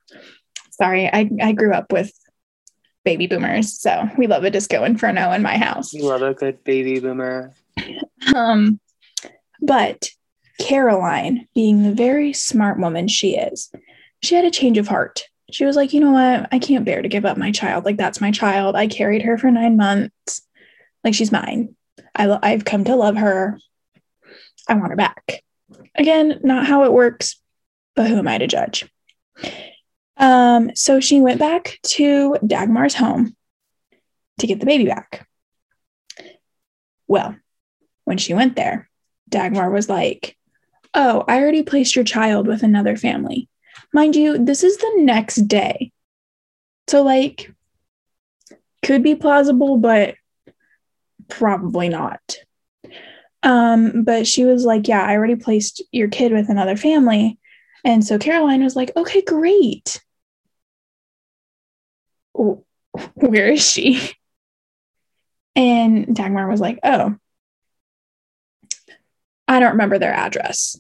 sorry, 0.72 1.08
I, 1.08 1.30
I 1.42 1.52
grew 1.54 1.72
up 1.74 1.92
with 1.92 2.12
baby 3.06 3.28
boomers, 3.28 3.80
so 3.80 4.10
we 4.18 4.28
love 4.28 4.44
a 4.44 4.50
disco 4.50 4.84
inferno 4.84 5.32
in 5.32 5.42
my 5.42 5.58
house. 5.58 5.94
You 5.94 6.04
love 6.04 6.24
a 6.24 6.34
good 6.34 6.64
baby 6.64 7.00
boomer. 7.00 7.54
Um, 8.36 8.80
but 9.62 10.10
Caroline, 10.60 11.48
being 11.56 11.84
the 11.84 11.94
very 11.94 12.34
smart 12.34 12.80
woman 12.80 13.08
she 13.08 13.38
is, 13.38 13.72
she 14.22 14.36
had 14.36 14.44
a 14.44 14.52
change 14.52 14.78
of 14.78 14.88
heart. 14.88 15.24
She 15.52 15.66
was 15.66 15.76
like, 15.76 15.94
you 15.94 16.00
know 16.00 16.12
what? 16.12 16.50
I 16.52 16.60
can't 16.60 16.86
bear 16.86 17.02
to 17.02 17.08
give 17.08 17.26
up 17.26 17.38
my 17.38 17.52
child. 17.52 17.86
Like, 17.86 17.98
that's 17.98 18.20
my 18.20 18.32
child. 18.32 18.76
I 18.76 18.88
carried 18.88 19.22
her 19.22 19.38
for 19.38 19.52
nine 19.52 19.78
months. 19.78 20.42
Like, 21.04 21.14
she's 21.14 21.32
mine. 21.32 21.76
I 22.16 22.26
lo- 22.26 22.40
I've 22.42 22.66
come 22.66 22.84
to 22.86 22.96
love 22.96 23.16
her. 23.18 23.60
I 24.68 24.74
want 24.74 24.90
her 24.90 24.96
back. 24.96 25.44
Again, 25.94 26.40
not 26.44 26.66
how 26.66 26.84
it 26.84 26.92
works, 26.92 27.40
but 27.96 28.10
who 28.10 28.18
am 28.18 28.28
I 28.28 28.40
to 28.40 28.48
judge? 28.48 28.90
Um, 30.18 30.76
so 30.76 31.00
she 31.00 31.20
went 31.22 31.40
back 31.40 31.80
to 31.84 32.38
Dagmar's 32.46 32.96
home 32.96 33.36
to 34.40 34.48
get 34.48 34.60
the 34.60 34.66
baby 34.66 34.86
back. 34.86 35.28
Well, 37.08 37.36
when 38.06 38.18
she 38.18 38.34
went 38.34 38.56
there, 38.56 38.90
Dagmar 39.30 39.70
was 39.70 39.90
like, 39.90 40.38
Oh, 40.94 41.26
I 41.28 41.40
already 41.40 41.64
placed 41.64 41.96
your 41.96 42.06
child 42.06 42.48
with 42.48 42.64
another 42.64 42.96
family. 42.96 43.50
Mind 43.94 44.16
you, 44.16 44.38
this 44.38 44.64
is 44.64 44.78
the 44.78 44.94
next 44.98 45.48
day. 45.48 45.92
So, 46.88 47.04
like, 47.04 47.54
could 48.84 49.04
be 49.04 49.16
plausible, 49.16 49.78
but 49.78 50.16
probably 51.28 51.90
not. 51.90 52.38
Um, 53.44 54.04
but 54.04 54.26
she 54.26 54.46
was 54.46 54.64
like, 54.64 54.88
Yeah, 54.88 55.04
I 55.04 55.16
already 55.16 55.36
placed 55.36 55.84
your 55.92 56.08
kid 56.08 56.32
with 56.32 56.50
another 56.50 56.78
family. 56.78 57.38
And 57.84 58.04
so 58.06 58.18
Caroline 58.18 58.64
was 58.64 58.76
like, 58.76 58.92
Okay, 58.96 59.22
great. 59.22 60.02
Where 62.36 63.50
is 63.52 63.66
she? 63.66 64.14
And 65.56 66.16
Dagmar 66.16 66.50
was 66.50 66.60
like, 66.60 66.80
Oh, 66.84 67.16
I 69.48 69.60
don't 69.60 69.72
remember 69.72 70.00
their 70.00 70.14
address. 70.14 70.80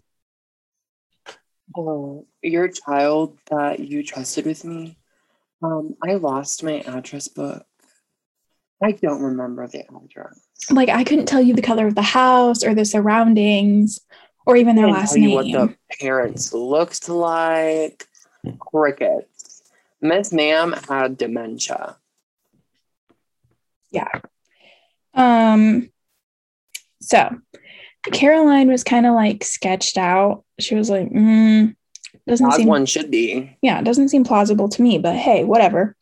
Oh, 1.77 2.25
your 2.41 2.67
child 2.67 3.37
that 3.49 3.79
you 3.79 4.03
trusted 4.03 4.45
with 4.45 4.63
me. 4.63 4.97
Um, 5.61 5.95
I 6.03 6.15
lost 6.15 6.63
my 6.63 6.81
address 6.81 7.27
book. 7.27 7.65
I 8.83 8.91
don't 8.91 9.21
remember 9.21 9.67
the 9.67 9.85
address. 9.87 10.39
Like 10.69 10.89
I 10.89 11.03
couldn't 11.03 11.27
tell 11.27 11.41
you 11.41 11.53
the 11.53 11.61
color 11.61 11.87
of 11.87 11.95
the 11.95 12.01
house 12.01 12.63
or 12.63 12.75
the 12.75 12.85
surroundings 12.85 13.99
or 14.45 14.55
even 14.55 14.75
their 14.75 14.89
last 14.89 15.15
name. 15.15 15.31
what 15.31 15.45
the 15.45 15.75
parents 15.99 16.53
looked 16.53 17.09
like. 17.09 18.07
Crickets. 18.59 19.34
Miss 20.07 20.31
Ma'am 20.31 20.73
had 20.87 21.17
dementia. 21.17 21.97
Yeah. 23.91 24.09
Um. 25.13 25.89
So 27.01 27.29
Caroline 28.11 28.69
was 28.69 28.83
kind 28.83 29.05
of 29.05 29.13
like 29.13 29.43
sketched 29.43 29.97
out. 29.97 30.43
She 30.59 30.75
was 30.75 30.89
like, 30.89 31.09
mm, 31.09 31.75
doesn't 32.27 32.47
As 32.47 32.55
seem 32.55 32.67
one 32.67 32.85
should 32.85 33.11
be. 33.11 33.57
Yeah, 33.61 33.79
it 33.79 33.85
doesn't 33.85 34.09
seem 34.09 34.23
plausible 34.23 34.69
to 34.69 34.81
me, 34.81 34.97
but 34.97 35.15
hey, 35.15 35.43
whatever. 35.43 35.95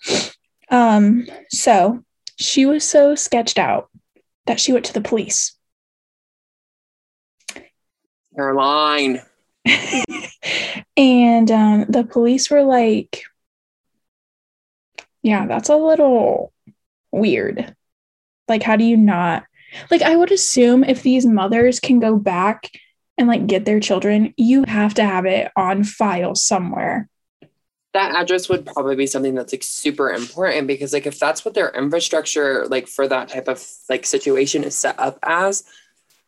Um, 0.70 1.28
so 1.50 2.04
she 2.40 2.66
was 2.66 2.84
so 2.84 3.16
sketched 3.16 3.60
out 3.60 3.90
that 4.46 4.60
she 4.60 4.74
went 4.74 4.86
to 4.86 4.94
the 4.94 5.02
police. 5.02 5.56
Caroline. 8.36 9.22
and 10.98 11.52
um, 11.52 11.86
the 11.90 12.08
police 12.10 12.50
were 12.50 12.64
like, 12.64 13.24
yeah, 15.24 15.48
that's 15.48 15.70
a 15.70 15.76
little 15.76 16.54
weird. 17.12 17.76
Like, 18.48 18.62
how 18.62 18.76
do 18.76 18.84
you 18.84 18.98
not 18.98 19.44
like 19.90 20.02
I 20.02 20.16
would 20.16 20.32
assume 20.32 20.84
if 20.84 21.02
these 21.02 21.26
mothers 21.26 21.80
can 21.80 22.00
go 22.00 22.18
back 22.18 22.70
and 23.18 23.28
like 23.28 23.48
get 23.48 23.66
their 23.66 23.80
children, 23.80 24.34
you 24.38 24.64
have 24.64 24.94
to 24.96 25.04
have 25.04 25.26
it 25.26 25.52
on 25.56 25.84
file 25.84 26.36
somewhere. 26.36 27.10
That 27.94 28.16
address 28.16 28.50
would 28.50 28.66
probably 28.66 28.96
be 28.96 29.06
something 29.06 29.36
that's 29.36 29.54
like 29.54 29.64
super 29.64 30.12
important 30.12 30.66
because 30.68 30.94
like 30.94 31.06
if 31.06 31.20
that's 31.20 31.46
what 31.46 31.54
their 31.54 31.70
infrastructure 31.70 32.66
like 32.68 32.88
for 32.88 33.08
that 33.08 33.30
type 33.30 33.48
of 33.48 33.64
like 33.88 34.06
situation 34.06 34.64
is 34.64 34.76
set 34.76 35.00
up 35.00 35.20
as, 35.22 35.64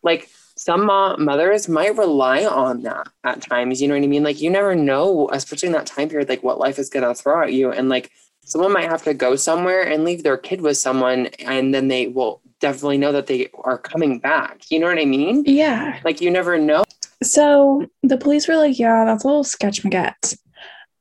like 0.04 0.30
some 0.58 0.86
mothers 0.86 1.68
might 1.68 1.98
rely 1.98 2.46
on 2.46 2.84
that 2.84 3.08
at 3.24 3.42
times. 3.42 3.82
You 3.82 3.88
know 3.88 3.96
what 3.96 4.04
I 4.04 4.08
mean? 4.08 4.24
Like 4.24 4.42
you 4.42 4.52
never 4.52 4.76
know, 4.76 5.28
especially 5.32 5.68
in 5.68 5.74
that 5.74 5.88
time 5.88 6.08
period, 6.08 6.30
like 6.30 6.44
what 6.44 6.60
life 6.60 6.78
is 6.78 6.90
gonna 6.90 7.16
throw 7.16 7.44
at 7.44 7.54
you. 7.54 7.72
And 7.72 7.90
like 7.90 8.12
someone 8.46 8.72
might 8.72 8.90
have 8.90 9.04
to 9.04 9.14
go 9.14 9.36
somewhere 9.36 9.82
and 9.82 10.06
leave 10.06 10.24
their 10.24 10.38
kid 10.38 10.62
with 10.62 10.78
someone 10.78 11.28
and 11.40 11.74
then 11.74 11.88
they 11.88 12.08
will 12.08 12.42
definitely 12.62 12.98
know 12.98 13.12
that 13.12 13.28
they 13.28 13.50
are 13.64 13.78
coming 13.78 14.20
back. 14.20 14.72
You 14.72 14.80
know 14.80 14.88
what 14.88 15.00
I 15.00 15.06
mean? 15.06 15.44
Yeah. 15.46 16.00
Like 16.04 16.22
you 16.22 16.32
never 16.32 16.58
know. 16.58 16.84
So 17.24 17.86
the 18.04 18.18
police 18.18 18.48
were 18.48 18.56
like, 18.56 18.80
yeah, 18.80 19.04
that's 19.06 19.24
a 19.24 19.28
little 19.28 19.44
sketch 19.44 19.84
maget. 19.84 20.36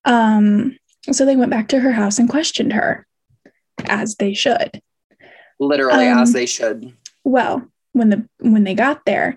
Um, 0.04 0.76
so 1.12 1.24
they 1.24 1.36
went 1.36 1.50
back 1.50 1.68
to 1.68 1.80
her 1.80 1.92
house 1.92 2.18
and 2.18 2.28
questioned 2.28 2.72
her, 2.72 3.06
as 3.84 4.16
they 4.16 4.32
should. 4.32 4.80
Literally 5.60 6.08
um, 6.08 6.18
as 6.18 6.32
they 6.32 6.46
should. 6.46 6.92
Well, 7.24 7.66
when 7.92 8.10
the 8.10 8.28
when 8.40 8.64
they 8.64 8.74
got 8.74 9.04
there, 9.04 9.36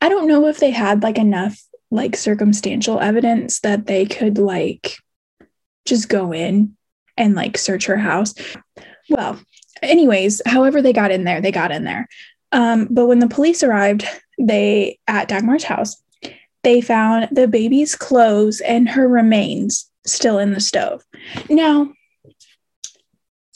I 0.00 0.08
don't 0.08 0.28
know 0.28 0.46
if 0.46 0.58
they 0.58 0.70
had 0.70 1.02
like 1.02 1.18
enough 1.18 1.60
like 1.90 2.16
circumstantial 2.16 3.00
evidence 3.00 3.60
that 3.60 3.86
they 3.86 4.04
could 4.04 4.38
like 4.38 4.98
just 5.86 6.08
go 6.08 6.32
in 6.32 6.76
and 7.18 7.34
like 7.34 7.58
search 7.58 7.84
her 7.86 7.98
house. 7.98 8.34
Well, 9.10 9.38
anyways, 9.82 10.40
however 10.46 10.80
they 10.80 10.92
got 10.92 11.10
in 11.10 11.24
there, 11.24 11.40
they 11.40 11.52
got 11.52 11.72
in 11.72 11.84
there. 11.84 12.08
Um, 12.52 12.88
but 12.90 13.06
when 13.06 13.18
the 13.18 13.28
police 13.28 13.62
arrived, 13.62 14.06
they 14.38 14.98
at 15.06 15.28
Dagmar's 15.28 15.64
house, 15.64 16.02
they 16.62 16.80
found 16.80 17.28
the 17.30 17.48
baby's 17.48 17.94
clothes 17.94 18.60
and 18.60 18.88
her 18.88 19.06
remains 19.06 19.90
still 20.06 20.38
in 20.38 20.52
the 20.52 20.60
stove. 20.60 21.04
Now, 21.50 21.92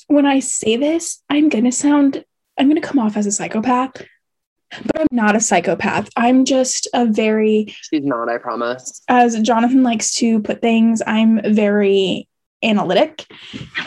when 0.09 0.27
I 0.27 0.41
say 0.41 0.77
this, 0.77 1.23
I'm 1.31 1.49
gonna 1.49 1.73
sound, 1.73 2.25
I'm 2.59 2.69
gonna 2.69 2.81
come 2.81 2.99
off 2.99 3.17
as 3.17 3.27
a 3.27 3.33
psychopath, 3.33 3.93
but 3.95 5.01
I'm 5.01 5.07
not 5.11 5.37
a 5.37 5.41
psychopath. 5.41 6.11
I'm 6.17 6.45
just 6.45 6.89
a 6.93 7.07
very. 7.07 7.75
She's 7.91 8.05
not, 8.05 8.29
I 8.29 8.39
promise. 8.39 9.03
As 9.09 9.41
Jonathan 9.41 9.83
likes 9.83 10.15
to 10.17 10.41
put 10.41 10.61
things, 10.61 11.03
I'm 11.07 11.41
very 11.55 12.29
analytic 12.63 13.27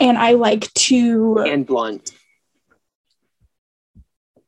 and 0.00 0.18
I 0.18 0.32
like 0.32 0.72
to. 0.74 1.38
And 1.38 1.66
blunt 1.66 2.12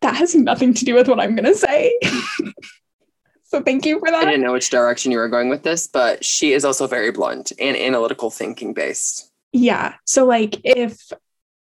that 0.01 0.17
has 0.17 0.35
nothing 0.35 0.75
to 0.75 0.85
do 0.85 0.95
with 0.95 1.09
what 1.09 1.21
I'm 1.21 1.35
going 1.35 1.45
to 1.45 1.55
say. 1.55 1.99
so 3.45 3.63
thank 3.63 3.85
you 3.85 3.99
for 3.99 4.11
that. 4.11 4.23
I 4.23 4.31
didn't 4.31 4.43
know 4.43 4.53
which 4.53 4.71
direction 4.71 5.13
you 5.13 5.19
were 5.19 5.29
going 5.29 5.49
with 5.49 5.63
this, 5.63 5.87
but 5.87 6.25
she 6.25 6.53
is 6.53 6.65
also 6.65 6.87
very 6.87 7.11
blunt 7.11 7.53
and 7.59 7.77
analytical 7.77 8.31
thinking 8.31 8.75
based. 8.75 9.31
Yeah. 9.53 9.95
So, 10.05 10.25
like, 10.27 10.57
if 10.65 11.11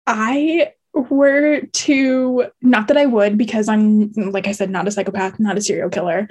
I 0.07 0.73
were 0.93 1.61
to, 1.61 2.47
not 2.63 2.89
that 2.89 2.97
I 2.97 3.07
would, 3.07 3.37
because 3.39 3.69
I'm, 3.69 4.13
like 4.13 4.47
I 4.47 4.53
said, 4.53 4.71
not 4.71 4.89
a 4.89 4.91
psychopath, 4.91 5.39
not 5.39 5.59
a 5.59 5.61
serial 5.61 5.91
killer. 5.91 6.29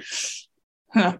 Huh. 0.92 1.18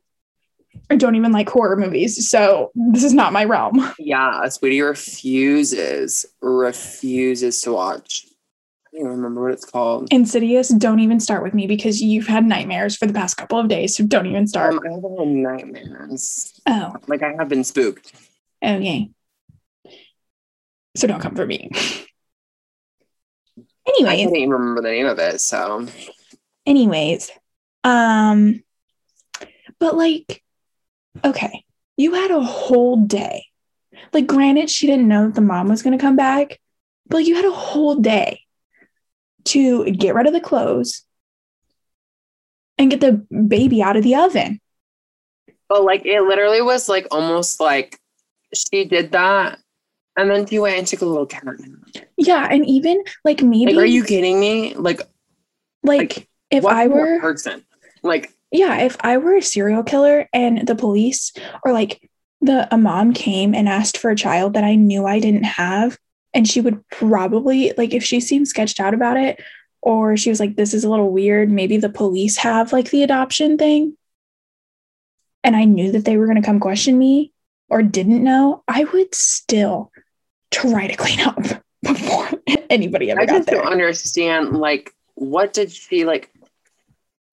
I 0.90 0.96
don't 0.96 1.16
even 1.16 1.32
like 1.32 1.48
horror 1.48 1.76
movies, 1.76 2.28
so 2.28 2.70
this 2.74 3.04
is 3.04 3.14
not 3.14 3.32
my 3.32 3.44
realm. 3.44 3.92
Yeah, 3.98 4.48
sweetie 4.48 4.82
refuses, 4.82 6.26
refuses 6.40 7.60
to 7.62 7.72
watch 7.72 8.26
I 8.96 9.00
don't 9.00 9.10
remember 9.10 9.42
what 9.42 9.52
it's 9.52 9.64
called. 9.64 10.08
Insidious. 10.10 10.68
Don't 10.68 11.00
even 11.00 11.20
start 11.20 11.42
with 11.42 11.52
me 11.52 11.66
because 11.66 12.00
you've 12.00 12.26
had 12.26 12.46
nightmares 12.46 12.96
for 12.96 13.04
the 13.04 13.12
past 13.12 13.36
couple 13.36 13.58
of 13.58 13.68
days. 13.68 13.94
So 13.94 14.06
don't 14.06 14.26
even 14.26 14.46
start. 14.46 14.72
Um, 14.72 14.80
I 14.86 14.94
haven't 14.94 15.18
had 15.18 15.28
nightmares. 15.28 16.58
Oh. 16.66 16.94
Like 17.06 17.22
I 17.22 17.34
have 17.38 17.50
been 17.50 17.64
spooked. 17.64 18.14
Okay. 18.64 19.10
So 20.96 21.06
don't 21.06 21.20
come 21.20 21.34
for 21.34 21.44
me. 21.44 21.70
Anyways. 23.86 24.12
I 24.12 24.16
can't 24.16 24.36
even 24.36 24.50
remember 24.50 24.80
the 24.80 24.88
name 24.88 25.06
of 25.06 25.18
it. 25.18 25.42
So. 25.42 25.86
Anyways. 26.64 27.30
Um. 27.84 28.62
But 29.78 29.94
like, 29.94 30.42
okay, 31.24 31.64
you 31.96 32.14
had 32.14 32.30
a 32.30 32.42
whole 32.42 32.96
day. 32.96 33.46
Like, 34.12 34.26
granted, 34.26 34.70
she 34.70 34.86
didn't 34.86 35.08
know 35.08 35.26
that 35.26 35.34
the 35.34 35.40
mom 35.40 35.68
was 35.68 35.82
going 35.82 35.96
to 35.96 36.02
come 36.02 36.16
back, 36.16 36.60
but 37.08 37.18
like, 37.18 37.26
you 37.26 37.34
had 37.34 37.44
a 37.44 37.50
whole 37.50 37.96
day 37.96 38.40
to 39.46 39.90
get 39.92 40.14
rid 40.14 40.26
of 40.26 40.32
the 40.32 40.40
clothes 40.40 41.04
and 42.78 42.90
get 42.90 43.00
the 43.00 43.24
baby 43.48 43.82
out 43.82 43.96
of 43.96 44.02
the 44.02 44.14
oven. 44.14 44.60
But 45.68 45.84
like 45.84 46.04
it 46.04 46.22
literally 46.22 46.62
was 46.62 46.88
like 46.88 47.06
almost 47.10 47.60
like 47.60 47.98
she 48.54 48.84
did 48.84 49.12
that 49.12 49.58
and 50.16 50.30
then 50.30 50.46
she 50.46 50.58
went 50.58 50.78
and 50.78 50.86
took 50.86 51.00
a 51.00 51.06
little 51.06 51.26
cat 51.26 51.44
Yeah, 52.16 52.46
and 52.50 52.64
even 52.66 53.02
like 53.24 53.42
maybe 53.42 53.72
like, 53.72 53.82
are 53.82 53.86
you 53.86 54.04
kidding 54.04 54.38
me? 54.38 54.74
Like 54.74 55.02
like, 55.82 56.16
like 56.16 56.28
if 56.50 56.64
I 56.64 56.86
were 56.86 57.20
person 57.20 57.64
like 58.02 58.32
yeah, 58.50 58.78
if 58.82 58.96
I 59.00 59.18
were 59.18 59.36
a 59.36 59.42
serial 59.42 59.82
killer 59.82 60.28
and 60.32 60.66
the 60.66 60.74
police 60.74 61.32
or 61.64 61.72
like 61.72 62.08
the 62.40 62.72
a 62.72 62.78
mom 62.78 63.12
came 63.12 63.54
and 63.54 63.68
asked 63.68 63.98
for 63.98 64.10
a 64.10 64.16
child 64.16 64.54
that 64.54 64.64
I 64.64 64.74
knew 64.74 65.06
I 65.06 65.18
didn't 65.18 65.44
have, 65.44 65.98
and 66.34 66.46
she 66.46 66.60
would 66.60 66.86
probably 66.90 67.72
like 67.76 67.94
if 67.94 68.04
she 68.04 68.20
seemed 68.20 68.48
sketched 68.48 68.80
out 68.80 68.94
about 68.94 69.16
it 69.16 69.42
or 69.82 70.16
she 70.16 70.30
was 70.30 70.40
like 70.40 70.56
this 70.56 70.74
is 70.74 70.84
a 70.84 70.90
little 70.90 71.10
weird. 71.10 71.50
Maybe 71.50 71.76
the 71.76 71.88
police 71.88 72.36
have 72.38 72.72
like 72.72 72.90
the 72.90 73.02
adoption 73.02 73.58
thing 73.58 73.96
and 75.46 75.56
i 75.56 75.64
knew 75.64 75.92
that 75.92 76.04
they 76.04 76.18
were 76.18 76.26
going 76.26 76.40
to 76.40 76.44
come 76.44 76.60
question 76.60 76.98
me 76.98 77.32
or 77.70 77.82
didn't 77.82 78.22
know 78.22 78.62
i 78.68 78.84
would 78.84 79.14
still 79.14 79.90
try 80.50 80.86
to 80.86 80.96
clean 80.96 81.20
up 81.20 81.40
before 81.82 82.28
anybody 82.68 83.10
ever 83.10 83.20
i 83.22 83.26
just 83.26 83.48
don't 83.48 83.68
understand 83.68 84.58
like 84.58 84.92
what 85.14 85.54
did 85.54 85.72
she 85.72 86.04
like 86.04 86.30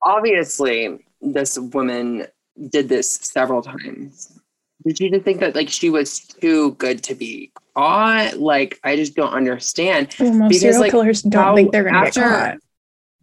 obviously 0.05 1.05
this 1.21 1.57
woman 1.57 2.27
did 2.69 2.89
this 2.89 3.15
several 3.15 3.61
times 3.61 4.39
did 4.85 4.99
you 4.99 5.09
just 5.09 5.23
think 5.23 5.39
that 5.39 5.55
like 5.55 5.69
she 5.69 5.89
was 5.89 6.19
too 6.19 6.73
good 6.73 7.01
to 7.03 7.15
be 7.15 7.51
caught? 7.73 8.37
Like 8.37 8.79
I 8.83 8.97
just 8.97 9.15
don't 9.15 9.31
understand. 9.31 10.13
Well, 10.19 10.33
most 10.33 10.49
because, 10.49 10.61
serial 10.61 10.81
like, 10.81 10.91
killers 10.91 11.21
don't 11.21 11.55
think 11.55 11.71
they're 11.71 11.85
gonna 11.85 11.99
after, 11.99 12.19
get 12.19 12.29
caught. 12.29 12.57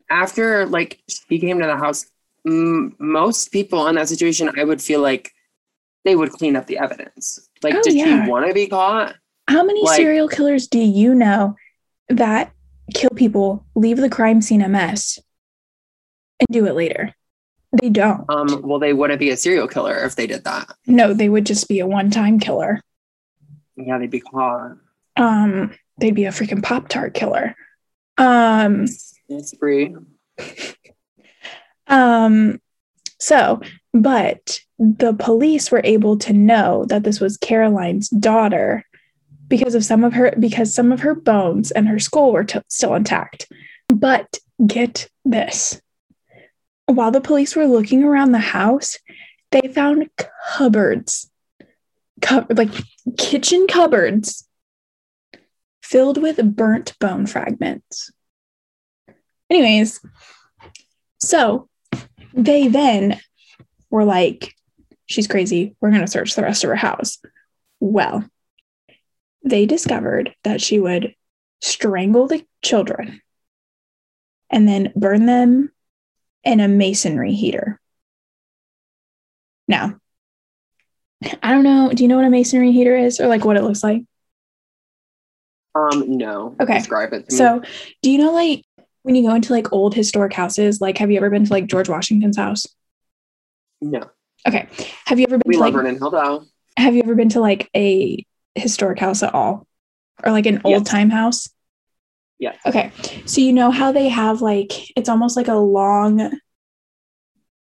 After 0.09 0.65
like 0.67 1.01
she 1.09 1.39
came 1.39 1.59
to 1.61 1.67
the 1.67 1.77
house 1.77 2.07
m- 2.47 2.97
most 2.99 3.53
people 3.53 3.87
in 3.89 3.97
that 3.97 4.09
situation, 4.09 4.51
I 4.59 4.65
would 4.65 4.81
feel 4.81 5.01
like 5.03 5.33
they 6.07 6.17
would 6.17 6.31
clean 6.33 6.57
up 6.57 6.67
the 6.67 6.79
evidence. 6.79 7.47
Like, 7.63 7.75
Oh, 7.75 7.83
did 7.83 7.93
yeah. 7.95 8.25
he 8.25 8.31
want 8.31 8.47
to 8.47 8.55
be 8.55 8.67
caught? 8.67 9.17
How 9.47 9.63
many 9.63 9.83
Like- 9.85 9.97
serial 9.97 10.29
killers 10.29 10.67
do 10.67 10.79
you 10.79 11.15
know 11.15 11.57
that 12.09 12.53
kill 12.95 13.11
people, 13.11 13.67
leave 13.75 13.99
the 13.99 14.09
crime 14.09 14.41
scene 14.41 14.63
a 14.63 14.69
mess, 14.69 15.19
and 16.41 16.49
do 16.51 16.67
it 16.67 16.75
later? 16.75 17.15
They 17.81 17.89
don't. 17.89 18.25
Um, 18.29 18.63
well, 18.63 18.81
they 18.81 18.93
wouldn't 18.93 19.21
be 19.21 19.31
a 19.31 19.37
serial 19.37 19.69
killer 19.69 19.97
if 20.05 20.17
they 20.17 20.27
did 20.27 20.45
that. 20.45 20.75
No, 20.87 21.15
they 21.15 21.29
would 21.29 21.47
just 21.47 21.69
be 21.69 21.79
a 21.79 21.87
one-time 21.87 22.41
killer. 22.41 22.81
Yeah, 23.77 23.99
they'd 23.99 24.11
be 24.11 24.21
caught. 24.21 24.77
Um, 25.17 25.73
they'd 25.99 26.15
be 26.15 26.25
a 26.25 26.31
freaking 26.31 26.63
Pop 26.63 26.89
Tart 26.89 27.15
killer. 27.15 27.55
Um, 28.19 28.87
It's 29.29 29.57
free. 29.57 29.95
um, 31.87 32.61
so, 33.19 33.61
but 33.93 34.61
the 34.79 35.13
police 35.13 35.71
were 35.71 35.83
able 35.85 36.17
to 36.19 36.33
know 36.33 36.87
that 36.87 37.05
this 37.05 37.21
was 37.21 37.37
Caroline's 37.37 38.09
daughter 38.09 38.85
because 39.47 39.75
of 39.75 39.85
some 39.85 40.05
of 40.05 40.13
her 40.15 40.33
because 40.39 40.75
some 40.75 40.91
of 40.93 41.01
her 41.01 41.15
bones 41.15 41.71
and 41.71 41.87
her 41.89 41.99
skull 41.99 42.33
were 42.33 42.45
t- 42.45 42.61
still 42.69 42.95
intact. 42.95 43.47
But 43.89 44.39
get 44.67 45.09
this. 45.25 45.81
While 46.91 47.13
the 47.13 47.21
police 47.21 47.55
were 47.55 47.67
looking 47.67 48.03
around 48.03 48.33
the 48.33 48.39
house, 48.39 48.99
they 49.53 49.69
found 49.73 50.11
cupboards, 50.57 51.31
cu- 52.21 52.47
like 52.51 52.71
kitchen 53.17 53.69
cupboards 53.69 54.49
filled 55.85 56.21
with 56.21 56.57
burnt 56.57 56.99
bone 56.99 57.27
fragments. 57.27 58.11
Anyways, 59.49 60.01
so 61.19 61.69
they 62.35 62.67
then 62.67 63.21
were 63.89 64.05
like, 64.05 64.53
she's 65.07 65.29
crazy. 65.29 65.77
We're 65.81 65.91
going 65.91 66.01
to 66.01 66.09
search 66.09 66.35
the 66.35 66.43
rest 66.43 66.65
of 66.65 66.71
her 66.71 66.77
house. 66.77 67.19
Well, 67.79 68.25
they 69.45 69.65
discovered 69.65 70.35
that 70.43 70.61
she 70.61 70.81
would 70.81 71.15
strangle 71.61 72.27
the 72.27 72.45
children 72.63 73.23
and 74.51 74.67
then 74.67 74.93
burn 74.97 75.27
them 75.27 75.71
in 76.45 76.61
a 76.61 76.69
masonry 76.69 77.35
heater. 77.35 77.81
Now, 79.69 79.97
I 81.43 81.53
don't 81.53 81.65
know. 81.65 81.91
Do 81.95 82.03
you 82.03 82.09
know 82.09 82.17
what 82.17 82.25
a 82.25 82.31
masonry 82.31 82.73
heater 82.73 82.97
is 82.97 83.21
or 83.21 83.27
like 83.29 83.45
what 83.45 83.57
it 83.57 83.63
looks 83.63 83.83
like? 83.85 84.03
Um, 85.75 86.17
no. 86.17 86.57
Okay. 86.61 86.79
Describe 86.79 87.13
it. 87.13 87.29
To 87.29 87.33
me. 87.33 87.37
So, 87.37 87.63
do 88.03 88.11
you 88.11 88.19
know 88.19 88.33
like 88.33 88.65
when 89.03 89.15
you 89.15 89.23
go 89.29 89.35
into 89.35 89.53
like 89.53 89.73
old 89.73 89.95
historic 89.95 90.33
houses, 90.33 90.81
like 90.81 90.99
have 90.99 91.11
you 91.11 91.17
ever 91.19 91.31
been 91.31 91.45
to 91.45 91.53
like 91.53 91.67
George 91.67 91.89
Washington's 91.89 92.37
house? 92.37 92.67
no, 93.81 94.11
Okay. 94.47 94.69
Have 95.07 95.19
you 95.19 95.27
ever 95.27 95.39
been 95.39 95.43
we 95.47 95.55
to 95.55 95.61
love 95.61 95.73
like 95.75 95.83
Vernon 95.83 95.99
Hill 95.99 96.11
though. 96.11 96.45
have 96.77 96.95
you 96.95 97.03
ever 97.03 97.15
been 97.15 97.31
to 97.31 97.41
like 97.41 97.71
a 97.77 98.25
historic 98.55 98.99
house 98.99 99.23
at 99.23 99.35
all? 99.35 99.67
Or 100.23 100.33
like 100.33 100.47
an 100.47 100.55
Yes. 100.57 100.63
old 100.65 100.87
time 100.87 101.09
house? 101.11 101.49
Yeah. 102.41 102.57
Okay. 102.67 102.91
So 103.27 103.41
you 103.41 103.53
know 103.53 103.71
how 103.71 103.93
they 103.93 104.09
have 104.09 104.41
like 104.43 104.73
it's 104.97 105.09
almost 105.09 105.37
like 105.37 105.47
a 105.49 105.55
long 105.55 106.33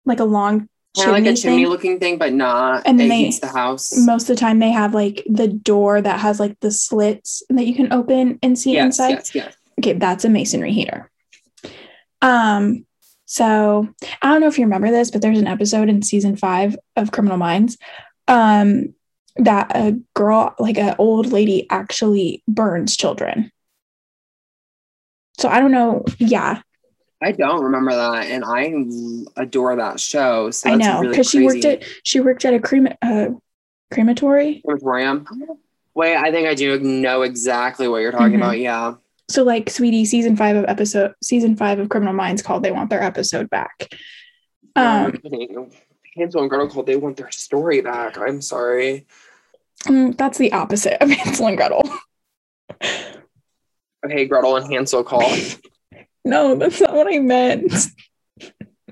like 0.05 0.19
a 0.19 0.23
long 0.23 0.67
Kind 0.95 1.09
of 1.09 1.13
like 1.13 1.25
a 1.25 1.35
chimney 1.35 1.63
thing? 1.63 1.67
looking 1.67 1.99
thing, 1.99 2.17
but 2.17 2.33
not. 2.33 2.81
And 2.85 2.99
then 2.99 3.09
they- 3.09 3.29
the 3.29 3.47
house. 3.47 3.95
most 3.95 4.23
of 4.23 4.35
the 4.35 4.39
time 4.39 4.57
they 4.57 4.71
have 4.71 4.95
like 4.95 5.23
the 5.27 5.47
door 5.47 6.01
that 6.01 6.19
has 6.19 6.39
like 6.39 6.59
the 6.61 6.71
slits 6.71 7.43
that 7.49 7.67
you 7.67 7.75
can 7.75 7.93
open 7.93 8.39
and 8.41 8.57
see 8.57 8.73
yes, 8.73 8.85
inside. 8.85 9.09
yes, 9.09 9.35
yes. 9.35 9.55
Okay, 9.79 9.93
that's 9.93 10.25
a 10.25 10.29
masonry 10.29 10.73
heater. 10.73 11.11
Um, 12.21 12.85
so 13.25 13.87
I 14.21 14.29
don't 14.29 14.41
know 14.41 14.47
if 14.47 14.57
you 14.57 14.65
remember 14.65 14.89
this, 14.89 15.11
but 15.11 15.21
there's 15.21 15.37
an 15.39 15.47
episode 15.47 15.89
in 15.89 16.01
season 16.01 16.35
five 16.35 16.75
of 16.95 17.11
Criminal 17.11 17.37
Minds 17.37 17.77
um, 18.27 18.95
that 19.35 19.71
a 19.75 19.99
girl, 20.15 20.55
like 20.57 20.77
an 20.77 20.95
old 20.97 21.27
lady, 21.27 21.67
actually 21.69 22.43
burns 22.47 22.97
children. 22.97 23.51
So 25.39 25.49
I 25.49 25.59
don't 25.59 25.71
know. 25.71 26.03
Yeah, 26.19 26.61
I 27.21 27.31
don't 27.31 27.63
remember 27.63 27.95
that, 27.95 28.25
and 28.27 28.43
I 28.45 29.41
adore 29.41 29.75
that 29.77 29.99
show. 29.99 30.51
So 30.51 30.69
I 30.69 30.75
know 30.75 30.99
really 30.99 31.09
because 31.11 31.29
she 31.29 31.43
worked 31.45 31.65
at 31.65 31.83
she 32.03 32.19
worked 32.19 32.45
at 32.45 32.53
a 32.53 32.59
crema- 32.59 32.97
uh, 33.01 33.29
crematory. 33.91 34.61
Crematorium. 34.65 35.25
Wait, 35.95 36.15
I 36.15 36.31
think 36.31 36.47
I 36.47 36.53
do 36.55 36.79
know 36.79 37.23
exactly 37.23 37.87
what 37.87 37.97
you're 37.99 38.11
talking 38.11 38.33
Mhm. 38.33 38.37
about. 38.37 38.59
Yeah. 38.59 38.95
So 39.29 39.43
like, 39.43 39.69
sweetie, 39.69 40.05
season 40.05 40.35
five 40.35 40.55
of 40.55 40.65
episode 40.67 41.13
season 41.23 41.55
five 41.55 41.79
of 41.79 41.89
Criminal 41.89 42.13
Minds 42.13 42.41
called 42.41 42.63
"They 42.63 42.71
Want 42.71 42.89
Their 42.89 43.01
Episode 43.03 43.49
Back." 43.49 43.89
Um, 44.75 45.17
Hansel 46.15 46.41
and 46.41 46.49
Gretel 46.49 46.67
called. 46.69 46.85
They 46.85 46.95
want 46.95 47.17
their 47.17 47.31
story 47.31 47.81
back. 47.81 48.17
I'm 48.17 48.41
sorry. 48.41 49.05
mm, 49.85 50.17
that's 50.17 50.37
the 50.37 50.51
opposite 50.53 51.01
of 51.01 51.09
Hansel 51.11 51.47
and 51.47 51.57
Gretel. 51.57 51.83
Okay, 54.05 54.25
Gretel 54.25 54.55
and 54.57 54.71
Hansel 54.71 55.03
call. 55.03 55.31
No, 56.25 56.53
that's 56.55 56.81
not 56.81 56.93
what 56.93 57.07
I 57.11 57.19
meant. 57.19 57.73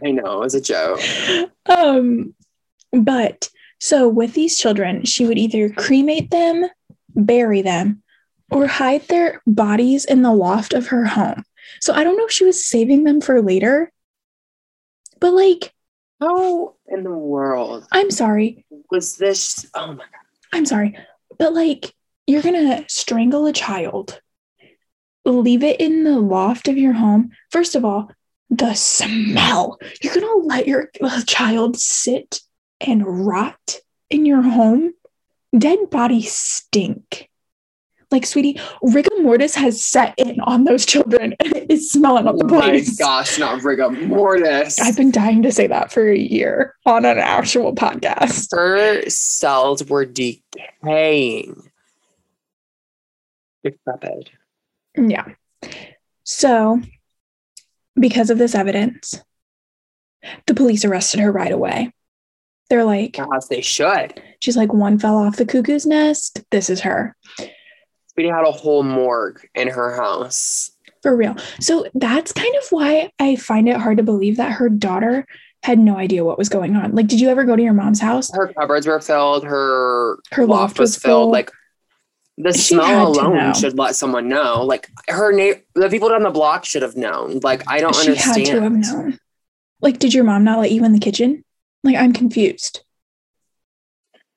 I 0.04 0.12
know, 0.12 0.44
it's 0.44 0.54
a 0.56 0.62
joke. 0.62 1.02
um, 1.68 2.34
but 2.94 3.50
so 3.80 4.08
with 4.08 4.34
these 4.34 4.58
children, 4.58 5.04
she 5.04 5.26
would 5.26 5.38
either 5.38 5.70
cremate 5.70 6.32
them, 6.32 6.66
bury 7.16 7.62
them, 7.62 8.02
or 8.50 8.66
hide 8.66 9.08
their 9.10 9.42
bodies 9.46 10.06
in 10.06 10.22
the 10.22 10.34
loft 10.34 10.74
of 10.74 10.88
her 10.88 11.06
home. 11.06 11.44
So 11.82 11.94
I 11.94 12.04
don't 12.06 12.18
know 12.18 12.26
if 12.26 12.32
she 12.32 12.46
was 12.46 12.66
saving 12.66 13.04
them 13.04 13.20
for 13.20 13.42
later, 13.42 13.92
but 15.20 15.34
like, 15.34 15.74
How 16.22 16.76
in 16.88 17.04
the 17.04 17.12
world 17.12 17.86
I'm 17.92 18.10
sorry, 18.10 18.66
was 18.90 19.18
this? 19.18 19.70
Oh 19.76 19.88
my 19.88 19.96
god. 19.98 20.08
I'm 20.54 20.66
sorry, 20.66 20.98
but 21.38 21.54
like, 21.54 21.94
you're 22.26 22.42
gonna 22.42 22.86
strangle 22.88 23.46
a 23.48 23.54
child, 23.54 24.22
leave 25.32 25.64
it 25.64 25.80
in 25.80 26.04
the 26.04 26.20
loft 26.20 26.68
of 26.68 26.78
your 26.78 26.94
home. 26.94 27.32
First 27.52 27.76
of 27.76 27.84
all, 27.86 28.10
the 28.50 28.74
smell. 28.74 29.78
You're 30.02 30.14
gonna 30.16 30.46
let 30.46 30.68
your 30.68 30.90
uh, 31.02 31.22
child 31.26 31.78
sit 31.80 32.40
and 32.80 33.28
rot 33.28 33.80
in 34.10 34.26
your 34.26 34.42
home. 34.42 34.94
Dead 35.58 35.90
bodies 35.90 36.32
stink. 36.34 37.30
Like, 38.10 38.26
sweetie, 38.26 38.58
rigor 38.82 39.10
mortis 39.20 39.56
has 39.56 39.84
set 39.84 40.14
in 40.18 40.40
on 40.40 40.64
those 40.64 40.86
children. 40.86 41.36
it's 41.42 41.92
smelling 41.92 42.26
up 42.26 42.38
the 42.38 42.46
Oh 42.46 42.48
my 42.48 42.62
place. 42.62 42.98
gosh, 42.98 43.38
not 43.38 43.62
rigor 43.64 43.90
mortis. 43.90 44.80
I've 44.80 44.96
been 44.96 45.12
dying 45.12 45.44
to 45.44 45.52
say 45.52 45.68
that 45.68 45.92
for 45.92 46.08
a 46.10 46.18
year 46.18 46.74
on 46.86 47.04
an 47.04 47.18
actual 47.18 47.76
podcast. 47.76 48.48
Her 48.56 49.10
cells 49.10 49.84
were 49.90 50.06
decaying. 50.06 51.70
Decrepit. 53.64 54.30
Yeah. 54.98 55.26
So, 56.24 56.82
because 58.00 58.30
of 58.30 58.38
this 58.38 58.56
evidence, 58.56 59.22
the 60.46 60.54
police 60.54 60.84
arrested 60.86 61.20
her 61.20 61.32
right 61.32 61.52
away. 61.52 61.92
They're 62.70 62.84
like, 62.84 63.18
As 63.36 63.48
they 63.48 63.62
should. 63.62 64.22
she's 64.40 64.58
like, 64.58 64.74
one 64.74 65.00
fell 65.00 65.18
off 65.18 65.38
the 65.38 65.46
cuckoo's 65.46 65.86
nest. 65.86 66.42
This 66.52 66.70
is 66.70 66.82
her. 66.82 67.16
Speedy 68.08 68.28
had 68.30 68.46
a 68.46 68.52
whole 68.52 68.84
morgue 68.84 69.40
in 69.56 69.70
her 69.70 69.96
house. 69.96 70.72
For 71.02 71.16
real. 71.16 71.36
So 71.62 71.86
that's 71.94 72.34
kind 72.34 72.54
of 72.62 72.64
why 72.72 73.12
I 73.20 73.36
find 73.38 73.70
it 73.70 73.78
hard 73.78 73.98
to 73.98 74.04
believe 74.04 74.38
that 74.38 74.52
her 74.54 74.68
daughter 74.68 75.26
had 75.64 75.80
no 75.80 75.96
idea 75.98 76.26
what 76.26 76.38
was 76.38 76.50
going 76.50 76.76
on. 76.76 76.94
Like, 76.94 77.08
did 77.08 77.22
you 77.22 77.30
ever 77.30 77.44
go 77.46 77.56
to 77.56 77.62
your 77.64 77.74
mom's 77.74 78.00
house? 78.02 78.30
Her 78.34 78.52
cupboards 78.54 78.86
were 78.88 79.00
filled. 79.00 79.46
Her 79.46 80.18
Her 80.32 80.46
loft 80.46 80.80
was 80.80 80.98
filled. 80.98 81.26
full. 81.26 81.32
Like 81.32 81.52
the 82.38 82.54
She 82.54 82.76
smell 82.76 83.08
alone 83.08 83.54
should 83.56 83.78
let 83.78 83.96
someone 83.96 84.28
know. 84.30 84.64
Like 84.64 84.90
her 85.08 85.32
name, 85.32 85.56
the 85.74 85.90
people 85.90 86.10
down 86.10 86.24
the 86.24 86.30
block 86.30 86.66
should 86.66 86.84
have 86.84 86.96
known. 86.96 87.40
Like 87.40 87.64
I 87.68 87.80
don't 87.80 87.96
she 87.96 88.10
understand. 88.10 88.38
had 88.38 88.46
to 88.46 88.62
have 88.62 88.72
known. 88.72 89.20
Like, 89.82 90.00
did 90.00 90.14
your 90.14 90.24
mom 90.24 90.44
not 90.44 90.60
let 90.60 90.72
you 90.72 90.84
in 90.84 90.94
the 90.94 91.00
kitchen? 91.00 91.44
Like, 91.84 91.96
I'm 91.96 92.14
confused. 92.14 92.82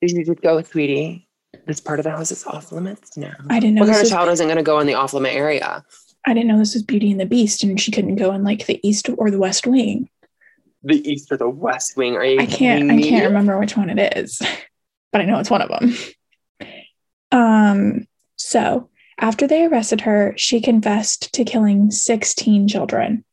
Did 0.00 0.10
you 0.12 0.24
just 0.24 0.40
go, 0.40 0.60
sweetie? 0.62 1.28
This 1.66 1.80
part 1.80 1.98
of 1.98 2.04
the 2.04 2.10
house 2.10 2.30
is 2.30 2.44
off 2.46 2.72
limits 2.72 3.16
now. 3.16 3.34
I 3.48 3.60
didn't 3.60 3.74
know 3.76 3.82
What 3.82 3.86
this 3.86 3.96
kind 3.96 4.00
of 4.00 4.04
was, 4.04 4.10
child 4.10 4.28
isn't 4.30 4.46
going 4.46 4.56
to 4.56 4.62
go 4.62 4.80
in 4.80 4.86
the 4.86 4.94
off 4.94 5.14
limit 5.14 5.34
area? 5.34 5.84
I 6.26 6.34
didn't 6.34 6.48
know 6.48 6.58
this 6.58 6.74
was 6.74 6.82
Beauty 6.82 7.10
and 7.10 7.20
the 7.20 7.26
Beast, 7.26 7.62
and 7.62 7.80
she 7.80 7.90
couldn't 7.90 8.16
go 8.16 8.32
in 8.32 8.44
like 8.44 8.66
the 8.66 8.78
east 8.86 9.08
or 9.16 9.30
the 9.30 9.38
west 9.38 9.66
wing. 9.66 10.08
The 10.82 11.10
east 11.10 11.32
or 11.32 11.36
the 11.36 11.48
west 11.48 11.96
wing? 11.96 12.16
Are 12.16 12.24
you? 12.24 12.40
I 12.40 12.46
can't 12.46 12.90
I 12.90 13.00
can't 13.00 13.26
remember 13.26 13.58
which 13.58 13.76
one 13.76 13.90
it 13.90 14.16
is, 14.16 14.40
but 15.12 15.20
I 15.20 15.24
know 15.24 15.38
it's 15.38 15.50
one 15.50 15.62
of 15.62 15.68
them. 15.68 15.94
Um 17.32 18.06
so 18.36 18.90
after 19.18 19.46
they 19.46 19.66
arrested 19.66 20.00
her, 20.02 20.32
she 20.36 20.60
confessed 20.62 21.32
to 21.34 21.44
killing 21.44 21.90
16 21.90 22.68
children. 22.68 23.24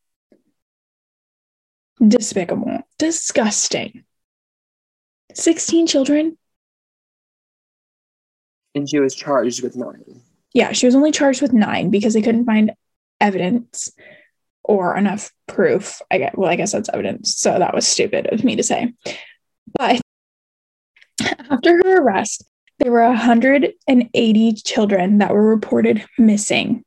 Despicable. 2.05 2.81
Disgusting. 2.99 4.03
16 5.33 5.87
children? 5.87 6.37
And 8.75 8.87
she 8.87 8.99
was 8.99 9.15
charged 9.15 9.63
with 9.63 9.75
nine. 9.75 10.21
Yeah, 10.53 10.73
she 10.73 10.85
was 10.85 10.95
only 10.95 11.11
charged 11.11 11.41
with 11.41 11.53
9 11.53 11.89
because 11.89 12.13
they 12.13 12.21
couldn't 12.21 12.45
find 12.45 12.73
evidence 13.21 13.89
or 14.63 14.95
enough 14.97 15.31
proof. 15.47 16.01
I 16.11 16.17
get 16.17 16.37
well, 16.37 16.49
I 16.49 16.55
guess 16.57 16.73
that's 16.73 16.89
evidence. 16.89 17.37
So 17.37 17.57
that 17.57 17.73
was 17.73 17.87
stupid 17.87 18.27
of 18.31 18.43
me 18.43 18.57
to 18.57 18.63
say. 18.63 18.93
But 19.73 20.01
after 21.21 21.77
her 21.77 22.01
arrest, 22.01 22.43
there 22.79 22.91
were 22.91 23.03
180 23.03 24.53
children 24.53 25.17
that 25.17 25.33
were 25.33 25.49
reported 25.49 26.05
missing 26.17 26.83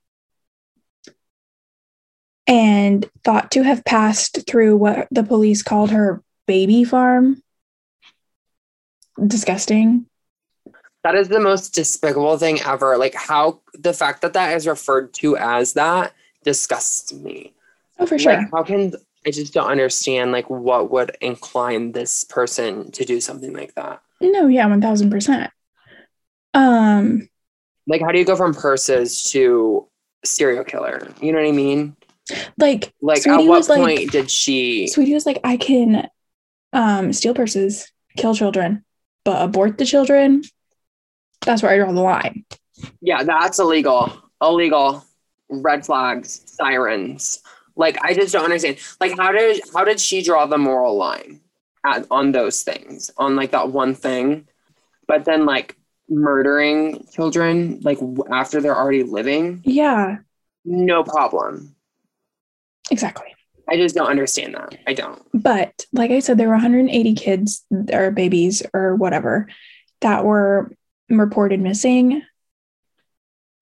and 2.46 3.08
thought 3.24 3.50
to 3.52 3.62
have 3.62 3.84
passed 3.84 4.46
through 4.46 4.76
what 4.76 5.08
the 5.10 5.22
police 5.22 5.62
called 5.62 5.90
her 5.90 6.22
baby 6.46 6.84
farm. 6.84 7.42
Disgusting. 9.24 10.06
That 11.04 11.14
is 11.14 11.28
the 11.28 11.40
most 11.40 11.74
despicable 11.74 12.38
thing 12.38 12.60
ever. 12.62 12.96
Like 12.96 13.14
how 13.14 13.60
the 13.74 13.92
fact 13.92 14.22
that 14.22 14.32
that 14.32 14.56
is 14.56 14.66
referred 14.66 15.12
to 15.14 15.36
as 15.36 15.74
that 15.74 16.12
disgusts 16.44 17.12
me. 17.12 17.54
Oh, 17.98 18.06
for 18.06 18.18
sure. 18.18 18.36
Like, 18.36 18.50
how 18.50 18.62
can 18.62 18.94
I 19.26 19.30
just 19.30 19.52
don't 19.52 19.70
understand 19.70 20.32
like 20.32 20.48
what 20.48 20.90
would 20.90 21.16
incline 21.20 21.92
this 21.92 22.24
person 22.24 22.90
to 22.92 23.04
do 23.04 23.20
something 23.20 23.52
like 23.52 23.74
that? 23.74 24.02
No, 24.20 24.46
yeah, 24.46 24.66
one 24.66 24.80
thousand 24.80 25.10
percent. 25.10 25.50
Um, 26.54 27.28
like 27.86 28.00
how 28.00 28.12
do 28.12 28.18
you 28.18 28.24
go 28.24 28.36
from 28.36 28.54
purses 28.54 29.22
to 29.24 29.88
serial 30.24 30.64
killer? 30.64 31.08
You 31.20 31.32
know 31.32 31.38
what 31.38 31.48
I 31.48 31.52
mean? 31.52 31.96
Like, 32.58 32.92
like 33.00 33.22
Sweetie 33.22 33.44
at 33.44 33.48
what 33.48 33.66
point 33.66 33.80
like, 33.80 34.10
did 34.10 34.30
she? 34.30 34.86
Sweetie 34.88 35.14
was 35.14 35.26
like, 35.26 35.40
I 35.44 35.56
can 35.56 36.08
um 36.72 37.12
steal 37.12 37.34
purses, 37.34 37.90
kill 38.16 38.34
children, 38.34 38.84
but 39.24 39.42
abort 39.42 39.78
the 39.78 39.84
children. 39.84 40.42
That's 41.44 41.62
where 41.62 41.72
I 41.72 41.78
draw 41.78 41.92
the 41.92 42.00
line. 42.00 42.44
Yeah, 43.00 43.22
that's 43.24 43.58
illegal. 43.58 44.12
Illegal. 44.40 45.04
Red 45.48 45.84
flags, 45.84 46.42
sirens. 46.46 47.42
Like 47.76 47.98
I 48.02 48.14
just 48.14 48.32
don't 48.32 48.44
understand. 48.44 48.78
Like 49.00 49.16
how 49.16 49.32
did 49.32 49.62
how 49.74 49.84
did 49.84 49.98
she 50.00 50.22
draw 50.22 50.46
the 50.46 50.58
moral 50.58 50.96
line 50.96 51.40
at, 51.84 52.06
on 52.10 52.32
those 52.32 52.62
things 52.62 53.10
on 53.16 53.36
like 53.36 53.52
that 53.52 53.70
one 53.70 53.94
thing, 53.94 54.46
but 55.08 55.24
then 55.24 55.46
like 55.46 55.76
murdering 56.10 57.06
children 57.12 57.80
like 57.82 57.98
after 58.30 58.60
they're 58.60 58.76
already 58.76 59.04
living? 59.04 59.62
Yeah. 59.64 60.18
No 60.64 61.04
problem. 61.04 61.74
Exactly. 62.90 63.34
I 63.68 63.76
just 63.76 63.94
don't 63.94 64.10
understand 64.10 64.54
that. 64.54 64.76
I 64.86 64.94
don't. 64.94 65.22
But 65.32 65.86
like 65.92 66.10
I 66.10 66.18
said, 66.18 66.36
there 66.36 66.48
were 66.48 66.54
180 66.54 67.14
kids 67.14 67.64
or 67.92 68.10
babies 68.10 68.62
or 68.74 68.96
whatever 68.96 69.46
that 70.00 70.24
were 70.24 70.72
reported 71.08 71.60
missing. 71.60 72.22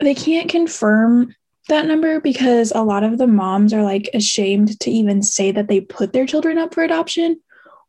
They 0.01 0.15
can't 0.15 0.49
confirm 0.49 1.35
that 1.69 1.87
number 1.87 2.21
because 2.21 2.73
a 2.75 2.83
lot 2.83 3.05
of 3.05 3.19
the 3.19 3.27
moms 3.27 3.75
are 3.75 3.83
like 3.83 4.09
ashamed 4.15 4.81
to 4.81 4.91
even 4.91 5.23
say 5.23 5.51
that 5.53 5.69
they 5.69 5.83
put 5.83 6.15
their 6.15 6.25
children 6.25 6.57
up 6.57 6.73
for 6.73 6.83
adoption 6.83 7.41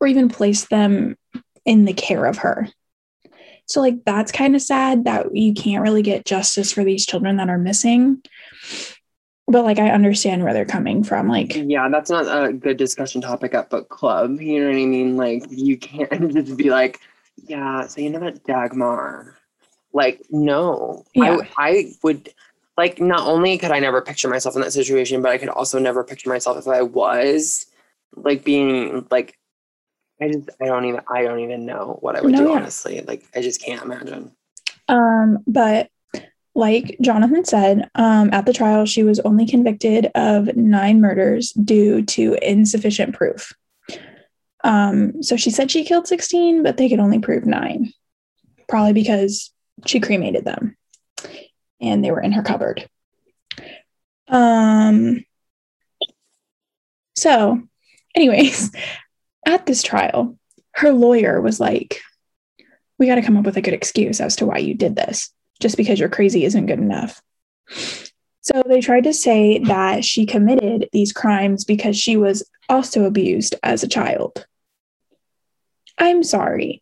or 0.01 0.07
even 0.07 0.28
place 0.28 0.66
them 0.66 1.18
in 1.66 1.86
the 1.86 1.93
care 1.93 2.26
of 2.26 2.39
her. 2.39 2.68
So, 3.70 3.82
like, 3.82 4.04
that's 4.04 4.32
kind 4.32 4.56
of 4.56 4.64
sad 4.64 5.06
that 5.06 5.36
you 5.36 5.54
can't 5.54 5.84
really 5.84 6.02
get 6.02 6.26
justice 6.26 6.74
for 6.74 6.84
these 6.84 7.06
children 7.06 7.38
that 7.38 7.50
are 7.50 7.60
missing. 7.60 8.24
But, 9.48 9.64
like, 9.64 9.78
I 9.78 9.92
understand 9.92 10.44
where 10.44 10.54
they're 10.54 10.66
coming 10.66 11.04
from. 11.04 11.28
Like, 11.28 11.56
yeah, 11.56 11.88
that's 11.88 12.10
not 12.10 12.26
a 12.26 12.52
good 12.52 12.78
discussion 12.78 13.22
topic 13.22 13.54
at 13.54 13.70
book 13.70 13.88
club. 13.90 14.42
You 14.42 14.62
know 14.62 14.72
what 14.72 14.76
I 14.76 14.86
mean? 14.86 15.18
Like, 15.18 15.44
you 15.50 15.78
can't 15.78 16.32
just 16.34 16.58
be 16.58 16.72
like, 16.72 17.00
yeah, 17.46 17.86
so 17.86 18.02
you 18.02 18.10
know 18.10 18.20
that 18.22 18.44
Dagmar. 18.44 19.36
Like, 19.94 20.24
no, 20.32 21.06
yeah. 21.14 21.38
I, 21.56 21.70
I 21.70 21.92
would 22.04 22.30
like 22.78 23.00
not 23.00 23.28
only 23.28 23.58
could 23.58 23.72
I 23.72 23.80
never 23.80 24.02
picture 24.02 24.30
myself 24.30 24.56
in 24.56 24.62
that 24.62 24.74
situation, 24.74 25.22
but 25.22 25.32
I 25.32 25.38
could 25.38 25.50
also 25.50 25.80
never 25.80 26.04
picture 26.04 26.30
myself 26.30 26.58
if 26.58 26.68
I 26.68 26.82
was 26.82 27.68
like 28.16 28.44
being 28.44 29.08
like 29.12 29.39
I 30.22 30.28
just 30.28 30.50
I 30.62 30.66
don't 30.66 30.86
even 30.86 31.02
I 31.08 31.24
don't 31.24 31.40
even 31.40 31.66
know 31.66 31.98
what 32.02 32.16
I 32.16 32.22
would 32.22 32.32
no, 32.32 32.40
do 32.40 32.50
yeah. 32.50 32.56
honestly. 32.58 33.02
Like 33.02 33.24
I 33.36 33.42
just 33.42 33.62
can't 33.62 33.84
imagine. 33.84 34.32
Um, 34.88 35.40
but 35.48 35.90
like 36.56 36.98
Jonathan 37.02 37.46
said, 37.46 37.90
um, 37.96 38.30
at 38.34 38.46
the 38.46 38.54
trial, 38.54 38.86
she 38.86 39.04
was 39.04 39.20
only 39.22 39.46
convicted 39.46 40.12
of 40.16 40.56
nine 40.58 41.00
murders 41.00 41.52
due 41.52 42.04
to 42.04 42.38
insufficient 42.42 43.16
proof. 43.16 43.54
Um, 44.64 45.24
so 45.24 45.38
she 45.38 45.52
said 45.52 45.72
she 45.72 45.86
killed 45.86 46.08
16, 46.08 46.64
but 46.64 46.76
they 46.76 46.90
could 46.90 47.00
only 47.00 47.20
prove 47.20 47.46
nine, 47.46 47.94
probably 48.68 48.94
because 48.94 49.54
she 49.86 50.02
cremated 50.02 50.44
them 50.44 50.76
and 51.80 52.04
they 52.04 52.12
were 52.12 52.20
in 52.20 52.34
her 52.34 52.44
cupboard. 52.44 52.90
Um, 54.28 55.24
so, 57.16 57.62
anyways, 58.16 58.72
at 59.46 59.66
this 59.66 59.84
trial, 59.84 60.38
her 60.72 60.92
lawyer 60.92 61.42
was 61.42 61.60
like, 61.60 62.02
We 62.98 63.08
got 63.08 63.16
to 63.16 63.22
come 63.22 63.38
up 63.38 63.46
with 63.46 63.58
a 63.58 63.62
good 63.62 63.74
excuse 63.74 64.22
as 64.22 64.36
to 64.38 64.46
why 64.46 64.58
you 64.58 64.74
did 64.74 64.96
this. 64.96 65.32
Just 65.60 65.78
because 65.78 66.00
you're 66.00 66.10
crazy 66.10 66.46
isn't 66.46 66.68
good 66.68 66.80
enough. 66.80 67.22
So 68.42 68.64
they 68.66 68.80
tried 68.80 69.04
to 69.04 69.14
say 69.14 69.60
that 69.60 70.06
she 70.06 70.26
committed 70.26 70.90
these 70.92 71.12
crimes 71.12 71.66
because 71.66 71.98
she 71.98 72.16
was 72.16 72.50
also 72.70 73.04
abused 73.04 73.56
as 73.62 73.84
a 73.84 73.88
child. 73.88 74.46
I'm 75.98 76.24
sorry. 76.24 76.82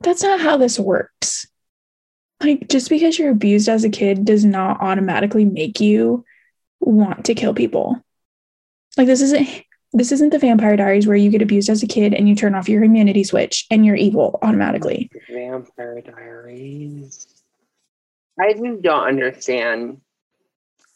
That's 0.00 0.22
not 0.22 0.40
how 0.40 0.56
this 0.56 0.78
works 0.78 1.46
like 2.42 2.68
just 2.68 2.88
because 2.88 3.18
you're 3.18 3.30
abused 3.30 3.68
as 3.68 3.84
a 3.84 3.90
kid 3.90 4.24
does 4.24 4.44
not 4.44 4.80
automatically 4.80 5.44
make 5.44 5.80
you 5.80 6.24
want 6.80 7.26
to 7.26 7.34
kill 7.34 7.54
people. 7.54 8.02
Like 8.96 9.06
this 9.06 9.20
isn't 9.20 9.48
this 9.92 10.12
isn't 10.12 10.30
the 10.30 10.38
vampire 10.38 10.76
diaries 10.76 11.06
where 11.06 11.16
you 11.16 11.30
get 11.30 11.42
abused 11.42 11.68
as 11.68 11.82
a 11.82 11.86
kid 11.86 12.14
and 12.14 12.28
you 12.28 12.34
turn 12.34 12.54
off 12.54 12.68
your 12.68 12.84
immunity 12.84 13.24
switch 13.24 13.66
and 13.70 13.84
you're 13.84 13.96
evil 13.96 14.38
automatically. 14.42 15.10
Vampire 15.28 16.00
diaries. 16.00 17.26
I 18.38 18.52
just 18.52 18.82
don't 18.82 19.08
understand 19.08 20.00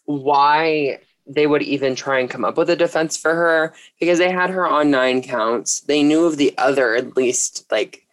why 0.04 1.00
they 1.26 1.46
would 1.46 1.62
even 1.62 1.94
try 1.94 2.20
and 2.20 2.30
come 2.30 2.44
up 2.44 2.56
with 2.56 2.70
a 2.70 2.76
defense 2.76 3.16
for 3.16 3.34
her 3.34 3.74
because 3.98 4.18
they 4.18 4.30
had 4.30 4.50
her 4.50 4.66
on 4.66 4.90
nine 4.90 5.22
counts. 5.22 5.80
They 5.80 6.02
knew 6.02 6.26
of 6.26 6.36
the 6.36 6.54
other, 6.56 6.94
at 6.94 7.16
least 7.16 7.66
like 7.72 8.06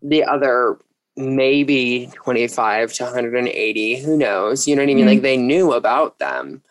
the 0.00 0.24
other 0.24 0.78
maybe 1.16 2.10
25 2.14 2.92
to 2.94 3.04
180 3.04 3.96
who 4.00 4.16
knows 4.16 4.66
you 4.66 4.74
know 4.74 4.80
what 4.80 4.84
i 4.84 4.94
mean 4.94 4.98
mm-hmm. 5.00 5.08
like 5.08 5.20
they 5.20 5.36
knew 5.36 5.74
about 5.74 6.18
them 6.18 6.62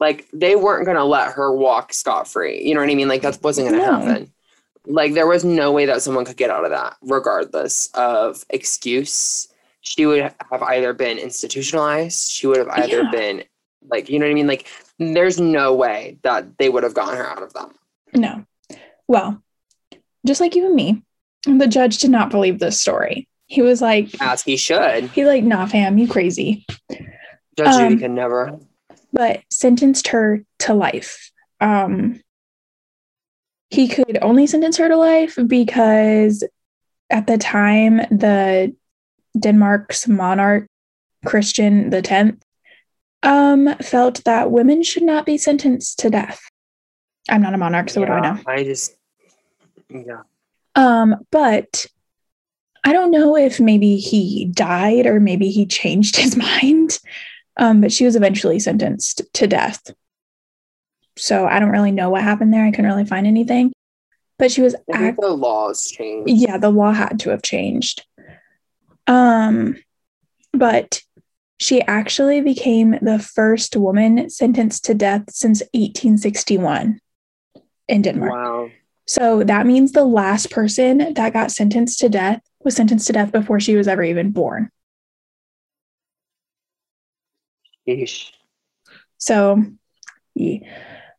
like 0.00 0.28
they 0.32 0.56
weren't 0.56 0.84
going 0.84 0.96
to 0.96 1.04
let 1.04 1.32
her 1.32 1.52
walk 1.52 1.92
scot 1.92 2.28
free 2.28 2.62
you 2.62 2.74
know 2.74 2.80
what 2.80 2.90
i 2.90 2.94
mean 2.94 3.08
like 3.08 3.22
that 3.22 3.38
wasn't 3.42 3.68
going 3.68 3.80
to 3.80 3.86
no. 3.86 3.98
happen 3.98 4.32
like 4.86 5.14
there 5.14 5.26
was 5.26 5.44
no 5.44 5.72
way 5.72 5.86
that 5.86 6.02
someone 6.02 6.24
could 6.24 6.36
get 6.36 6.50
out 6.50 6.64
of 6.64 6.70
that 6.70 6.96
regardless 7.02 7.88
of 7.94 8.44
excuse 8.50 9.48
she 9.80 10.06
would 10.06 10.20
have 10.20 10.62
either 10.62 10.92
been 10.92 11.18
institutionalized 11.18 12.30
she 12.30 12.46
would 12.46 12.58
have 12.58 12.68
either 12.68 13.02
yeah. 13.02 13.10
been 13.10 13.44
like 13.90 14.08
you 14.08 14.18
know 14.18 14.26
what 14.26 14.30
i 14.30 14.34
mean 14.34 14.46
like 14.46 14.66
there's 14.98 15.40
no 15.40 15.74
way 15.74 16.18
that 16.22 16.58
they 16.58 16.68
would 16.68 16.82
have 16.82 16.94
gotten 16.94 17.16
her 17.16 17.28
out 17.28 17.42
of 17.42 17.52
that 17.52 17.70
no 18.14 18.44
well 19.08 19.42
just 20.26 20.40
like 20.40 20.54
you 20.54 20.66
and 20.66 20.74
me 20.74 21.02
the 21.44 21.66
judge 21.66 21.98
did 21.98 22.10
not 22.10 22.30
believe 22.30 22.58
this 22.58 22.80
story 22.80 23.28
he 23.46 23.62
was 23.62 23.80
like, 23.80 24.10
as 24.20 24.42
he 24.42 24.56
should. 24.56 25.04
He 25.10 25.24
like, 25.24 25.44
nah, 25.44 25.66
fam, 25.66 25.98
you 25.98 26.08
crazy. 26.08 26.66
Judge 27.56 27.66
um, 27.66 27.90
Judy 27.90 28.00
can 28.02 28.14
never. 28.14 28.58
But 29.16 29.42
sentenced 29.50 30.08
her 30.08 30.44
to 30.60 30.74
life. 30.74 31.30
Um, 31.60 32.20
he 33.70 33.88
could 33.88 34.18
only 34.22 34.46
sentence 34.46 34.76
her 34.76 34.88
to 34.88 34.96
life 34.96 35.38
because 35.46 36.44
at 37.10 37.26
the 37.26 37.38
time 37.38 37.96
the 37.96 38.74
Denmark's 39.38 40.06
monarch 40.06 40.68
Christian 41.24 41.90
the 41.90 42.02
Tenth 42.02 42.42
um, 43.22 43.74
felt 43.78 44.22
that 44.24 44.50
women 44.50 44.82
should 44.82 45.02
not 45.02 45.26
be 45.26 45.36
sentenced 45.36 45.98
to 46.00 46.10
death. 46.10 46.40
I'm 47.28 47.42
not 47.42 47.54
a 47.54 47.58
monarch, 47.58 47.90
so 47.90 48.00
yeah, 48.00 48.14
what 48.14 48.22
do 48.22 48.28
I 48.28 48.32
know? 48.32 48.40
I 48.46 48.64
just 48.64 48.96
yeah. 49.88 50.22
Um, 50.74 51.16
but 51.32 51.86
I 52.84 52.92
don't 52.92 53.10
know 53.10 53.36
if 53.36 53.58
maybe 53.58 53.96
he 53.96 54.46
died 54.46 55.06
or 55.06 55.18
maybe 55.18 55.50
he 55.50 55.66
changed 55.66 56.16
his 56.22 56.36
mind, 56.36 56.98
um, 57.56 57.80
but 57.80 57.92
she 57.92 58.04
was 58.04 58.16
eventually 58.16 58.58
sentenced 58.58 59.22
to 59.34 59.46
death. 59.46 59.90
So 61.16 61.46
I 61.46 61.58
don't 61.58 61.70
really 61.70 61.92
know 61.92 62.10
what 62.10 62.22
happened 62.22 62.52
there. 62.52 62.64
I 62.64 62.70
couldn't 62.70 62.90
really 62.90 63.04
find 63.04 63.26
anything. 63.26 63.72
But 64.38 64.52
she 64.52 64.60
was. 64.60 64.76
I 64.92 64.98
think 64.98 65.20
the 65.20 65.28
laws 65.28 65.90
changed. 65.90 66.28
Yeah, 66.30 66.58
the 66.58 66.70
law 66.70 66.92
had 66.92 67.18
to 67.20 67.30
have 67.30 67.42
changed. 67.42 68.04
Um, 69.06 69.76
but 70.52 71.00
she 71.58 71.80
actually 71.82 72.42
became 72.42 72.98
the 73.00 73.18
first 73.18 73.76
woman 73.76 74.28
sentenced 74.28 74.84
to 74.86 74.94
death 74.94 75.24
since 75.30 75.60
1861 75.72 77.00
in 77.88 78.02
Denmark. 78.02 78.32
Wow. 78.32 78.70
So 79.06 79.44
that 79.44 79.66
means 79.66 79.92
the 79.92 80.04
last 80.04 80.50
person 80.50 81.14
that 81.14 81.32
got 81.32 81.50
sentenced 81.50 82.00
to 82.00 82.08
death 82.08 82.42
was 82.62 82.74
sentenced 82.74 83.06
to 83.06 83.12
death 83.12 83.32
before 83.32 83.60
she 83.60 83.76
was 83.76 83.88
ever 83.88 84.02
even 84.02 84.32
born. 84.32 84.70
Yeesh. 87.86 88.30
So, 89.18 89.62
yeah. 90.34 90.58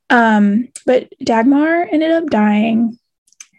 Um, 0.09 0.69
but 0.85 1.09
Dagmar 1.23 1.87
ended 1.91 2.11
up 2.11 2.29
dying 2.29 2.97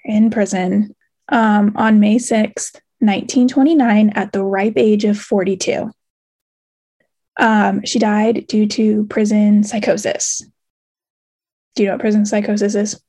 in 0.04 0.30
prison 0.30 0.94
um, 1.28 1.72
on 1.76 2.00
May 2.00 2.16
6th, 2.16 2.74
1929, 3.00 4.10
at 4.10 4.32
the 4.32 4.42
ripe 4.42 4.74
age 4.76 5.04
of 5.04 5.18
42. 5.18 5.90
Um, 7.38 7.84
she 7.84 7.98
died 7.98 8.46
due 8.48 8.66
to 8.66 9.06
prison 9.06 9.62
psychosis. 9.62 10.42
Do 11.74 11.82
you 11.82 11.88
know 11.88 11.94
what 11.94 12.00
prison 12.00 12.26
psychosis 12.26 12.74
is? 12.74 13.00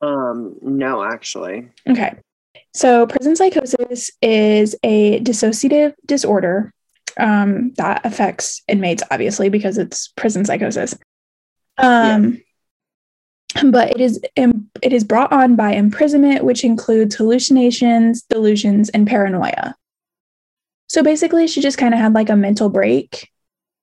Um, 0.00 0.56
no, 0.62 1.02
actually. 1.02 1.70
Okay. 1.88 2.14
So, 2.74 3.06
prison 3.06 3.34
psychosis 3.34 4.10
is 4.20 4.76
a 4.82 5.20
dissociative 5.20 5.94
disorder 6.06 6.72
um, 7.18 7.72
that 7.76 8.04
affects 8.04 8.62
inmates, 8.68 9.02
obviously, 9.10 9.48
because 9.48 9.78
it's 9.78 10.08
prison 10.08 10.44
psychosis. 10.44 10.96
Um, 11.78 12.24
yeah. 13.54 13.62
But 13.70 13.90
it 13.92 14.00
is 14.00 14.20
it 14.82 14.92
is 14.92 15.04
brought 15.04 15.32
on 15.32 15.54
by 15.54 15.74
imprisonment, 15.74 16.44
which 16.44 16.64
includes 16.64 17.14
hallucinations, 17.14 18.22
delusions, 18.22 18.88
and 18.88 19.06
paranoia. 19.06 19.76
So 20.88 21.02
basically, 21.02 21.46
she 21.46 21.60
just 21.60 21.78
kind 21.78 21.94
of 21.94 22.00
had 22.00 22.14
like 22.14 22.30
a 22.30 22.36
mental 22.36 22.68
break, 22.68 23.30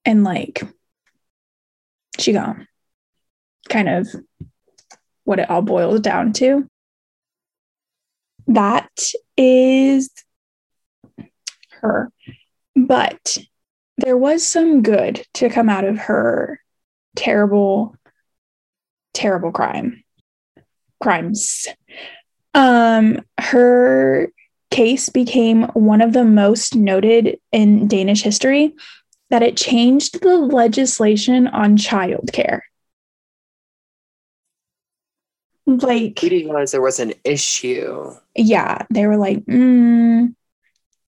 and 0.04 0.24
like 0.24 0.62
she 2.18 2.32
gone. 2.32 2.68
Kind 3.68 3.88
of 3.88 4.08
what 5.24 5.38
it 5.38 5.48
all 5.48 5.62
boils 5.62 6.00
down 6.00 6.32
to. 6.34 6.68
That 8.48 8.90
is 9.36 10.10
her. 11.80 12.10
But 12.92 13.38
there 13.96 14.18
was 14.18 14.46
some 14.46 14.82
good 14.82 15.26
to 15.34 15.48
come 15.48 15.70
out 15.70 15.86
of 15.86 15.96
her 15.96 16.60
terrible, 17.16 17.96
terrible 19.14 19.50
crime. 19.50 20.04
Crimes. 21.00 21.68
Um, 22.52 23.22
her 23.40 24.30
case 24.70 25.08
became 25.08 25.62
one 25.68 26.02
of 26.02 26.12
the 26.12 26.26
most 26.26 26.76
noted 26.76 27.40
in 27.50 27.88
Danish 27.88 28.20
history 28.20 28.74
that 29.30 29.42
it 29.42 29.56
changed 29.56 30.20
the 30.20 30.36
legislation 30.36 31.46
on 31.46 31.78
childcare. 31.78 32.60
Like, 35.64 36.18
we 36.20 36.28
didn't 36.28 36.50
realize 36.50 36.72
there 36.72 36.82
was 36.82 37.00
an 37.00 37.14
issue. 37.24 38.12
Yeah, 38.36 38.84
they 38.90 39.06
were 39.06 39.16
like, 39.16 39.38
mm, 39.46 40.34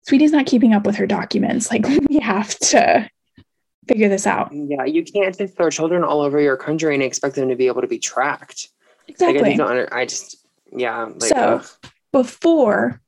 Sweetie's 0.06 0.32
not 0.32 0.46
keeping 0.46 0.74
up 0.74 0.86
with 0.86 0.96
her 0.96 1.06
documents. 1.06 1.70
Like, 1.70 1.86
we 2.08 2.18
have 2.18 2.58
to 2.58 3.08
figure 3.88 4.08
this 4.08 4.26
out. 4.26 4.50
Yeah, 4.52 4.84
you 4.84 5.04
can't 5.04 5.36
just 5.36 5.56
throw 5.56 5.70
children 5.70 6.04
all 6.04 6.20
over 6.20 6.40
your 6.40 6.56
country 6.56 6.94
and 6.94 7.02
expect 7.02 7.34
them 7.36 7.48
to 7.48 7.56
be 7.56 7.66
able 7.66 7.80
to 7.80 7.88
be 7.88 7.98
tracked. 7.98 8.68
Exactly. 9.08 9.56
Like, 9.56 9.90
I, 9.92 10.00
I 10.00 10.06
just, 10.06 10.36
yeah. 10.72 11.04
Like, 11.04 11.22
so, 11.22 11.36
ugh. 11.36 11.66
before 12.12 13.00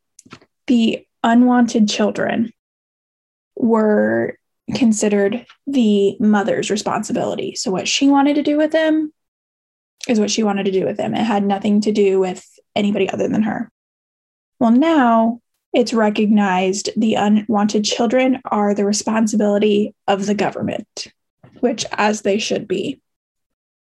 the 0.67 1.07
unwanted 1.23 1.89
children 1.89 2.53
were 3.57 4.39
considered 4.75 5.47
the 5.67 6.17
mother's 6.19 6.71
responsibility. 6.71 7.55
So, 7.55 7.71
what 7.71 7.89
she 7.89 8.09
wanted 8.09 8.35
to 8.35 8.43
do 8.43 8.57
with 8.57 8.73
them 8.73 9.13
is 10.09 10.21
what 10.21 10.31
she 10.31 10.43
wanted 10.43 10.65
to 10.65 10.73
do 10.73 10.85
with 10.85 10.97
them. 10.97 11.15
It 11.15 11.25
had 11.25 11.45
nothing 11.45 11.81
to 11.83 11.93
do 11.93 12.19
with 12.19 12.47
anybody 12.75 13.09
other 13.09 13.29
than 13.29 13.43
her. 13.43 13.71
Well, 14.61 14.71
now 14.71 15.41
it's 15.77 15.93
recognized 15.93 16.89
the 16.97 17.17
unwanted 17.17 17.85
children 17.85 18.41
are 18.47 18.73
the 18.73 18.87
responsibility 18.87 19.95
of 20.09 20.25
the 20.25 20.35
government, 20.35 21.09
which, 21.61 21.85
as 21.93 22.23
they 22.23 22.39
should 22.39 22.67
be. 22.67 23.03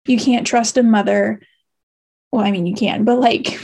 You 0.05 0.17
can't 0.17 0.47
trust 0.47 0.77
a 0.77 0.83
mother. 0.83 1.41
Well, 2.31 2.45
I 2.45 2.51
mean, 2.51 2.65
you 2.65 2.75
can, 2.75 3.03
but 3.03 3.19
like, 3.19 3.59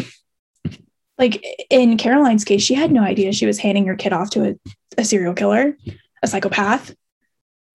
like 1.17 1.41
in 1.69 1.97
Caroline's 1.97 2.43
case, 2.43 2.61
she 2.61 2.73
had 2.73 2.91
no 2.91 3.01
idea 3.01 3.31
she 3.31 3.45
was 3.45 3.59
handing 3.59 3.85
her 3.85 3.95
kid 3.95 4.11
off 4.11 4.31
to 4.31 4.49
a, 4.49 4.55
a 4.97 5.05
serial 5.05 5.33
killer, 5.33 5.77
a 6.21 6.27
psychopath. 6.27 6.93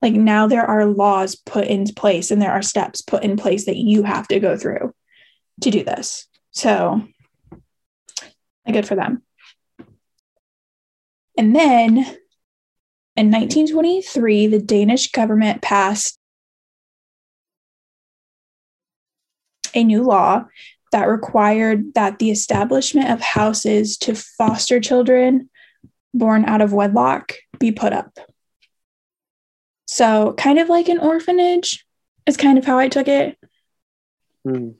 Like 0.02 0.12
now 0.12 0.48
there 0.48 0.66
are 0.66 0.84
laws 0.84 1.34
put 1.34 1.66
in 1.66 1.86
place 1.86 2.30
and 2.30 2.42
there 2.42 2.52
are 2.52 2.60
steps 2.60 3.00
put 3.00 3.22
in 3.22 3.38
place 3.38 3.64
that 3.64 3.76
you 3.78 4.02
have 4.02 4.28
to 4.28 4.38
go 4.38 4.58
through 4.58 4.92
to 5.62 5.70
do 5.70 5.82
this. 5.82 6.26
So 6.50 7.08
good 8.70 8.86
for 8.86 8.96
them. 8.96 9.22
And 11.36 11.54
then 11.56 11.96
in 13.16 13.30
1923, 13.30 14.46
the 14.46 14.58
Danish 14.58 15.10
government 15.10 15.62
passed 15.62 16.18
a 19.74 19.84
new 19.84 20.02
law 20.02 20.44
that 20.92 21.08
required 21.08 21.94
that 21.94 22.18
the 22.18 22.30
establishment 22.30 23.10
of 23.10 23.20
houses 23.20 23.96
to 23.98 24.14
foster 24.14 24.78
children 24.78 25.48
born 26.14 26.44
out 26.44 26.60
of 26.60 26.72
wedlock 26.72 27.34
be 27.58 27.72
put 27.72 27.92
up. 27.92 28.18
So, 29.86 30.34
kind 30.34 30.58
of 30.58 30.68
like 30.68 30.88
an 30.88 30.98
orphanage 30.98 31.84
is 32.26 32.36
kind 32.36 32.58
of 32.58 32.64
how 32.64 32.78
I 32.78 32.88
took 32.88 33.08
it. 33.08 33.38
Mm. 34.46 34.74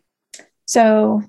So, 0.66 1.22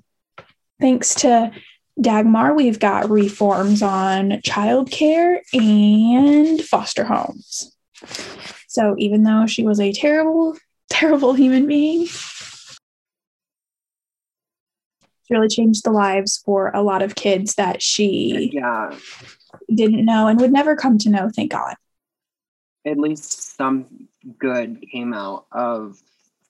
thanks 0.80 1.16
to 1.16 1.52
Dagmar, 2.00 2.54
we've 2.54 2.80
got 2.80 3.08
reforms 3.08 3.82
on 3.82 4.30
childcare 4.42 5.38
and 5.52 6.60
foster 6.60 7.04
homes. 7.04 7.72
So, 8.68 8.96
even 8.98 9.22
though 9.22 9.46
she 9.46 9.62
was 9.62 9.78
a 9.78 9.92
terrible, 9.92 10.56
terrible 10.90 11.34
human 11.34 11.66
being, 11.66 12.06
she 12.06 12.14
really 15.30 15.48
changed 15.48 15.84
the 15.84 15.90
lives 15.90 16.42
for 16.44 16.70
a 16.74 16.82
lot 16.82 17.02
of 17.02 17.14
kids 17.14 17.54
that 17.54 17.80
she 17.80 18.50
yeah. 18.52 18.94
didn't 19.72 20.04
know 20.04 20.26
and 20.26 20.40
would 20.40 20.52
never 20.52 20.74
come 20.76 20.98
to 20.98 21.10
know, 21.10 21.30
thank 21.34 21.52
God. 21.52 21.76
At 22.84 22.98
least 22.98 23.56
some 23.56 24.08
good 24.38 24.84
came 24.92 25.14
out 25.14 25.46
of 25.52 26.02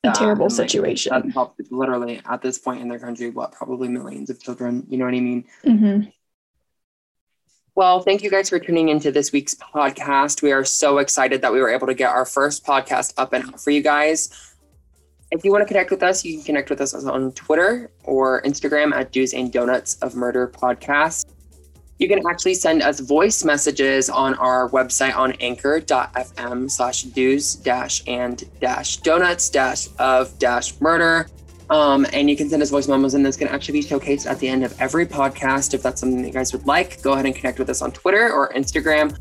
a 0.05 0.13
terrible 0.13 0.51
situation. 0.51 1.13
That 1.13 1.31
helped 1.33 1.61
literally 1.71 2.21
at 2.29 2.43
this 2.43 2.59
point 2.59 2.81
in 2.81 2.89
their 2.89 2.99
country, 2.99 3.31
what 3.31 3.53
probably 3.53 3.89
millions 3.89 4.31
of 4.31 4.43
children. 4.43 4.87
You 4.89 4.99
know 4.99 5.05
what 5.05 5.15
I 5.15 5.21
mean? 5.21 5.45
Mm-hmm. 5.65 6.11
Well, 7.77 8.03
thank 8.03 8.23
you 8.23 8.31
guys 8.31 8.51
for 8.51 8.61
tuning 8.61 8.89
into 8.89 9.11
this 9.11 9.33
week's 9.33 9.55
podcast. 9.57 10.43
We 10.43 10.53
are 10.53 10.65
so 10.65 10.99
excited 10.99 11.43
that 11.43 11.53
we 11.53 11.61
were 11.61 11.71
able 11.71 11.89
to 11.89 11.95
get 11.95 12.11
our 12.11 12.25
first 12.25 12.65
podcast 12.65 13.15
up 13.17 13.33
and 13.33 13.49
out 13.49 13.61
for 13.61 13.71
you 13.71 13.83
guys. 13.83 14.55
If 15.33 15.45
you 15.45 15.51
want 15.51 15.63
to 15.63 15.67
connect 15.67 15.91
with 15.91 16.05
us, 16.05 16.25
you 16.25 16.37
can 16.37 16.45
connect 16.45 16.71
with 16.71 16.81
us 16.81 16.95
on 16.95 17.33
Twitter 17.33 17.91
or 18.05 18.43
Instagram 18.43 18.95
at 18.95 19.11
Do's 19.11 19.35
and 19.35 19.53
Donuts 19.53 19.97
of 19.97 20.15
Murder 20.15 20.47
Podcast. 20.47 21.34
You 21.99 22.09
can 22.09 22.27
actually 22.29 22.55
send 22.55 22.83
us 22.83 22.99
voice 22.99 23.45
messages 23.45 24.11
on 24.11 24.35
our 24.35 24.69
website 24.71 25.17
on 25.17 25.33
anchor.fm 25.41 26.71
slash 26.71 27.03
do's 27.03 27.55
dash 27.55 28.03
and 28.09 28.43
dash 28.61 28.97
donuts 28.99 29.49
dash 29.49 29.89
of 29.99 30.37
dash 30.41 30.81
murder. 30.81 31.29
Um, 31.71 32.07
and 32.13 32.29
you 32.29 32.37
can 32.37 32.51
send 32.51 32.63
us 32.63 32.71
voice 32.71 32.89
memos, 32.89 33.15
and 33.15 33.25
this 33.25 33.37
can 33.37 33.49
actually 33.49 33.81
be 33.81 33.87
showcased 33.87 34.27
at 34.27 34.39
the 34.39 34.49
end 34.49 34.65
of 34.65 34.79
every 34.81 35.07
podcast. 35.07 35.73
If 35.73 35.83
that's 35.83 36.01
something 36.01 36.21
that 36.21 36.29
you 36.29 36.35
guys 36.35 36.53
would 36.53 36.67
like, 36.67 37.01
go 37.01 37.13
ahead 37.13 37.27
and 37.27 37.35
connect 37.35 37.59
with 37.59 37.71
us 37.71 37.81
on 37.81 37.93
Twitter 37.93 38.31
or 38.31 38.51
Instagram. 38.51 39.17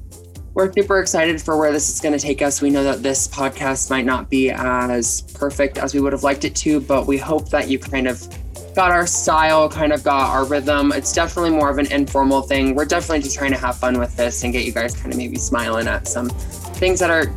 We're 0.53 0.71
super 0.71 0.99
excited 0.99 1.41
for 1.41 1.57
where 1.57 1.71
this 1.71 1.89
is 1.89 1.99
going 1.99 2.13
to 2.13 2.19
take 2.19 2.41
us. 2.41 2.61
We 2.61 2.69
know 2.69 2.83
that 2.83 3.01
this 3.01 3.27
podcast 3.27 3.89
might 3.89 4.05
not 4.05 4.29
be 4.29 4.51
as 4.51 5.21
perfect 5.33 5.77
as 5.77 5.93
we 5.93 5.99
would 5.99 6.11
have 6.11 6.23
liked 6.23 6.43
it 6.43 6.55
to, 6.57 6.81
but 6.81 7.07
we 7.07 7.17
hope 7.17 7.49
that 7.49 7.69
you 7.69 7.79
kind 7.79 8.07
of 8.07 8.27
got 8.75 8.91
our 8.91 9.05
style, 9.05 9.69
kind 9.69 9.93
of 9.93 10.03
got 10.03 10.31
our 10.31 10.45
rhythm. 10.45 10.91
It's 10.91 11.13
definitely 11.13 11.51
more 11.51 11.69
of 11.69 11.77
an 11.77 11.91
informal 11.91 12.41
thing. 12.41 12.75
We're 12.75 12.85
definitely 12.85 13.21
just 13.21 13.37
trying 13.37 13.51
to 13.51 13.57
have 13.57 13.77
fun 13.77 13.99
with 13.99 14.15
this 14.15 14.43
and 14.43 14.51
get 14.51 14.65
you 14.65 14.71
guys 14.71 14.95
kind 14.95 15.11
of 15.11 15.17
maybe 15.17 15.37
smiling 15.37 15.87
at 15.87 16.07
some 16.07 16.29
things 16.29 16.99
that 16.99 17.11
are 17.11 17.31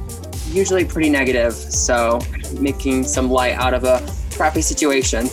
usually 0.50 0.84
pretty 0.84 1.10
negative. 1.10 1.52
So, 1.52 2.20
making 2.58 3.04
some 3.04 3.30
light 3.30 3.54
out 3.54 3.74
of 3.74 3.84
a 3.84 4.06
crappy 4.34 4.62
situation. 4.62 5.28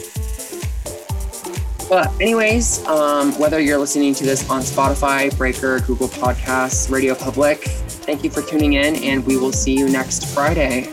But, 1.89 2.11
anyways, 2.19 2.85
um, 2.87 3.37
whether 3.37 3.59
you're 3.59 3.77
listening 3.77 4.13
to 4.15 4.23
this 4.23 4.49
on 4.49 4.61
Spotify, 4.61 5.35
Breaker, 5.37 5.79
Google 5.81 6.07
Podcasts, 6.07 6.89
Radio 6.89 7.13
Public, 7.13 7.63
thank 7.63 8.23
you 8.23 8.29
for 8.29 8.41
tuning 8.41 8.73
in, 8.73 8.95
and 8.95 9.25
we 9.25 9.37
will 9.37 9.51
see 9.51 9.77
you 9.77 9.87
next 9.89 10.33
Friday. 10.33 10.91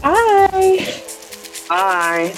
Bye. 0.00 1.02
Bye. 1.68 2.34